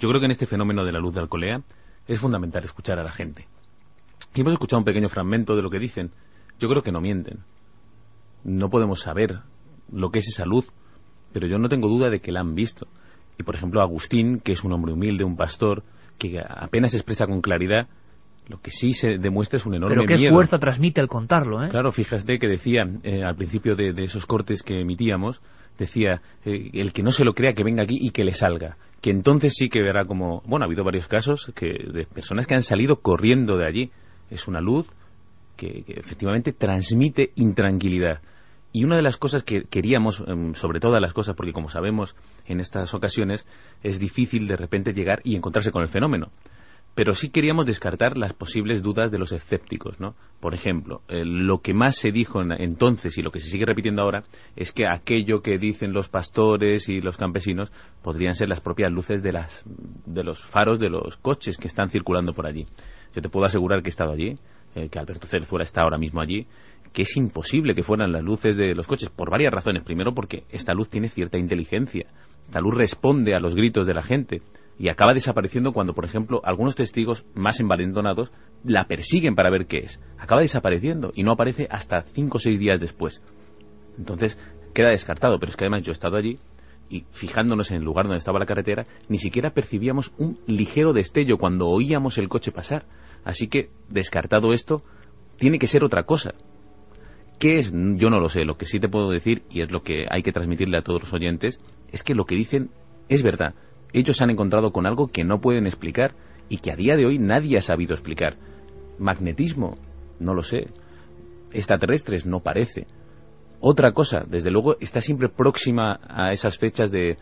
Yo 0.00 0.08
creo 0.08 0.20
que 0.20 0.26
en 0.26 0.30
este 0.30 0.46
fenómeno 0.46 0.84
de 0.84 0.92
la 0.92 1.00
luz 1.00 1.14
de 1.14 1.20
Alcolea 1.20 1.62
es 2.06 2.20
fundamental 2.20 2.64
escuchar 2.64 2.98
a 2.98 3.02
la 3.04 3.10
gente. 3.10 3.46
Y 4.34 4.40
hemos 4.40 4.52
escuchado 4.52 4.78
un 4.78 4.84
pequeño 4.84 5.08
fragmento 5.08 5.56
de 5.56 5.62
lo 5.62 5.70
que 5.70 5.78
dicen. 5.78 6.12
Yo 6.58 6.68
creo 6.68 6.82
que 6.82 6.92
no 6.92 7.00
mienten. 7.00 7.40
No 8.44 8.68
podemos 8.68 9.00
saber 9.00 9.40
lo 9.90 10.10
que 10.10 10.20
es 10.20 10.28
esa 10.28 10.44
luz, 10.44 10.72
pero 11.34 11.48
yo 11.48 11.58
no 11.58 11.68
tengo 11.68 11.88
duda 11.88 12.08
de 12.08 12.20
que 12.20 12.30
la 12.30 12.40
han 12.40 12.54
visto. 12.54 12.86
Y 13.38 13.42
por 13.42 13.56
ejemplo, 13.56 13.82
Agustín, 13.82 14.38
que 14.38 14.52
es 14.52 14.62
un 14.62 14.72
hombre 14.72 14.92
humilde, 14.92 15.24
un 15.24 15.36
pastor, 15.36 15.82
que 16.16 16.38
apenas 16.38 16.94
expresa 16.94 17.26
con 17.26 17.40
claridad, 17.40 17.88
lo 18.48 18.60
que 18.60 18.70
sí 18.70 18.92
se 18.92 19.18
demuestra 19.18 19.56
es 19.56 19.66
un 19.66 19.74
enorme 19.74 20.04
Pero 20.06 20.16
qué 20.16 20.30
fuerza 20.30 20.58
transmite 20.58 21.00
al 21.00 21.08
contarlo, 21.08 21.64
¿eh? 21.64 21.70
Claro, 21.70 21.90
fíjate 21.90 22.38
que 22.38 22.46
decía 22.46 22.86
eh, 23.02 23.24
al 23.24 23.34
principio 23.34 23.74
de, 23.74 23.92
esos 23.98 24.26
cortes 24.26 24.62
que 24.62 24.80
emitíamos, 24.80 25.42
decía, 25.76 26.22
eh, 26.44 26.70
el 26.74 26.92
que 26.92 27.02
no 27.02 27.10
se 27.10 27.24
lo 27.24 27.32
crea 27.32 27.52
que 27.52 27.64
venga 27.64 27.82
aquí 27.82 27.98
y 28.00 28.10
que 28.10 28.22
le 28.22 28.32
salga. 28.32 28.76
Que 29.02 29.10
entonces 29.10 29.54
sí 29.56 29.68
que 29.68 29.82
verá 29.82 30.04
como... 30.04 30.40
Bueno, 30.46 30.64
ha 30.64 30.66
habido 30.66 30.84
varios 30.84 31.08
casos 31.08 31.52
que, 31.56 31.66
de 31.66 32.06
personas 32.06 32.46
que 32.46 32.54
han 32.54 32.62
salido 32.62 33.00
corriendo 33.00 33.56
de 33.56 33.66
allí. 33.66 33.90
Es 34.30 34.46
una 34.46 34.60
luz 34.60 34.88
que 35.56 35.84
efectivamente 35.88 36.52
transmite 36.52 37.32
intranquilidad. 37.34 38.20
Y 38.74 38.82
una 38.82 38.96
de 38.96 39.02
las 39.02 39.16
cosas 39.16 39.44
que 39.44 39.62
queríamos, 39.70 40.24
em, 40.26 40.52
sobre 40.54 40.80
todas 40.80 41.00
las 41.00 41.12
cosas, 41.12 41.36
porque 41.36 41.52
como 41.52 41.68
sabemos 41.68 42.16
en 42.44 42.58
estas 42.58 42.92
ocasiones 42.92 43.46
es 43.84 44.00
difícil 44.00 44.48
de 44.48 44.56
repente 44.56 44.92
llegar 44.92 45.20
y 45.22 45.36
encontrarse 45.36 45.70
con 45.70 45.82
el 45.82 45.88
fenómeno. 45.88 46.32
Pero 46.96 47.12
sí 47.12 47.30
queríamos 47.30 47.66
descartar 47.66 48.16
las 48.16 48.32
posibles 48.32 48.82
dudas 48.82 49.12
de 49.12 49.18
los 49.18 49.30
escépticos, 49.30 50.00
¿no? 50.00 50.16
Por 50.40 50.54
ejemplo, 50.54 51.02
eh, 51.06 51.24
lo 51.24 51.58
que 51.58 51.72
más 51.72 51.94
se 51.94 52.10
dijo 52.10 52.42
entonces 52.42 53.16
y 53.16 53.22
lo 53.22 53.30
que 53.30 53.38
se 53.38 53.48
sigue 53.48 53.64
repitiendo 53.64 54.02
ahora 54.02 54.24
es 54.56 54.72
que 54.72 54.88
aquello 54.88 55.40
que 55.40 55.56
dicen 55.56 55.92
los 55.92 56.08
pastores 56.08 56.88
y 56.88 57.00
los 57.00 57.16
campesinos 57.16 57.70
podrían 58.02 58.34
ser 58.34 58.48
las 58.48 58.60
propias 58.60 58.90
luces 58.90 59.22
de, 59.22 59.30
las, 59.30 59.62
de 60.04 60.24
los 60.24 60.42
faros 60.42 60.80
de 60.80 60.90
los 60.90 61.16
coches 61.16 61.58
que 61.58 61.68
están 61.68 61.90
circulando 61.90 62.32
por 62.32 62.44
allí. 62.44 62.66
Yo 63.14 63.22
te 63.22 63.28
puedo 63.28 63.46
asegurar 63.46 63.82
que 63.82 63.90
he 63.90 63.94
estado 63.94 64.10
allí, 64.10 64.36
eh, 64.74 64.88
que 64.88 64.98
Alberto 64.98 65.28
Cerzuela 65.28 65.62
está 65.62 65.82
ahora 65.82 65.98
mismo 65.98 66.20
allí, 66.20 66.48
que 66.94 67.02
es 67.02 67.16
imposible 67.16 67.74
que 67.74 67.82
fueran 67.82 68.12
las 68.12 68.22
luces 68.22 68.56
de 68.56 68.72
los 68.72 68.86
coches, 68.86 69.10
por 69.10 69.28
varias 69.28 69.52
razones. 69.52 69.82
Primero, 69.82 70.14
porque 70.14 70.44
esta 70.48 70.72
luz 70.74 70.88
tiene 70.88 71.08
cierta 71.08 71.38
inteligencia. 71.38 72.06
Esta 72.46 72.60
luz 72.60 72.74
responde 72.74 73.34
a 73.34 73.40
los 73.40 73.56
gritos 73.56 73.86
de 73.86 73.94
la 73.94 74.02
gente 74.02 74.42
y 74.78 74.88
acaba 74.88 75.12
desapareciendo 75.12 75.72
cuando, 75.72 75.92
por 75.92 76.04
ejemplo, 76.04 76.40
algunos 76.44 76.76
testigos 76.76 77.26
más 77.34 77.58
envalentonados 77.58 78.32
la 78.62 78.84
persiguen 78.84 79.34
para 79.34 79.50
ver 79.50 79.66
qué 79.66 79.78
es. 79.78 80.00
Acaba 80.18 80.40
desapareciendo 80.40 81.10
y 81.16 81.24
no 81.24 81.32
aparece 81.32 81.66
hasta 81.68 82.02
cinco 82.02 82.36
o 82.36 82.40
seis 82.40 82.60
días 82.60 82.78
después. 82.78 83.22
Entonces, 83.98 84.38
queda 84.72 84.90
descartado, 84.90 85.40
pero 85.40 85.50
es 85.50 85.56
que 85.56 85.64
además 85.64 85.82
yo 85.82 85.90
he 85.90 85.94
estado 85.94 86.16
allí 86.16 86.38
y 86.88 87.06
fijándonos 87.10 87.72
en 87.72 87.78
el 87.78 87.84
lugar 87.84 88.04
donde 88.04 88.18
estaba 88.18 88.38
la 88.38 88.46
carretera, 88.46 88.86
ni 89.08 89.18
siquiera 89.18 89.50
percibíamos 89.50 90.12
un 90.16 90.38
ligero 90.46 90.92
destello 90.92 91.38
cuando 91.38 91.66
oíamos 91.66 92.18
el 92.18 92.28
coche 92.28 92.52
pasar. 92.52 92.86
Así 93.24 93.48
que, 93.48 93.70
descartado 93.88 94.52
esto, 94.52 94.84
tiene 95.38 95.58
que 95.58 95.66
ser 95.66 95.82
otra 95.82 96.04
cosa. 96.04 96.34
¿Qué 97.44 97.58
es? 97.58 97.74
Yo 97.74 98.08
no 98.08 98.20
lo 98.20 98.30
sé. 98.30 98.46
Lo 98.46 98.56
que 98.56 98.64
sí 98.64 98.80
te 98.80 98.88
puedo 98.88 99.10
decir, 99.10 99.42
y 99.50 99.60
es 99.60 99.70
lo 99.70 99.82
que 99.82 100.06
hay 100.08 100.22
que 100.22 100.32
transmitirle 100.32 100.78
a 100.78 100.82
todos 100.82 101.02
los 101.02 101.12
oyentes, 101.12 101.60
es 101.92 102.02
que 102.02 102.14
lo 102.14 102.24
que 102.24 102.36
dicen 102.36 102.70
es 103.10 103.22
verdad. 103.22 103.54
Ellos 103.92 104.16
se 104.16 104.24
han 104.24 104.30
encontrado 104.30 104.72
con 104.72 104.86
algo 104.86 105.08
que 105.08 105.24
no 105.24 105.42
pueden 105.42 105.66
explicar 105.66 106.14
y 106.48 106.56
que 106.56 106.72
a 106.72 106.74
día 106.74 106.96
de 106.96 107.04
hoy 107.04 107.18
nadie 107.18 107.58
ha 107.58 107.60
sabido 107.60 107.92
explicar. 107.92 108.38
Magnetismo, 108.98 109.74
no 110.20 110.32
lo 110.32 110.42
sé. 110.42 110.68
Extraterrestres, 111.52 112.24
no 112.24 112.40
parece. 112.40 112.86
Otra 113.60 113.92
cosa, 113.92 114.24
desde 114.26 114.50
luego, 114.50 114.78
está 114.80 115.02
siempre 115.02 115.28
próxima 115.28 116.00
a 116.08 116.32
esas 116.32 116.56
fechas 116.56 116.90
de 116.90 117.18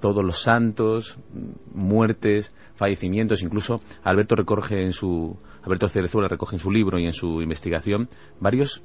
todos 0.00 0.24
los 0.24 0.42
santos, 0.42 1.20
muertes, 1.72 2.52
fallecimientos, 2.74 3.44
incluso 3.44 3.80
Alberto 4.02 4.34
recoge 4.34 4.82
en 4.82 4.90
su 4.90 5.38
Alberto 5.62 5.86
Cerezuela 5.86 6.26
recoge 6.26 6.56
en 6.56 6.60
su 6.60 6.72
libro 6.72 6.98
y 6.98 7.04
en 7.04 7.12
su 7.12 7.40
investigación 7.40 8.08
varios 8.40 8.82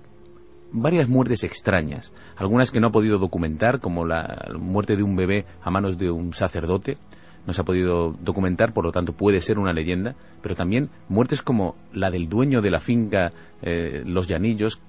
varias 0.71 1.07
muertes 1.09 1.43
extrañas, 1.43 2.13
algunas 2.35 2.71
que 2.71 2.79
no 2.79 2.87
ha 2.87 2.91
podido 2.91 3.17
documentar, 3.17 3.79
como 3.79 4.05
la 4.05 4.49
muerte 4.59 4.95
de 4.95 5.03
un 5.03 5.15
bebé 5.15 5.45
a 5.61 5.71
manos 5.71 5.97
de 5.97 6.11
un 6.11 6.33
sacerdote, 6.33 6.97
no 7.45 7.53
se 7.53 7.61
ha 7.61 7.65
podido 7.65 8.11
documentar, 8.21 8.73
por 8.73 8.83
lo 8.83 8.91
tanto 8.91 9.13
puede 9.13 9.39
ser 9.39 9.57
una 9.57 9.71
leyenda, 9.71 10.15
pero 10.41 10.53
también 10.53 10.89
muertes 11.07 11.41
como 11.41 11.75
la 11.93 12.11
del 12.11 12.27
dueño 12.27 12.61
de 12.61 12.71
la 12.71 12.79
finca 12.79 13.31
eh, 13.61 14.03
Los 14.05 14.27
Llanillos, 14.27 14.81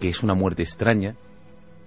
que 0.00 0.08
es 0.08 0.22
una 0.22 0.34
muerte 0.34 0.62
extraña. 0.62 1.14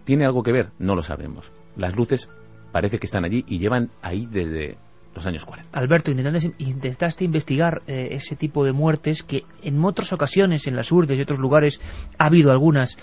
¿Tiene 0.03 0.25
algo 0.25 0.43
que 0.43 0.51
ver? 0.51 0.69
No 0.77 0.95
lo 0.95 1.01
sabemos. 1.01 1.51
Las 1.75 1.95
luces 1.95 2.29
parece 2.71 2.99
que 2.99 3.07
están 3.07 3.25
allí 3.25 3.43
y 3.47 3.57
llevan 3.57 3.89
ahí 4.03 4.27
desde 4.27 4.77
los 5.15 5.25
años 5.25 5.43
40. 5.43 5.77
Alberto, 5.77 6.11
intentaste, 6.11 7.25
investigar 7.25 7.81
eh, 7.87 8.09
ese 8.11 8.35
tipo 8.35 8.63
de 8.63 8.73
muertes 8.73 9.23
que 9.23 9.41
en 9.63 9.83
otras 9.83 10.13
ocasiones, 10.13 10.67
en 10.67 10.75
las 10.75 10.91
urdes 10.91 11.17
y 11.17 11.21
otros 11.21 11.39
lugares, 11.39 11.81
ha 12.19 12.27
habido 12.27 12.51
algunas 12.51 12.97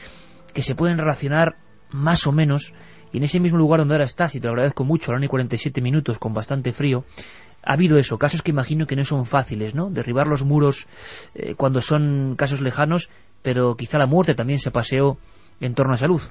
que 0.59 0.65
se 0.65 0.75
pueden 0.75 0.99
relacionar 0.99 1.55
más 1.93 2.27
o 2.27 2.33
menos, 2.33 2.75
y 3.13 3.19
en 3.19 3.23
ese 3.23 3.39
mismo 3.39 3.59
lugar 3.59 3.79
donde 3.79 3.95
ahora 3.95 4.07
estás, 4.07 4.35
y 4.35 4.41
te 4.41 4.49
lo 4.49 4.55
agradezco 4.55 4.83
mucho, 4.83 5.13
a 5.13 5.17
la 5.17 5.25
y 5.25 5.29
47 5.29 5.81
minutos, 5.81 6.19
con 6.19 6.35
bastante 6.35 6.73
frío, 6.73 7.05
ha 7.63 7.75
habido 7.75 7.97
eso, 7.97 8.19
casos 8.19 8.43
que 8.43 8.51
imagino 8.51 8.85
que 8.85 8.97
no 8.97 9.05
son 9.05 9.25
fáciles, 9.25 9.77
¿no? 9.77 9.89
Derribar 9.89 10.27
los 10.27 10.43
muros 10.43 10.89
eh, 11.37 11.55
cuando 11.55 11.81
son 11.81 12.35
casos 12.35 12.61
lejanos, 12.61 13.09
pero 13.41 13.77
quizá 13.77 13.99
la 13.99 14.07
muerte 14.07 14.35
también 14.35 14.59
se 14.59 14.73
paseó 14.73 15.17
en 15.61 15.77
torno 15.77 15.93
a 15.93 15.97
salud. 15.97 16.23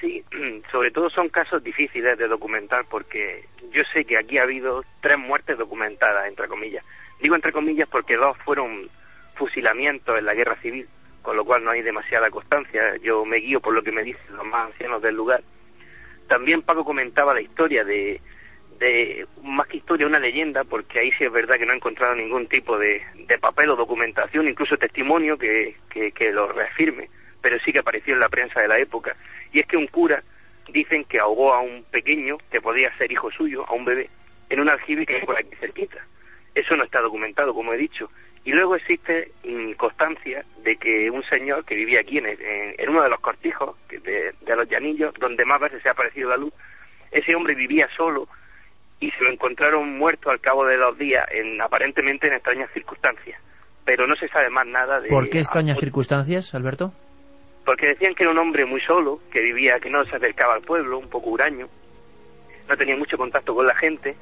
Sí, 0.00 0.24
sobre 0.72 0.90
todo 0.90 1.08
son 1.08 1.28
casos 1.28 1.62
difíciles 1.62 2.18
de 2.18 2.26
documentar 2.26 2.86
porque 2.90 3.44
yo 3.72 3.82
sé 3.94 4.04
que 4.04 4.18
aquí 4.18 4.38
ha 4.38 4.42
habido 4.42 4.82
tres 5.00 5.18
muertes 5.20 5.56
documentadas, 5.56 6.26
entre 6.26 6.48
comillas. 6.48 6.84
Digo 7.22 7.36
entre 7.36 7.52
comillas 7.52 7.88
porque 7.88 8.16
dos 8.16 8.36
fueron 8.38 8.88
fusilamientos 9.36 10.18
en 10.18 10.24
la 10.24 10.34
guerra 10.34 10.56
civil 10.56 10.88
con 11.22 11.36
lo 11.36 11.44
cual 11.44 11.64
no 11.64 11.70
hay 11.70 11.82
demasiada 11.82 12.30
constancia. 12.30 12.96
Yo 13.02 13.24
me 13.24 13.38
guío 13.38 13.60
por 13.60 13.74
lo 13.74 13.82
que 13.82 13.92
me 13.92 14.02
dicen 14.02 14.36
los 14.36 14.46
más 14.46 14.66
ancianos 14.66 15.00
del 15.02 15.14
lugar. 15.14 15.42
También 16.28 16.62
Paco 16.62 16.84
comentaba 16.84 17.34
la 17.34 17.40
historia 17.40 17.84
de, 17.84 18.20
de 18.78 19.26
más 19.42 19.66
que 19.68 19.76
historia, 19.78 20.06
una 20.06 20.18
leyenda, 20.18 20.64
porque 20.64 20.98
ahí 20.98 21.12
sí 21.12 21.24
es 21.24 21.32
verdad 21.32 21.56
que 21.56 21.66
no 21.66 21.72
ha 21.72 21.76
encontrado 21.76 22.14
ningún 22.14 22.46
tipo 22.48 22.78
de, 22.78 23.02
de 23.14 23.38
papel 23.38 23.70
o 23.70 23.76
documentación, 23.76 24.48
incluso 24.48 24.76
testimonio 24.76 25.38
que, 25.38 25.76
que, 25.90 26.12
que 26.12 26.32
lo 26.32 26.50
reafirme, 26.50 27.08
pero 27.40 27.58
sí 27.60 27.72
que 27.72 27.80
apareció 27.80 28.14
en 28.14 28.20
la 28.20 28.28
prensa 28.28 28.60
de 28.60 28.68
la 28.68 28.78
época. 28.78 29.16
Y 29.52 29.60
es 29.60 29.66
que 29.66 29.76
un 29.76 29.86
cura 29.86 30.22
dicen 30.68 31.04
que 31.04 31.18
ahogó 31.18 31.52
a 31.52 31.60
un 31.60 31.84
pequeño, 31.90 32.38
que 32.50 32.60
podía 32.60 32.96
ser 32.96 33.12
hijo 33.12 33.30
suyo, 33.30 33.64
a 33.68 33.74
un 33.74 33.84
bebé, 33.84 34.08
en 34.48 34.60
un 34.60 34.68
aljibe 34.68 35.06
que 35.06 35.16
hay 35.16 35.26
por 35.26 35.36
aquí 35.36 35.54
cerquita. 35.56 36.04
Eso 36.54 36.76
no 36.76 36.84
está 36.84 37.00
documentado, 37.00 37.54
como 37.54 37.72
he 37.72 37.76
dicho. 37.78 38.10
Y 38.44 38.50
luego 38.50 38.74
existe 38.74 39.30
mm, 39.44 39.72
constancia 39.72 40.44
de 40.64 40.76
que 40.76 41.10
un 41.10 41.22
señor 41.24 41.64
que 41.64 41.76
vivía 41.76 42.00
aquí 42.00 42.18
en, 42.18 42.26
en, 42.26 42.88
uno 42.88 43.02
de 43.02 43.08
los 43.08 43.20
cortijos 43.20 43.76
de, 43.88 44.34
los 44.56 44.68
llanillos, 44.68 45.14
donde 45.14 45.44
más 45.44 45.60
veces 45.60 45.82
se 45.82 45.88
ha 45.88 45.92
aparecido 45.92 46.30
la 46.30 46.36
luz, 46.36 46.52
ese 47.10 47.34
hombre 47.34 47.54
vivía 47.54 47.88
solo 47.96 48.26
y 48.98 49.10
se 49.12 49.22
lo 49.22 49.30
encontraron 49.30 49.96
muerto 49.96 50.30
al 50.30 50.40
cabo 50.40 50.64
de 50.64 50.76
dos 50.76 50.98
días, 50.98 51.24
en, 51.32 51.60
aparentemente 51.60 52.26
en 52.26 52.34
extrañas 52.34 52.70
circunstancias. 52.72 53.40
Pero 53.84 54.06
no 54.06 54.14
se 54.16 54.28
sabe 54.28 54.48
más 54.50 54.66
nada 54.66 55.00
de... 55.00 55.08
¿Por 55.08 55.28
qué 55.28 55.38
extrañas 55.38 55.78
circunstancias, 55.78 56.54
Alberto? 56.54 56.92
Porque 57.64 57.88
decían 57.88 58.14
que 58.14 58.24
era 58.24 58.32
un 58.32 58.38
hombre 58.38 58.64
muy 58.64 58.80
solo, 58.80 59.20
que 59.30 59.40
vivía, 59.40 59.78
que 59.80 59.90
no 59.90 60.04
se 60.04 60.16
acercaba 60.16 60.54
al 60.54 60.62
pueblo, 60.62 60.98
un 60.98 61.08
poco 61.08 61.30
huraño, 61.30 61.68
no 62.68 62.76
tenía 62.76 62.96
mucho 62.96 63.16
contacto 63.16 63.54
con 63.54 63.66
la 63.66 63.74
gente, 63.74 64.16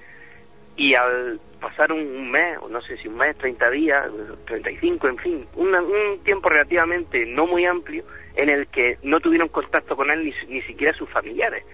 y 0.80 0.94
al 0.94 1.38
pasar 1.60 1.92
un, 1.92 2.30
mes, 2.30 2.56
o 2.62 2.68
no 2.70 2.80
sé 2.80 2.96
si 2.96 3.06
un 3.06 3.18
mes, 3.18 3.36
30 3.36 3.68
días, 3.68 4.10
35, 4.46 5.08
en 5.08 5.18
fin, 5.18 5.46
un 5.54 6.20
tiempo 6.24 6.48
relativamente 6.48 7.26
no 7.26 7.46
muy 7.46 7.66
amplio 7.66 8.02
en 8.34 8.48
el 8.48 8.66
que 8.68 8.96
no 9.02 9.20
tuvieron 9.20 9.48
contacto 9.48 9.94
con 9.94 10.10
él 10.10 10.24
ni, 10.24 10.32
ni 10.48 10.62
siquiera 10.62 10.94
sus 10.94 11.06
familiares. 11.10 11.66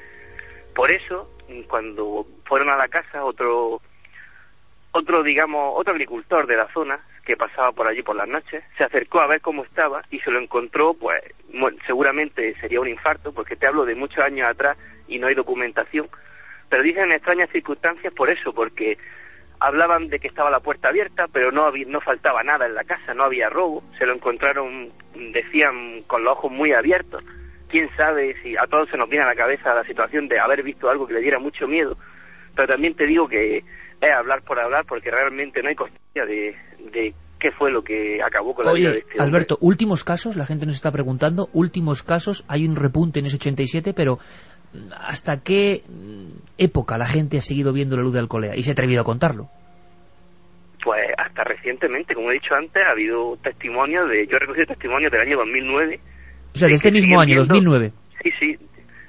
Por 0.74 0.90
eso, 0.90 1.30
cuando 1.68 2.26
fueron 2.46 2.68
a 2.68 2.76
la 2.76 2.88
casa, 2.88 3.24
otro, 3.24 3.80
otro, 4.90 5.22
digamos, 5.22 5.74
otro 5.76 5.92
agricultor 5.92 6.48
de 6.48 6.56
la 6.56 6.66
zona 6.72 6.98
que 7.24 7.36
pasaba 7.36 7.70
por 7.70 7.86
allí 7.86 8.02
por 8.02 8.16
las 8.16 8.26
noches, 8.26 8.64
se 8.76 8.82
acercó 8.82 9.20
a 9.20 9.28
ver 9.28 9.40
cómo 9.40 9.62
estaba 9.62 10.02
y 10.10 10.18
se 10.18 10.32
lo 10.32 10.40
encontró, 10.40 10.94
pues 10.94 11.22
seguramente 11.86 12.56
sería 12.60 12.80
un 12.80 12.88
infarto, 12.88 13.32
porque 13.32 13.54
te 13.54 13.68
hablo 13.68 13.84
de 13.84 13.94
muchos 13.94 14.18
años 14.18 14.48
atrás 14.50 14.76
y 15.06 15.20
no 15.20 15.28
hay 15.28 15.36
documentación, 15.36 16.08
pero 16.68 16.82
dicen 16.82 17.12
extrañas 17.12 17.50
circunstancias 17.50 18.12
por 18.14 18.30
eso, 18.30 18.52
porque 18.52 18.96
hablaban 19.60 20.08
de 20.08 20.18
que 20.18 20.28
estaba 20.28 20.50
la 20.50 20.60
puerta 20.60 20.88
abierta, 20.88 21.26
pero 21.32 21.50
no, 21.50 21.64
había, 21.64 21.86
no 21.86 22.00
faltaba 22.00 22.42
nada 22.42 22.66
en 22.66 22.74
la 22.74 22.84
casa, 22.84 23.14
no 23.14 23.24
había 23.24 23.48
robo, 23.48 23.82
se 23.98 24.06
lo 24.06 24.14
encontraron, 24.14 24.90
decían, 25.32 26.02
con 26.06 26.24
los 26.24 26.36
ojos 26.36 26.52
muy 26.52 26.72
abiertos. 26.72 27.24
Quién 27.68 27.88
sabe 27.96 28.34
si 28.42 28.56
a 28.56 28.66
todos 28.68 28.88
se 28.90 28.96
nos 28.96 29.08
viene 29.08 29.24
a 29.24 29.28
la 29.28 29.34
cabeza 29.34 29.74
la 29.74 29.84
situación 29.84 30.28
de 30.28 30.38
haber 30.38 30.62
visto 30.62 30.88
algo 30.88 31.06
que 31.06 31.14
le 31.14 31.20
diera 31.20 31.38
mucho 31.38 31.66
miedo, 31.66 31.96
pero 32.54 32.68
también 32.68 32.94
te 32.94 33.06
digo 33.06 33.28
que 33.28 33.58
es 33.58 34.12
hablar 34.16 34.42
por 34.42 34.60
hablar 34.60 34.84
porque 34.86 35.10
realmente 35.10 35.62
no 35.62 35.68
hay 35.68 35.74
constancia 35.74 36.24
de, 36.26 36.54
de 36.92 37.14
qué 37.38 37.50
fue 37.52 37.70
lo 37.70 37.82
que 37.82 38.22
acabó 38.22 38.54
con 38.54 38.66
la 38.66 38.72
vida 38.72 38.90
de 38.90 38.96
Oye, 38.96 39.04
este. 39.08 39.22
Alberto, 39.22 39.58
últimos 39.60 40.04
casos, 40.04 40.36
la 40.36 40.46
gente 40.46 40.66
nos 40.66 40.76
está 40.76 40.90
preguntando, 40.90 41.48
últimos 41.52 42.02
casos, 42.02 42.44
hay 42.48 42.66
un 42.66 42.76
repunte 42.76 43.20
en 43.20 43.26
ese 43.26 43.36
87, 43.36 43.92
pero 43.94 44.18
¿hasta 44.98 45.42
qué 45.42 45.82
época 46.58 46.98
la 46.98 47.06
gente 47.06 47.38
ha 47.38 47.40
seguido 47.42 47.72
viendo 47.72 47.96
la 47.96 48.02
luz 48.02 48.12
de 48.12 48.20
Alcolea? 48.20 48.56
Y 48.56 48.62
se 48.62 48.70
ha 48.70 48.72
atrevido 48.72 49.00
a 49.00 49.04
contarlo. 49.04 49.48
Pues 50.84 51.02
hasta 51.18 51.42
recientemente, 51.44 52.14
como 52.14 52.30
he 52.30 52.34
dicho 52.34 52.54
antes, 52.54 52.82
ha 52.86 52.92
habido 52.92 53.36
testimonios 53.42 54.08
de, 54.08 54.26
yo 54.26 54.36
he 54.36 54.40
recogido 54.40 54.66
testimonios 54.66 55.10
del 55.10 55.22
año 55.22 55.36
2009. 55.38 56.00
O 56.54 56.58
sea, 56.58 56.68
de 56.68 56.74
este 56.74 56.92
mismo 56.92 57.18
año, 57.20 57.34
viendo- 57.34 57.54
2009. 57.54 57.92
Sí, 58.22 58.30
sí. 58.38 58.56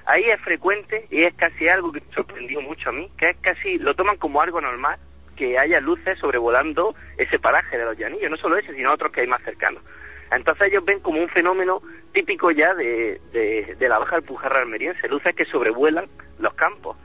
Ahí 0.06 0.24
es 0.24 0.40
frecuente 0.42 1.06
y 1.12 1.24
es 1.24 1.34
casi 1.36 1.68
algo 1.68 1.92
que 1.92 2.00
me 2.02 2.14
sorprendió 2.14 2.62
mucho 2.62 2.90
a 2.90 2.94
mí, 2.94 3.10
que 3.18 3.30
es 3.30 3.38
casi, 3.42 3.78
lo 3.78 3.94
toman 3.94 4.18
como 4.18 4.42
algo 4.42 4.60
normal 4.62 4.98
que 5.36 5.58
haya 5.60 5.80
luces 5.80 6.18
sobrevolando 6.20 6.96
ese 7.18 7.38
paraje 7.38 7.78
de 7.78 7.86
los 7.86 7.98
llanillos, 7.98 8.32
no 8.32 8.38
solo 8.38 8.58
ese, 8.58 8.74
sino 8.74 8.92
otros 8.94 9.12
que 9.12 9.22
hay 9.22 9.28
más 9.28 9.44
cercanos. 9.44 9.84
Entonces 10.32 10.68
ellos 10.68 10.84
ven 10.86 11.00
como 11.00 11.22
un 11.22 11.30
fenómeno 11.30 11.82
típico 12.14 12.52
ya 12.52 12.74
de, 12.74 13.22
de, 13.32 13.76
de 13.78 13.90
la 13.90 14.00
baja 14.00 14.18
alpujarra 14.18 14.62
almeriense, 14.62 15.08
luces 15.08 15.36
que 15.36 15.46
sobrevuelan 15.46 16.08
los 16.40 16.54
campos. 16.56 16.98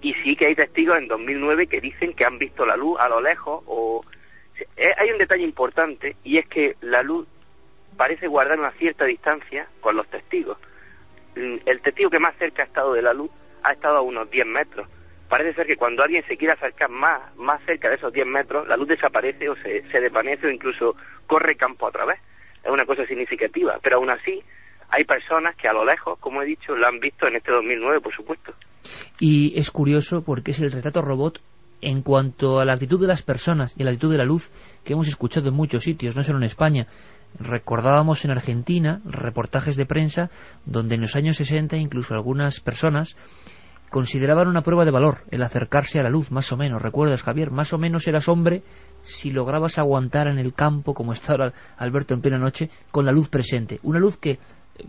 Y 0.00 0.14
sí 0.22 0.36
que 0.36 0.46
hay 0.46 0.54
testigos 0.54 0.98
en 0.98 1.08
2009 1.08 1.66
que 1.66 1.80
dicen 1.80 2.14
que 2.14 2.24
han 2.24 2.38
visto 2.38 2.64
la 2.66 2.76
luz 2.76 2.98
a 3.00 3.08
lo 3.08 3.20
lejos 3.20 3.62
o... 3.66 4.04
Eh, 4.76 4.92
Hay 4.96 5.10
un 5.10 5.18
detalle 5.18 5.44
importante 5.44 6.16
y 6.24 6.38
es 6.38 6.46
que 6.48 6.76
la 6.80 7.02
luz 7.02 7.26
parece 7.96 8.26
guardar 8.28 8.58
una 8.58 8.70
cierta 8.72 9.04
distancia 9.06 9.66
con 9.80 9.96
los 9.96 10.06
testigos. 10.08 10.58
Mm, 11.36 11.56
El 11.66 11.80
testigo 11.80 12.10
que 12.10 12.18
más 12.18 12.36
cerca 12.36 12.62
ha 12.62 12.66
estado 12.66 12.92
de 12.92 13.02
la 13.02 13.12
luz 13.12 13.30
ha 13.62 13.72
estado 13.72 13.96
a 13.98 14.02
unos 14.02 14.30
10 14.30 14.46
metros. 14.46 14.88
Parece 15.28 15.54
ser 15.54 15.66
que 15.66 15.76
cuando 15.76 16.02
alguien 16.02 16.24
se 16.26 16.36
quiere 16.36 16.54
acercar 16.54 16.88
más, 16.90 17.34
más 17.36 17.60
cerca 17.64 17.88
de 17.88 17.96
esos 17.96 18.12
10 18.12 18.26
metros, 18.26 18.66
la 18.68 18.76
luz 18.76 18.88
desaparece 18.88 19.48
o 19.48 19.56
se, 19.56 19.82
se 19.90 20.00
desvanece 20.00 20.46
o 20.46 20.50
incluso 20.50 20.96
corre 21.26 21.56
campo 21.56 21.86
otra 21.86 22.04
vez. 22.04 22.18
Es 22.62 22.70
una 22.70 22.86
cosa 22.86 23.06
significativa. 23.06 23.78
Pero 23.82 23.96
aún 23.96 24.10
así, 24.10 24.42
hay 24.90 25.04
personas 25.04 25.56
que 25.56 25.68
a 25.68 25.72
lo 25.72 25.84
lejos, 25.84 26.18
como 26.18 26.42
he 26.42 26.46
dicho, 26.46 26.76
la 26.76 26.88
han 26.88 27.00
visto 27.00 27.26
en 27.26 27.36
este 27.36 27.52
2009, 27.52 28.00
por 28.00 28.14
supuesto. 28.14 28.54
Y 29.18 29.58
es 29.58 29.70
curioso 29.70 30.22
porque 30.24 30.52
es 30.52 30.60
el 30.60 30.72
retrato 30.72 31.02
robot 31.02 31.40
en 31.80 32.02
cuanto 32.02 32.58
a 32.58 32.64
la 32.64 32.72
actitud 32.72 33.00
de 33.00 33.06
las 33.06 33.22
personas 33.22 33.74
y 33.78 33.84
la 33.84 33.90
actitud 33.90 34.10
de 34.10 34.18
la 34.18 34.24
luz 34.24 34.50
que 34.84 34.94
hemos 34.94 35.08
escuchado 35.08 35.48
en 35.48 35.54
muchos 35.54 35.84
sitios, 35.84 36.16
no 36.16 36.22
solo 36.22 36.38
en 36.38 36.44
España. 36.44 36.86
Recordábamos 37.38 38.24
en 38.24 38.30
Argentina 38.30 39.00
reportajes 39.04 39.76
de 39.76 39.86
prensa 39.86 40.30
donde 40.64 40.94
en 40.94 41.02
los 41.02 41.14
años 41.14 41.36
60 41.36 41.76
incluso 41.76 42.14
algunas 42.14 42.60
personas 42.60 43.16
consideraban 43.90 44.48
una 44.48 44.62
prueba 44.62 44.84
de 44.84 44.90
valor 44.90 45.18
el 45.30 45.42
acercarse 45.42 45.98
a 46.00 46.02
la 46.02 46.10
luz, 46.10 46.30
más 46.30 46.52
o 46.52 46.56
menos. 46.56 46.82
¿Recuerdas, 46.82 47.22
Javier? 47.22 47.50
Más 47.50 47.72
o 47.72 47.78
menos 47.78 48.06
eras 48.08 48.28
hombre 48.28 48.62
si 49.02 49.30
lograbas 49.30 49.78
aguantar 49.78 50.28
en 50.28 50.38
el 50.38 50.54
campo, 50.54 50.94
como 50.94 51.12
está 51.12 51.32
ahora 51.32 51.52
Alberto 51.76 52.14
en 52.14 52.20
plena 52.20 52.38
noche, 52.38 52.70
con 52.90 53.04
la 53.04 53.12
luz 53.12 53.28
presente. 53.28 53.80
Una 53.82 53.98
luz 53.98 54.16
que 54.16 54.38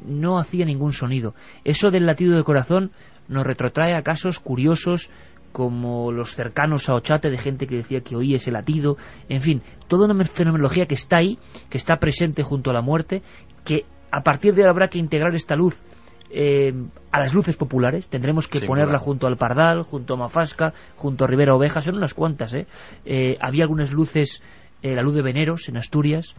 no 0.05 0.37
hacía 0.37 0.65
ningún 0.65 0.93
sonido. 0.93 1.33
Eso 1.63 1.89
del 1.89 2.05
latido 2.05 2.35
de 2.35 2.43
corazón 2.43 2.91
nos 3.27 3.45
retrotrae 3.45 3.95
a 3.95 4.03
casos 4.03 4.39
curiosos 4.39 5.09
como 5.51 6.11
los 6.11 6.35
cercanos 6.35 6.89
a 6.89 6.95
Ochate 6.95 7.29
de 7.29 7.37
gente 7.37 7.65
que 7.65 7.77
decía 7.77 8.01
que 8.01 8.15
oía 8.15 8.35
ese 8.35 8.51
latido, 8.51 8.97
en 9.29 9.41
fin, 9.41 9.61
toda 9.87 10.05
una 10.05 10.23
fenomenología 10.25 10.85
que 10.85 10.93
está 10.93 11.17
ahí, 11.17 11.39
que 11.69 11.77
está 11.77 11.97
presente 11.97 12.43
junto 12.43 12.69
a 12.69 12.73
la 12.73 12.81
muerte, 12.81 13.23
que 13.65 13.85
a 14.11 14.21
partir 14.21 14.53
de 14.53 14.61
ahora 14.61 14.71
habrá 14.71 14.87
que 14.89 14.99
integrar 14.99 15.33
esta 15.35 15.55
luz 15.55 15.81
eh, 16.29 16.73
a 17.11 17.19
las 17.19 17.33
luces 17.33 17.57
populares, 17.57 18.07
tendremos 18.07 18.47
que 18.47 18.61
ponerla 18.61 18.99
junto 18.99 19.27
al 19.27 19.37
Pardal, 19.37 19.83
junto 19.83 20.13
a 20.13 20.17
Mafasca, 20.17 20.73
junto 20.95 21.23
a 21.23 21.27
Rivera 21.27 21.55
Oveja, 21.55 21.81
son 21.81 21.95
unas 21.95 22.13
cuantas, 22.13 22.53
¿eh? 22.53 22.67
Eh, 23.05 23.37
había 23.41 23.63
algunas 23.63 23.91
luces, 23.91 24.43
eh, 24.81 24.95
la 24.95 25.01
luz 25.01 25.15
de 25.15 25.21
Veneros 25.21 25.69
en 25.69 25.77
Asturias, 25.77 26.35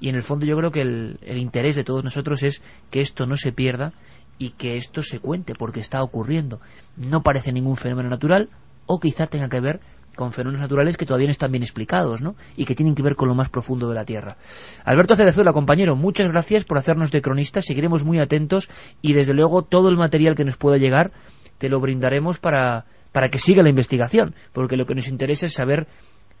y 0.00 0.08
en 0.08 0.14
el 0.14 0.22
fondo 0.22 0.46
yo 0.46 0.56
creo 0.56 0.70
que 0.70 0.80
el, 0.80 1.18
el 1.22 1.38
interés 1.38 1.76
de 1.76 1.84
todos 1.84 2.02
nosotros 2.02 2.42
es 2.42 2.62
que 2.90 3.00
esto 3.00 3.26
no 3.26 3.36
se 3.36 3.52
pierda 3.52 3.92
y 4.38 4.50
que 4.50 4.76
esto 4.76 5.02
se 5.02 5.20
cuente, 5.20 5.54
porque 5.54 5.80
está 5.80 6.02
ocurriendo. 6.02 6.60
No 6.96 7.22
parece 7.22 7.52
ningún 7.52 7.76
fenómeno 7.76 8.08
natural, 8.08 8.48
o 8.86 8.98
quizá 8.98 9.26
tenga 9.26 9.48
que 9.48 9.60
ver 9.60 9.80
con 10.14 10.32
fenómenos 10.32 10.62
naturales 10.62 10.96
que 10.96 11.06
todavía 11.06 11.26
no 11.26 11.32
están 11.32 11.52
bien 11.52 11.62
explicados, 11.62 12.22
¿no? 12.22 12.36
Y 12.56 12.64
que 12.64 12.74
tienen 12.74 12.94
que 12.94 13.02
ver 13.02 13.16
con 13.16 13.28
lo 13.28 13.34
más 13.34 13.48
profundo 13.48 13.88
de 13.88 13.94
la 13.94 14.04
Tierra. 14.04 14.36
Alberto 14.84 15.16
Cerezuela, 15.16 15.52
compañero, 15.52 15.96
muchas 15.96 16.28
gracias 16.28 16.64
por 16.64 16.78
hacernos 16.78 17.10
de 17.10 17.20
cronista, 17.20 17.60
seguiremos 17.60 18.04
muy 18.04 18.18
atentos 18.18 18.70
y 19.02 19.12
desde 19.12 19.34
luego 19.34 19.62
todo 19.62 19.88
el 19.88 19.96
material 19.96 20.34
que 20.34 20.44
nos 20.44 20.56
pueda 20.56 20.76
llegar 20.76 21.10
te 21.58 21.68
lo 21.68 21.80
brindaremos 21.80 22.38
para, 22.38 22.86
para 23.12 23.28
que 23.28 23.38
siga 23.38 23.62
la 23.62 23.70
investigación, 23.70 24.34
porque 24.52 24.76
lo 24.76 24.86
que 24.86 24.94
nos 24.94 25.08
interesa 25.08 25.46
es 25.46 25.54
saber 25.54 25.86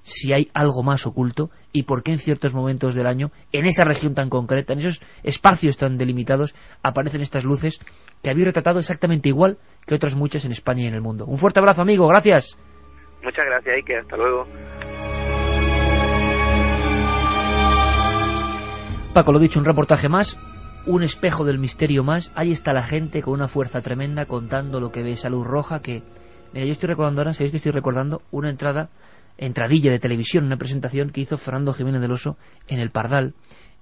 si 0.04 0.32
hay 0.34 0.50
algo 0.52 0.82
más 0.82 1.06
oculto 1.06 1.50
y 1.72 1.84
por 1.84 2.02
qué 2.02 2.12
en 2.12 2.18
ciertos 2.18 2.54
momentos 2.54 2.94
del 2.94 3.06
año, 3.06 3.32
en 3.52 3.64
esa 3.64 3.84
región 3.84 4.14
tan 4.14 4.28
concreta, 4.28 4.74
en 4.74 4.80
esos 4.80 5.00
espacios 5.22 5.78
tan 5.78 5.96
delimitados, 5.96 6.54
aparecen 6.82 7.22
estas 7.22 7.44
luces 7.44 7.80
que 8.22 8.30
habéis 8.30 8.46
retratado 8.46 8.78
exactamente 8.78 9.30
igual 9.30 9.58
que 9.86 9.94
otras 9.94 10.14
muchas 10.14 10.44
en 10.44 10.52
España 10.52 10.82
y 10.82 10.86
en 10.86 10.94
el 10.94 11.00
mundo. 11.00 11.24
Un 11.26 11.38
fuerte 11.38 11.60
abrazo, 11.60 11.82
amigo, 11.82 12.06
gracias. 12.06 12.58
Muchas 13.24 13.46
gracias, 13.46 13.76
Ike. 13.76 13.98
Hasta 13.98 14.16
luego. 14.16 14.46
Paco, 19.14 19.32
lo 19.32 19.38
dicho, 19.38 19.60
un 19.60 19.64
reportaje 19.64 20.08
más, 20.08 20.38
un 20.86 21.02
espejo 21.02 21.44
del 21.44 21.58
misterio 21.58 22.02
más. 22.02 22.32
Ahí 22.34 22.50
está 22.50 22.72
la 22.72 22.82
gente 22.82 23.22
con 23.22 23.34
una 23.34 23.48
fuerza 23.48 23.80
tremenda 23.80 24.26
contando 24.26 24.80
lo 24.80 24.90
que 24.92 25.02
ve 25.02 25.12
esa 25.12 25.30
luz 25.30 25.46
roja 25.46 25.80
que... 25.80 26.02
Mira, 26.52 26.66
yo 26.66 26.72
estoy 26.72 26.88
recordando 26.88 27.20
ahora, 27.20 27.32
¿sabéis 27.32 27.52
que 27.52 27.56
estoy 27.56 27.72
recordando? 27.72 28.22
Una 28.30 28.50
entrada, 28.50 28.90
entradilla 29.38 29.90
de 29.90 29.98
televisión, 29.98 30.44
una 30.44 30.56
presentación 30.56 31.10
que 31.10 31.20
hizo 31.20 31.38
Fernando 31.38 31.72
Jiménez 31.72 32.00
del 32.00 32.12
Oso 32.12 32.36
en 32.68 32.80
el 32.80 32.90
Pardal. 32.90 33.34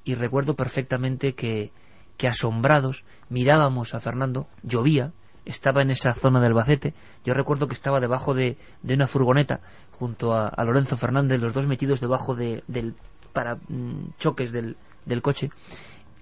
Y 0.04 0.14
recuerdo 0.14 0.54
perfectamente 0.54 1.34
que, 1.34 1.70
que 2.16 2.28
asombrados 2.28 3.04
mirábamos 3.28 3.94
a 3.94 4.00
Fernando, 4.00 4.46
llovía, 4.62 5.12
estaba 5.44 5.82
en 5.82 5.90
esa 5.90 6.14
zona 6.14 6.40
de 6.40 6.46
Albacete. 6.46 6.94
Yo 7.24 7.34
recuerdo 7.34 7.66
que 7.66 7.74
estaba 7.74 8.00
debajo 8.00 8.34
de, 8.34 8.56
de 8.82 8.94
una 8.94 9.06
furgoneta 9.06 9.60
junto 9.92 10.32
a, 10.32 10.48
a 10.48 10.64
Lorenzo 10.64 10.96
Fernández, 10.96 11.40
los 11.40 11.52
dos 11.52 11.66
metidos 11.66 12.00
debajo 12.00 12.34
de, 12.34 12.62
del 12.68 12.94
para 13.32 13.56
mm, 13.56 14.12
choques 14.18 14.52
del, 14.52 14.76
del 15.04 15.22
coche. 15.22 15.50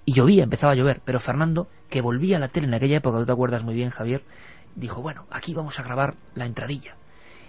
Y 0.05 0.15
llovía, 0.15 0.45
empezaba 0.45 0.73
a 0.73 0.77
llover. 0.77 1.03
Pero 1.05 1.21
Fernando, 1.21 1.69
que 1.89 2.01
volvía 2.01 2.37
a 2.37 2.41
la 2.41 2.49
tele 2.49 2.67
en 2.67 2.75
aquella 2.75 2.99
época, 2.99 3.19
tú 3.19 3.27
te 3.27 3.33
acuerdas 3.33 3.65
muy 3.65 3.75
bien, 3.75 3.91
Javier, 3.91 4.23
dijo, 4.75 5.03
bueno, 5.03 5.27
aquí 5.31 5.55
vamos 5.55 5.79
a 5.79 5.83
grabar 5.83 6.15
la 6.35 6.47
entradilla. 6.47 6.97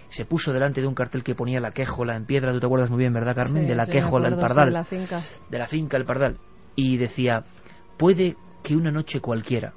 Se 0.08 0.26
puso 0.26 0.52
delante 0.52 0.82
de 0.82 0.86
un 0.86 0.94
cartel 0.94 1.24
que 1.24 1.34
ponía 1.34 1.58
la 1.58 1.70
quejola 1.70 2.16
en 2.16 2.26
piedra, 2.26 2.52
tú 2.52 2.60
te 2.60 2.66
acuerdas 2.66 2.90
muy 2.90 2.98
bien, 2.98 3.14
¿verdad, 3.14 3.34
Carmen? 3.34 3.62
Sí, 3.62 3.68
de 3.68 3.74
la 3.74 3.86
sí, 3.86 3.92
quejola, 3.92 4.28
el 4.28 4.34
sí, 4.34 4.40
pardal. 4.40 4.66
de 4.66 4.72
la 4.72 4.84
finca. 4.84 5.20
de 5.48 5.58
la 5.58 5.66
finca, 5.66 5.96
el 5.96 6.04
pardal. 6.04 6.36
Y 6.76 6.98
decía, 6.98 7.44
puede 7.96 8.36
que 8.62 8.76
una 8.76 8.90
noche 8.90 9.20
cualquiera, 9.20 9.72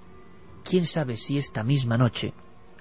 quién 0.66 0.86
sabe 0.86 1.16
si 1.16 1.38
esta 1.38 1.64
misma 1.64 1.98
noche, 1.98 2.34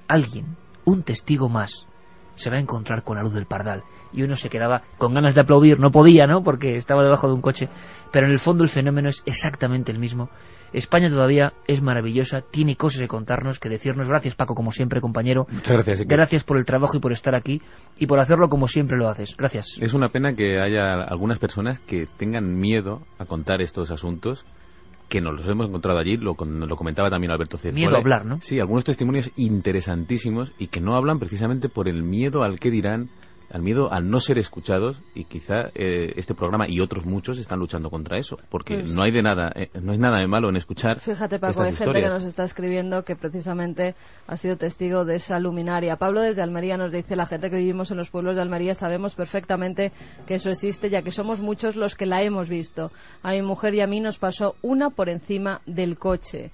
alguien, 0.08 0.56
un 0.84 1.02
testigo 1.02 1.48
más, 1.48 1.86
se 2.34 2.50
va 2.50 2.56
a 2.56 2.60
encontrar 2.60 3.04
con 3.04 3.16
la 3.16 3.22
luz 3.22 3.34
del 3.34 3.46
pardal. 3.46 3.82
Y 4.12 4.22
uno 4.22 4.36
se 4.36 4.48
quedaba 4.48 4.82
con 4.98 5.14
ganas 5.14 5.34
de 5.34 5.40
aplaudir, 5.40 5.78
no 5.78 5.90
podía, 5.90 6.26
¿no? 6.26 6.42
Porque 6.42 6.76
estaba 6.76 7.02
debajo 7.02 7.28
de 7.28 7.34
un 7.34 7.40
coche. 7.40 7.68
Pero 8.12 8.26
en 8.26 8.32
el 8.32 8.38
fondo 8.38 8.64
el 8.64 8.70
fenómeno 8.70 9.08
es 9.08 9.22
exactamente 9.26 9.92
el 9.92 9.98
mismo. 9.98 10.30
España 10.72 11.08
todavía 11.08 11.52
es 11.68 11.82
maravillosa, 11.82 12.40
tiene 12.40 12.74
cosas 12.74 13.02
que 13.02 13.08
contarnos, 13.08 13.60
que 13.60 13.68
decirnos. 13.68 14.08
Gracias, 14.08 14.34
Paco, 14.34 14.54
como 14.54 14.72
siempre, 14.72 15.00
compañero. 15.00 15.46
Muchas 15.50 15.74
gracias. 15.74 16.00
Iker. 16.00 16.16
Gracias 16.16 16.44
por 16.44 16.58
el 16.58 16.64
trabajo 16.64 16.96
y 16.96 17.00
por 17.00 17.12
estar 17.12 17.34
aquí 17.34 17.62
y 17.98 18.06
por 18.06 18.18
hacerlo 18.18 18.48
como 18.48 18.66
siempre 18.66 18.98
lo 18.98 19.08
haces. 19.08 19.36
Gracias. 19.36 19.78
Es 19.80 19.94
una 19.94 20.08
pena 20.08 20.34
que 20.34 20.60
haya 20.60 20.94
algunas 21.02 21.38
personas 21.38 21.78
que 21.78 22.08
tengan 22.16 22.58
miedo 22.58 23.02
a 23.18 23.24
contar 23.24 23.62
estos 23.62 23.92
asuntos 23.92 24.44
que 25.08 25.20
nos 25.20 25.34
los 25.36 25.48
hemos 25.48 25.68
encontrado 25.68 25.98
allí, 25.98 26.16
lo, 26.16 26.34
lo 26.34 26.76
comentaba 26.76 27.10
también 27.10 27.30
Alberto 27.30 27.56
Cezuela. 27.56 27.76
Miedo 27.76 27.96
a 27.96 28.00
hablar, 28.00 28.24
¿no? 28.24 28.40
Sí, 28.40 28.58
algunos 28.58 28.84
testimonios 28.84 29.30
interesantísimos 29.36 30.52
y 30.58 30.68
que 30.68 30.80
no 30.80 30.96
hablan 30.96 31.18
precisamente 31.18 31.68
por 31.68 31.88
el 31.88 32.02
miedo 32.02 32.42
al 32.42 32.58
que 32.58 32.70
dirán, 32.70 33.10
al 33.54 33.62
miedo 33.62 33.92
al 33.92 34.10
no 34.10 34.18
ser 34.18 34.38
escuchados 34.38 35.00
y 35.14 35.24
quizá 35.24 35.68
eh, 35.74 36.12
este 36.16 36.34
programa 36.34 36.68
y 36.68 36.80
otros 36.80 37.06
muchos 37.06 37.38
están 37.38 37.60
luchando 37.60 37.88
contra 37.88 38.18
eso, 38.18 38.36
porque 38.50 38.78
Pues- 38.80 38.94
no 38.94 39.02
hay 39.02 39.12
de 39.12 39.22
nada, 39.22 39.52
eh, 39.54 39.70
no 39.80 39.92
hay 39.92 39.98
nada 39.98 40.18
de 40.18 40.26
malo 40.26 40.48
en 40.48 40.56
escuchar 40.56 40.98
Fíjate, 40.98 41.38
Paco, 41.38 41.62
hay 41.62 41.74
gente 41.74 42.00
que 42.02 42.08
nos 42.08 42.24
está 42.24 42.44
escribiendo 42.44 43.02
que 43.04 43.14
precisamente 43.14 43.94
ha 44.26 44.36
sido 44.36 44.56
testigo 44.56 45.04
de 45.04 45.16
esa 45.16 45.38
luminaria. 45.38 45.96
Pablo 45.96 46.20
desde 46.20 46.42
Almería 46.42 46.76
nos 46.76 46.90
dice, 46.90 47.14
la 47.14 47.26
gente 47.26 47.48
que 47.48 47.56
vivimos 47.56 47.90
en 47.92 47.96
los 47.96 48.10
pueblos 48.10 48.34
de 48.36 48.42
Almería 48.42 48.74
sabemos 48.74 49.14
perfectamente 49.14 49.92
que 50.26 50.34
eso 50.34 50.50
existe, 50.50 50.90
ya 50.90 51.02
que 51.02 51.12
somos 51.12 51.40
muchos 51.40 51.76
los 51.76 51.94
que 51.94 52.06
la 52.06 52.22
hemos 52.22 52.48
visto. 52.48 52.90
A 53.22 53.30
mi 53.30 53.42
mujer 53.42 53.74
y 53.74 53.80
a 53.82 53.86
mí 53.86 54.00
nos 54.00 54.18
pasó 54.18 54.56
una 54.62 54.90
por 54.90 55.08
encima 55.08 55.60
del 55.66 55.96
coche. 55.96 56.50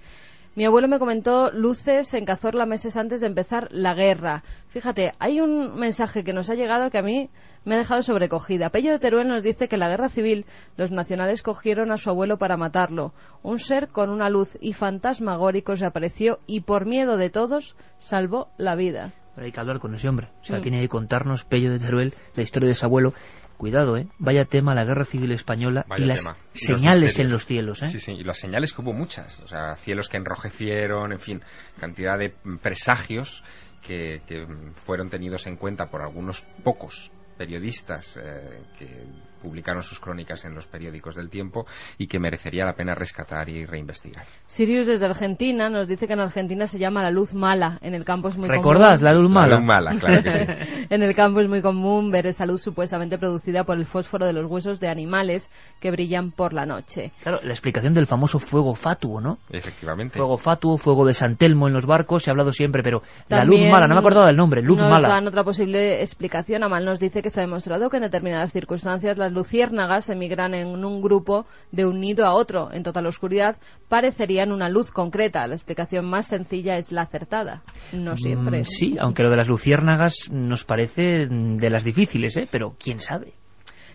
Mi 0.56 0.64
abuelo 0.64 0.88
me 0.88 0.98
comentó 0.98 1.50
luces 1.52 2.12
en 2.14 2.24
Cazorla 2.24 2.66
meses 2.66 2.96
antes 2.96 3.20
de 3.20 3.28
empezar 3.28 3.68
la 3.70 3.94
guerra. 3.94 4.42
Fíjate, 4.68 5.12
hay 5.20 5.40
un 5.40 5.76
mensaje 5.78 6.24
que 6.24 6.32
nos 6.32 6.50
ha 6.50 6.54
llegado 6.54 6.90
que 6.90 6.98
a 6.98 7.02
mí 7.02 7.30
me 7.64 7.76
ha 7.76 7.78
dejado 7.78 8.02
sobrecogida. 8.02 8.70
Pello 8.70 8.90
de 8.90 8.98
Teruel 8.98 9.28
nos 9.28 9.44
dice 9.44 9.68
que 9.68 9.76
en 9.76 9.80
la 9.80 9.88
guerra 9.88 10.08
civil 10.08 10.46
los 10.76 10.90
nacionales 10.90 11.42
cogieron 11.42 11.92
a 11.92 11.98
su 11.98 12.10
abuelo 12.10 12.36
para 12.36 12.56
matarlo. 12.56 13.12
Un 13.42 13.60
ser 13.60 13.88
con 13.88 14.10
una 14.10 14.28
luz 14.28 14.58
y 14.60 14.72
fantasmagórico 14.72 15.76
se 15.76 15.86
apareció 15.86 16.40
y 16.46 16.62
por 16.62 16.84
miedo 16.84 17.16
de 17.16 17.30
todos 17.30 17.76
salvó 17.98 18.48
la 18.58 18.74
vida. 18.74 19.12
Pero 19.36 19.46
hay 19.46 19.52
que 19.52 19.60
hablar 19.60 19.78
con 19.78 19.94
ese 19.94 20.08
hombre. 20.08 20.28
O 20.42 20.44
sea, 20.44 20.58
Mm. 20.58 20.62
tiene 20.62 20.80
que 20.80 20.88
contarnos 20.88 21.44
Pello 21.44 21.70
de 21.70 21.78
Teruel 21.78 22.12
la 22.34 22.42
historia 22.42 22.68
de 22.68 22.74
su 22.74 22.84
abuelo. 22.84 23.14
Cuidado, 23.60 23.98
¿eh? 23.98 24.08
Vaya 24.18 24.46
tema 24.46 24.74
la 24.74 24.86
Guerra 24.86 25.04
Civil 25.04 25.32
Española 25.32 25.84
Vaya 25.86 26.02
y 26.02 26.08
las 26.08 26.22
tema. 26.22 26.34
Y 26.54 26.70
los 26.70 26.80
señales 26.80 27.18
en 27.18 27.30
los 27.30 27.44
cielos, 27.44 27.82
¿eh? 27.82 27.88
Sí, 27.88 28.00
sí, 28.00 28.12
y 28.12 28.24
las 28.24 28.38
señales 28.38 28.72
que 28.72 28.80
hubo 28.80 28.94
muchas. 28.94 29.38
O 29.40 29.46
sea, 29.46 29.76
cielos 29.76 30.08
que 30.08 30.16
enrojecieron, 30.16 31.12
en 31.12 31.20
fin, 31.20 31.42
cantidad 31.78 32.16
de 32.16 32.32
presagios 32.62 33.44
que, 33.82 34.22
que, 34.26 34.46
fueron 34.72 35.10
tenidos 35.10 35.46
en 35.46 35.56
cuenta 35.56 35.90
por 35.90 36.00
algunos 36.00 36.40
pocos 36.64 37.12
periodistas 37.36 38.16
eh, 38.16 38.62
que 38.78 39.04
publicaron 39.40 39.82
sus 39.82 40.00
crónicas 40.00 40.44
en 40.44 40.54
los 40.54 40.66
periódicos 40.66 41.14
del 41.16 41.30
tiempo 41.30 41.66
y 41.98 42.06
que 42.06 42.18
merecería 42.18 42.64
la 42.64 42.74
pena 42.74 42.94
rescatar 42.94 43.48
y 43.48 43.64
reinvestigar. 43.66 44.24
Sirius 44.46 44.86
desde 44.86 45.06
Argentina 45.06 45.68
nos 45.70 45.88
dice 45.88 46.06
que 46.06 46.12
en 46.12 46.20
Argentina 46.20 46.66
se 46.66 46.78
llama 46.78 47.02
la 47.02 47.10
luz 47.10 47.34
mala. 47.34 47.78
En 47.82 47.94
el 47.94 48.04
campo 48.04 48.28
es 48.28 48.36
muy 48.36 48.48
¿Recordás 48.48 49.00
común. 49.00 49.04
la 49.04 49.20
luz 49.20 49.30
mala? 49.30 49.48
La 49.48 49.56
luz 49.56 49.64
mala, 49.66 49.94
claro 49.98 50.22
que 50.22 50.30
sí. 50.30 50.40
en 50.90 51.02
el 51.02 51.14
campo 51.14 51.40
es 51.40 51.48
muy 51.48 51.62
común 51.62 52.10
ver 52.10 52.26
esa 52.26 52.46
luz 52.46 52.62
supuestamente 52.62 53.18
producida 53.18 53.64
por 53.64 53.76
el 53.78 53.86
fósforo 53.86 54.26
de 54.26 54.32
los 54.32 54.50
huesos 54.50 54.80
de 54.80 54.88
animales 54.88 55.50
que 55.80 55.90
brillan 55.90 56.30
por 56.30 56.52
la 56.52 56.66
noche. 56.66 57.12
Claro, 57.22 57.40
la 57.42 57.50
explicación 57.50 57.94
del 57.94 58.06
famoso 58.06 58.38
fuego 58.38 58.74
fatuo, 58.74 59.20
¿no? 59.20 59.38
Efectivamente. 59.50 60.18
Fuego 60.18 60.36
fatuo, 60.36 60.76
fuego 60.76 61.06
de 61.06 61.14
San 61.14 61.36
Telmo 61.36 61.68
en 61.68 61.74
los 61.74 61.86
barcos, 61.86 62.22
se 62.22 62.30
ha 62.30 62.32
hablado 62.32 62.52
siempre, 62.52 62.82
pero 62.82 63.02
la 63.28 63.44
luz 63.44 63.60
mala, 63.70 63.86
no 63.86 63.94
me 63.94 64.00
acordaba 64.00 64.26
del 64.26 64.36
nombre, 64.36 64.62
luz 64.62 64.78
nos 64.78 64.90
mala. 64.90 65.08
dan 65.08 65.26
otra 65.26 65.44
posible 65.44 66.00
explicación. 66.00 66.62
Amal 66.62 66.84
nos 66.84 67.00
dice 67.00 67.22
que 67.22 67.30
se 67.30 67.40
ha 67.40 67.44
demostrado 67.44 67.88
que 67.90 67.96
en 67.96 68.02
determinadas 68.02 68.52
circunstancias 68.52 69.16
las 69.16 69.29
luciérnagas 69.32 70.10
emigran 70.10 70.54
en 70.54 70.84
un 70.84 71.00
grupo 71.00 71.46
de 71.72 71.86
un 71.86 72.00
nido 72.00 72.26
a 72.26 72.34
otro. 72.34 72.72
En 72.72 72.82
total 72.82 73.06
oscuridad 73.06 73.56
parecerían 73.88 74.52
una 74.52 74.68
luz 74.68 74.90
concreta. 74.90 75.46
La 75.46 75.54
explicación 75.54 76.06
más 76.06 76.26
sencilla 76.26 76.76
es 76.76 76.92
la 76.92 77.02
acertada. 77.02 77.62
No 77.92 78.16
siempre. 78.16 78.60
Mm, 78.60 78.64
sí, 78.64 78.96
aunque 79.00 79.22
lo 79.22 79.30
de 79.30 79.36
las 79.36 79.48
luciérnagas 79.48 80.30
nos 80.30 80.64
parece 80.64 81.26
de 81.28 81.70
las 81.70 81.84
difíciles, 81.84 82.36
¿eh? 82.36 82.48
Pero 82.50 82.76
quién 82.78 83.00
sabe. 83.00 83.34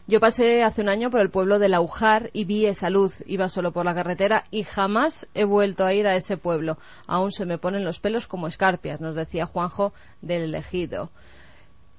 Yo 0.08 0.20
pasé 0.20 0.62
hace 0.62 0.84
un 0.84 0.90
año 0.90 1.10
por 1.10 1.20
el 1.20 1.32
pueblo 1.32 1.58
de 1.58 1.68
Laujar 1.68 2.30
y 2.32 2.46
vi 2.46 2.68
esa 2.68 2.92
luz. 2.92 3.24
Iba 3.26 3.50
solo 3.50 3.72
por 3.72 3.86
la 3.86 3.96
carretera 3.96 4.44
y 4.52 4.62
jamás 4.62 5.28
he 5.34 5.46
vuelto 5.46 5.84
a 5.84 5.96
ir 5.96 6.06
a 6.06 6.16
ese 6.16 6.38
pueblo. 6.38 6.78
Aún 7.08 7.32
se 7.32 7.48
me 7.48 7.58
ponen 7.58 7.84
los 7.84 8.00
pelos 8.00 8.28
como 8.28 8.46
escarpias, 8.46 9.02
nos 9.02 9.16
decía 9.16 9.48
Juanjo 9.48 9.94
del 10.22 10.54
Ejido. 10.54 11.10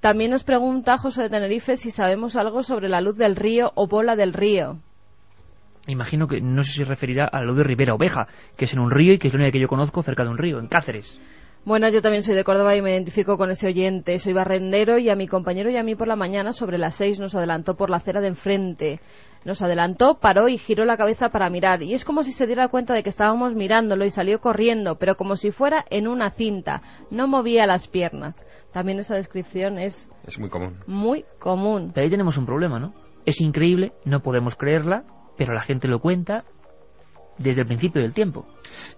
También 0.06 0.30
nos 0.30 0.44
pregunta 0.44 0.98
José 0.98 1.22
de 1.22 1.30
Tenerife 1.30 1.74
si 1.74 1.90
sabemos 1.90 2.36
algo 2.36 2.62
sobre 2.62 2.88
la 2.88 3.00
luz 3.00 3.16
del 3.16 3.34
río 3.34 3.72
o 3.74 3.88
bola 3.88 4.14
del 4.14 4.34
río. 4.34 4.78
Imagino 5.88 6.28
que 6.28 6.40
no 6.40 6.62
sé 6.62 6.70
si 6.70 6.78
se 6.78 6.84
referirá 6.84 7.24
a 7.24 7.42
lo 7.42 7.56
de 7.56 7.64
Ribera 7.64 7.94
Oveja, 7.94 8.28
que 8.56 8.66
es 8.66 8.72
en 8.72 8.78
un 8.78 8.92
río 8.92 9.14
y 9.14 9.18
que 9.18 9.26
es 9.26 9.34
la 9.34 9.38
única 9.38 9.50
que 9.50 9.60
yo 9.60 9.66
conozco 9.66 10.04
cerca 10.04 10.22
de 10.22 10.30
un 10.30 10.38
río, 10.38 10.60
en 10.60 10.68
Cáceres. 10.68 11.20
Bueno, 11.64 11.88
yo 11.88 12.00
también 12.02 12.22
soy 12.22 12.36
de 12.36 12.44
Córdoba 12.44 12.76
y 12.76 12.82
me 12.82 12.92
identifico 12.92 13.36
con 13.36 13.50
ese 13.50 13.66
oyente. 13.66 14.20
Soy 14.20 14.32
barrendero 14.32 14.98
y 14.98 15.10
a 15.10 15.16
mi 15.16 15.26
compañero 15.26 15.68
y 15.70 15.76
a 15.76 15.82
mí 15.82 15.96
por 15.96 16.06
la 16.06 16.14
mañana 16.14 16.52
sobre 16.52 16.78
las 16.78 16.94
seis 16.94 17.18
nos 17.18 17.34
adelantó 17.34 17.74
por 17.74 17.90
la 17.90 17.96
acera 17.96 18.20
de 18.20 18.28
enfrente. 18.28 19.00
Nos 19.46 19.62
adelantó, 19.62 20.18
paró 20.18 20.48
y 20.48 20.58
giró 20.58 20.84
la 20.84 20.96
cabeza 20.96 21.28
para 21.28 21.48
mirar. 21.50 21.80
Y 21.80 21.94
es 21.94 22.04
como 22.04 22.24
si 22.24 22.32
se 22.32 22.48
diera 22.48 22.66
cuenta 22.66 22.94
de 22.94 23.04
que 23.04 23.10
estábamos 23.10 23.54
mirándolo 23.54 24.04
y 24.04 24.10
salió 24.10 24.40
corriendo, 24.40 24.98
pero 24.98 25.14
como 25.14 25.36
si 25.36 25.52
fuera 25.52 25.84
en 25.88 26.08
una 26.08 26.32
cinta. 26.32 26.82
No 27.12 27.28
movía 27.28 27.64
las 27.64 27.86
piernas. 27.86 28.44
También 28.72 28.98
esa 28.98 29.14
descripción 29.14 29.78
es 29.78 30.10
Es 30.26 30.40
muy 30.40 30.48
común. 30.50 30.74
muy 30.88 31.24
común. 31.38 31.92
Pero 31.94 32.04
ahí 32.06 32.10
tenemos 32.10 32.36
un 32.38 32.44
problema, 32.44 32.80
¿no? 32.80 32.92
Es 33.24 33.40
increíble, 33.40 33.92
no 34.04 34.20
podemos 34.20 34.56
creerla, 34.56 35.04
pero 35.36 35.52
la 35.54 35.62
gente 35.62 35.86
lo 35.86 36.00
cuenta 36.00 36.42
desde 37.38 37.60
el 37.62 37.66
principio 37.66 38.00
del 38.02 38.12
tiempo. 38.14 38.46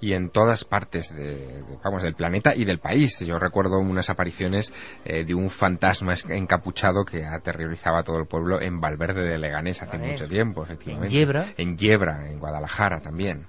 y 0.01 0.13
en 0.13 0.31
todas 0.31 0.65
partes 0.65 1.15
de, 1.15 1.35
de- 1.37 1.63
vamos 1.85 2.03
del 2.03 2.15
planeta 2.15 2.55
y 2.55 2.65
del 2.65 2.79
país. 2.79 3.21
Yo 3.27 3.39
recuerdo 3.39 3.79
unas 3.79 4.11
apariciones 4.11 4.73
eh, 5.05 5.25
de 5.25 5.35
un 5.35 5.51
fantasma 5.51 6.15
encapuchado 6.29 7.05
que 7.05 7.25
aterrorizaba 7.25 8.01
a 8.01 8.03
todo 8.05 8.19
el 8.19 8.27
pueblo 8.27 8.61
en 8.61 8.81
Valverde 8.81 9.23
de 9.29 9.39
Leganés 9.39 9.83
hace 9.83 9.99
mucho 9.99 10.27
tiempo, 10.29 10.63
efectivamente. 10.63 11.09
En 11.09 11.13
Yebra. 11.13 11.45
En 11.57 11.77
Yebra, 11.77 12.31
en 12.31 12.39
Guadalajara 12.39 13.01
también. 13.01 13.47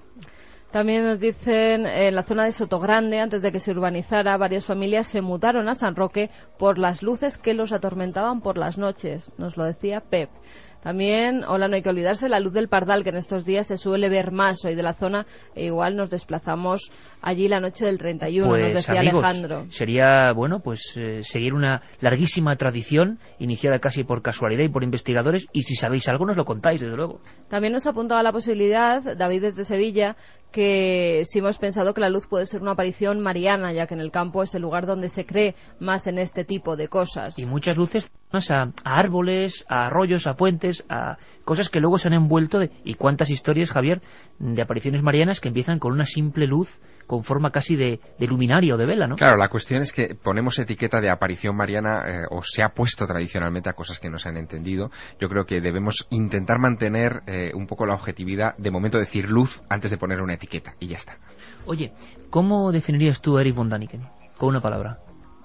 También 0.72 1.04
nos 1.04 1.20
dicen 1.20 1.88
en 1.88 2.14
la 2.14 2.22
zona 2.22 2.44
de 2.46 2.52
Sotogrande, 2.52 3.20
antes 3.20 3.42
de 3.42 3.52
que 3.52 3.60
se 3.60 3.72
urbanizara, 3.72 4.38
varias 4.38 4.66
familias 4.66 5.08
se 5.08 5.20
mudaron 5.22 5.68
a 5.68 5.74
San 5.74 5.96
Roque 5.96 6.30
por 6.60 6.78
las 6.78 7.02
luces 7.02 7.40
que 7.40 7.56
los 7.56 7.74
atormentaban 7.74 8.42
por 8.42 8.56
las 8.60 8.78
noches. 8.78 9.32
Nos 9.40 9.58
lo 9.58 9.64
decía 9.64 10.02
Pep. 10.02 10.30
También, 10.82 11.44
hola, 11.44 11.68
no 11.68 11.76
hay 11.76 11.82
que 11.82 11.90
olvidarse 11.90 12.30
la 12.30 12.40
luz 12.40 12.54
del 12.54 12.70
Pardal, 12.70 13.04
que 13.04 13.10
en 13.10 13.18
estos 13.18 13.46
días 13.46 13.68
se 13.68 13.78
suele 13.78 14.08
ver 14.08 14.32
más 14.32 14.64
hoy 14.64 14.76
de 14.76 14.84
la 14.84 14.94
zona, 14.94 15.26
e 15.56 15.66
igual 15.66 15.96
nos 15.96 16.10
desplazamos 16.10 16.92
allí 17.22 17.48
la 17.48 17.60
noche 17.60 17.86
del 17.86 17.98
31, 17.98 18.48
nos 18.48 18.58
Pues 18.58 18.74
decía 18.88 19.00
amigos, 19.02 19.24
Alejandro. 19.24 19.66
sería 19.70 20.32
bueno 20.34 20.60
pues 20.60 20.96
eh, 20.98 21.22
seguir 21.24 21.54
una 21.54 21.82
larguísima 22.02 22.56
tradición 22.56 23.20
iniciada 23.40 23.80
casi 23.80 24.04
por 24.04 24.22
casualidad 24.22 24.64
y 24.64 24.70
por 24.70 24.84
investigadores 24.84 25.48
y 25.54 25.64
si 25.64 25.76
sabéis 25.76 26.08
algo 26.10 26.26
nos 26.26 26.38
lo 26.38 26.46
contáis 26.46 26.82
desde 26.82 26.96
luego. 26.96 27.20
También 27.50 27.74
nos 27.74 27.88
apuntaba 27.88 28.24
la 28.24 28.32
posibilidad, 28.32 29.02
David 29.18 29.42
desde 29.42 29.66
Sevilla, 29.66 30.16
que 30.52 31.22
si 31.26 31.40
hemos 31.40 31.60
pensado 31.60 31.94
que 31.94 32.02
la 32.02 32.10
luz 32.10 32.28
puede 32.28 32.46
ser 32.46 32.62
una 32.62 32.72
aparición 32.72 33.20
mariana, 33.20 33.72
ya 33.72 33.86
que 33.86 33.94
en 33.94 34.00
el 34.00 34.12
campo 34.12 34.42
es 34.42 34.56
el 34.56 34.64
lugar 34.64 34.88
donde 34.88 35.08
se 35.10 35.26
cree 35.26 35.56
más 35.80 36.08
en 36.08 36.18
este 36.18 36.44
tipo 36.44 36.76
de 36.76 36.88
cosas. 36.88 37.38
Y 37.38 37.46
muchas 37.46 37.78
luces 37.78 38.12
a, 38.32 38.64
a 38.64 38.72
árboles, 38.84 39.64
a 39.70 39.86
arroyos, 39.86 40.26
a 40.26 40.34
fuentes, 40.34 40.84
a 40.90 41.18
cosas 41.46 41.70
que 41.70 41.80
luego 41.80 41.98
se 41.98 42.08
han 42.08 42.14
envuelto 42.16 42.58
de... 42.58 42.72
¿Y 42.84 42.96
cuántas 42.96 43.30
historias, 43.30 43.72
Javier, 43.72 44.02
de 44.40 44.62
apariciones 44.62 45.04
marianas 45.04 45.40
que 45.40 45.50
empiezan 45.50 45.78
con 45.78 45.94
una 45.94 46.06
simple 46.06 46.48
luz 46.48 46.80
con 47.10 47.24
forma 47.24 47.50
casi 47.50 47.76
de, 47.76 48.00
de 48.20 48.28
luminaria 48.28 48.76
o 48.76 48.78
de 48.78 48.86
vela, 48.86 49.08
¿no? 49.08 49.16
Claro, 49.16 49.40
la 49.40 49.50
cuestión 49.50 49.82
es 49.82 49.92
que 49.92 50.14
ponemos 50.14 50.60
etiqueta 50.60 51.02
de 51.02 51.10
aparición 51.10 51.56
mariana 51.56 52.04
eh, 52.06 52.26
o 52.30 52.44
se 52.44 52.62
ha 52.62 52.70
puesto 52.70 53.08
tradicionalmente 53.08 53.68
a 53.68 53.74
cosas 53.74 53.98
que 53.98 54.12
no 54.12 54.20
se 54.20 54.30
han 54.30 54.38
entendido. 54.38 54.92
Yo 55.20 55.28
creo 55.28 55.44
que 55.44 55.60
debemos 55.60 56.06
intentar 56.12 56.60
mantener 56.60 57.24
eh, 57.26 57.50
un 57.56 57.66
poco 57.66 57.88
la 57.88 57.96
objetividad, 57.96 58.56
de 58.60 58.70
momento 58.70 59.00
decir 59.00 59.28
luz 59.28 59.64
antes 59.70 59.90
de 59.90 59.98
poner 59.98 60.22
una 60.22 60.36
etiqueta 60.36 60.76
y 60.80 60.90
ya 60.90 60.98
está. 60.98 61.18
Oye, 61.66 61.94
¿cómo 62.30 62.72
definirías 62.72 63.22
tú 63.22 63.40
a 63.40 63.42
Eric 63.42 63.56
von 63.56 63.70
Daniken? 63.70 64.08
Con 64.38 64.50
una 64.50 64.60
palabra. 64.60 65.00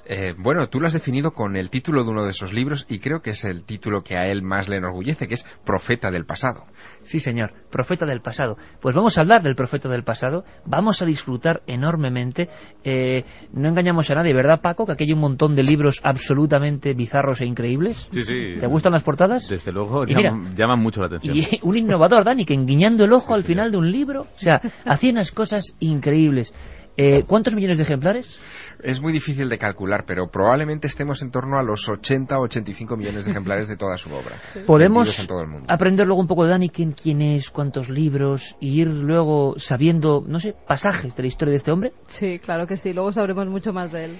Eh, 0.06 0.34
bueno, 0.36 0.68
tú 0.68 0.80
lo 0.80 0.86
has 0.86 0.92
definido 0.92 1.32
con 1.32 1.56
el 1.56 1.70
título 1.70 2.04
de 2.04 2.10
uno 2.10 2.24
de 2.24 2.30
esos 2.30 2.52
libros 2.52 2.86
y 2.88 2.98
creo 2.98 3.20
que 3.20 3.30
es 3.30 3.44
el 3.44 3.64
título 3.64 4.02
que 4.02 4.16
a 4.16 4.26
él 4.26 4.42
más 4.42 4.68
le 4.68 4.76
enorgullece, 4.76 5.26
que 5.26 5.34
es 5.34 5.44
Profeta 5.64 6.10
del 6.10 6.26
Pasado. 6.26 6.66
Sí, 7.02 7.20
señor, 7.20 7.52
profeta 7.70 8.06
del 8.06 8.20
pasado. 8.20 8.56
Pues 8.80 8.94
vamos 8.94 9.18
a 9.18 9.20
hablar 9.20 9.42
del 9.42 9.54
profeta 9.54 9.88
del 9.88 10.04
pasado, 10.04 10.44
vamos 10.64 11.02
a 11.02 11.06
disfrutar 11.06 11.62
enormemente. 11.66 12.48
Eh, 12.82 13.24
no 13.52 13.68
engañamos 13.68 14.10
a 14.10 14.14
nadie, 14.14 14.32
¿verdad, 14.32 14.60
Paco? 14.62 14.86
Que 14.86 14.92
aquí 14.92 15.04
hay 15.04 15.12
un 15.12 15.20
montón 15.20 15.54
de 15.54 15.62
libros 15.62 16.00
absolutamente 16.02 16.94
bizarros 16.94 17.40
e 17.40 17.46
increíbles. 17.46 18.08
Sí, 18.10 18.22
sí. 18.22 18.54
¿Te 18.58 18.66
gustan 18.66 18.92
las 18.92 19.02
portadas? 19.02 19.48
Desde 19.48 19.70
luego, 19.72 20.04
Y 20.06 20.14
mira, 20.14 20.32
llaman, 20.54 20.80
mucho 20.80 21.00
la 21.00 21.08
atención. 21.08 21.36
Y 21.36 21.60
un 21.62 21.76
innovador, 21.76 22.24
Dani, 22.24 22.44
que 22.44 22.54
guiñando 22.54 23.04
el 23.04 23.12
ojo 23.12 23.34
al 23.34 23.44
final 23.44 23.70
de 23.70 23.78
un 23.78 23.90
libro, 23.90 24.22
o 24.22 24.38
sea, 24.38 24.60
hacía 24.84 25.12
unas 25.12 25.30
cosas 25.32 25.76
increíbles. 25.80 26.54
Eh, 26.96 27.24
¿Cuántos 27.26 27.54
millones 27.54 27.78
de 27.78 27.82
ejemplares? 27.82 28.38
Es 28.82 29.00
muy 29.00 29.12
difícil 29.12 29.48
de 29.48 29.58
calcular, 29.58 30.04
pero 30.06 30.28
probablemente 30.28 30.86
estemos 30.86 31.22
en 31.22 31.30
torno 31.30 31.58
a 31.58 31.62
los 31.62 31.88
80 31.88 32.38
o 32.38 32.42
85 32.42 32.96
millones 32.96 33.24
de 33.24 33.30
ejemplares 33.30 33.68
de 33.68 33.76
toda 33.76 33.96
su 33.96 34.10
obra. 34.10 34.36
Podemos 34.66 35.18
en 35.18 35.26
todo 35.26 35.40
el 35.40 35.48
mundo. 35.48 35.66
aprender 35.68 36.06
luego 36.06 36.20
un 36.20 36.28
poco 36.28 36.44
de 36.44 36.50
Dani, 36.50 36.68
quién, 36.68 36.92
quién 36.92 37.22
es, 37.22 37.50
cuántos 37.50 37.88
libros, 37.88 38.56
y 38.60 38.80
ir 38.80 38.88
luego 38.88 39.54
sabiendo, 39.56 40.22
no 40.26 40.38
sé, 40.38 40.54
pasajes 40.66 41.16
de 41.16 41.22
la 41.22 41.26
historia 41.26 41.52
de 41.52 41.56
este 41.56 41.72
hombre. 41.72 41.92
Sí, 42.06 42.38
claro 42.38 42.66
que 42.66 42.76
sí. 42.76 42.92
Luego 42.92 43.12
sabremos 43.12 43.46
mucho 43.48 43.72
más 43.72 43.90
de 43.90 44.04
él. 44.04 44.16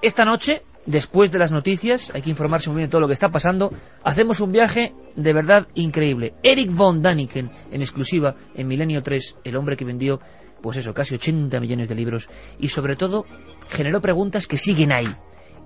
Esta 0.00 0.24
noche, 0.24 0.62
después 0.86 1.32
de 1.32 1.40
las 1.40 1.50
noticias, 1.50 2.12
hay 2.14 2.22
que 2.22 2.30
informarse 2.30 2.70
muy 2.70 2.76
bien 2.76 2.88
de 2.88 2.92
todo 2.92 3.00
lo 3.00 3.08
que 3.08 3.14
está 3.14 3.30
pasando, 3.30 3.72
hacemos 4.04 4.40
un 4.40 4.52
viaje 4.52 4.92
de 5.16 5.32
verdad 5.32 5.66
increíble. 5.74 6.34
Eric 6.44 6.72
von 6.72 7.02
Daniken, 7.02 7.50
en 7.72 7.80
exclusiva, 7.80 8.36
en 8.54 8.68
Milenio 8.68 9.02
3, 9.02 9.38
el 9.42 9.56
hombre 9.56 9.76
que 9.76 9.84
vendió, 9.84 10.20
pues 10.62 10.76
eso, 10.76 10.94
casi 10.94 11.14
80 11.14 11.60
millones 11.60 11.88
de 11.88 11.94
libros 11.94 12.28
y 12.58 12.68
sobre 12.68 12.96
todo 12.96 13.24
generó 13.68 14.00
preguntas 14.00 14.46
que 14.46 14.56
siguen 14.56 14.92
ahí. 14.92 15.08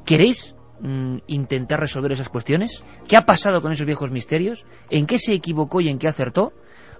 ¿Queréis 0.04 0.54
mm, 0.80 1.18
intentar 1.26 1.80
resolver 1.80 2.12
esas 2.12 2.28
cuestiones? 2.28 2.82
¿Qué 3.08 3.16
ha 3.16 3.24
pasado 3.24 3.62
con 3.62 3.72
esos 3.72 3.86
viejos 3.86 4.10
misterios? 4.10 4.66
¿En 4.90 5.06
qué 5.06 5.18
se 5.18 5.34
equivocó 5.34 5.80
y 5.80 5.88
en 5.88 5.98
qué 5.98 6.08
acertó? 6.08 6.52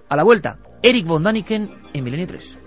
A 0.09 0.15
la 0.15 0.23
vuelta, 0.23 0.59
Eric 0.81 1.07
von 1.07 1.23
Daniken 1.23 1.69
en 1.93 2.03
Milenio 2.03 2.27
3. 2.27 2.59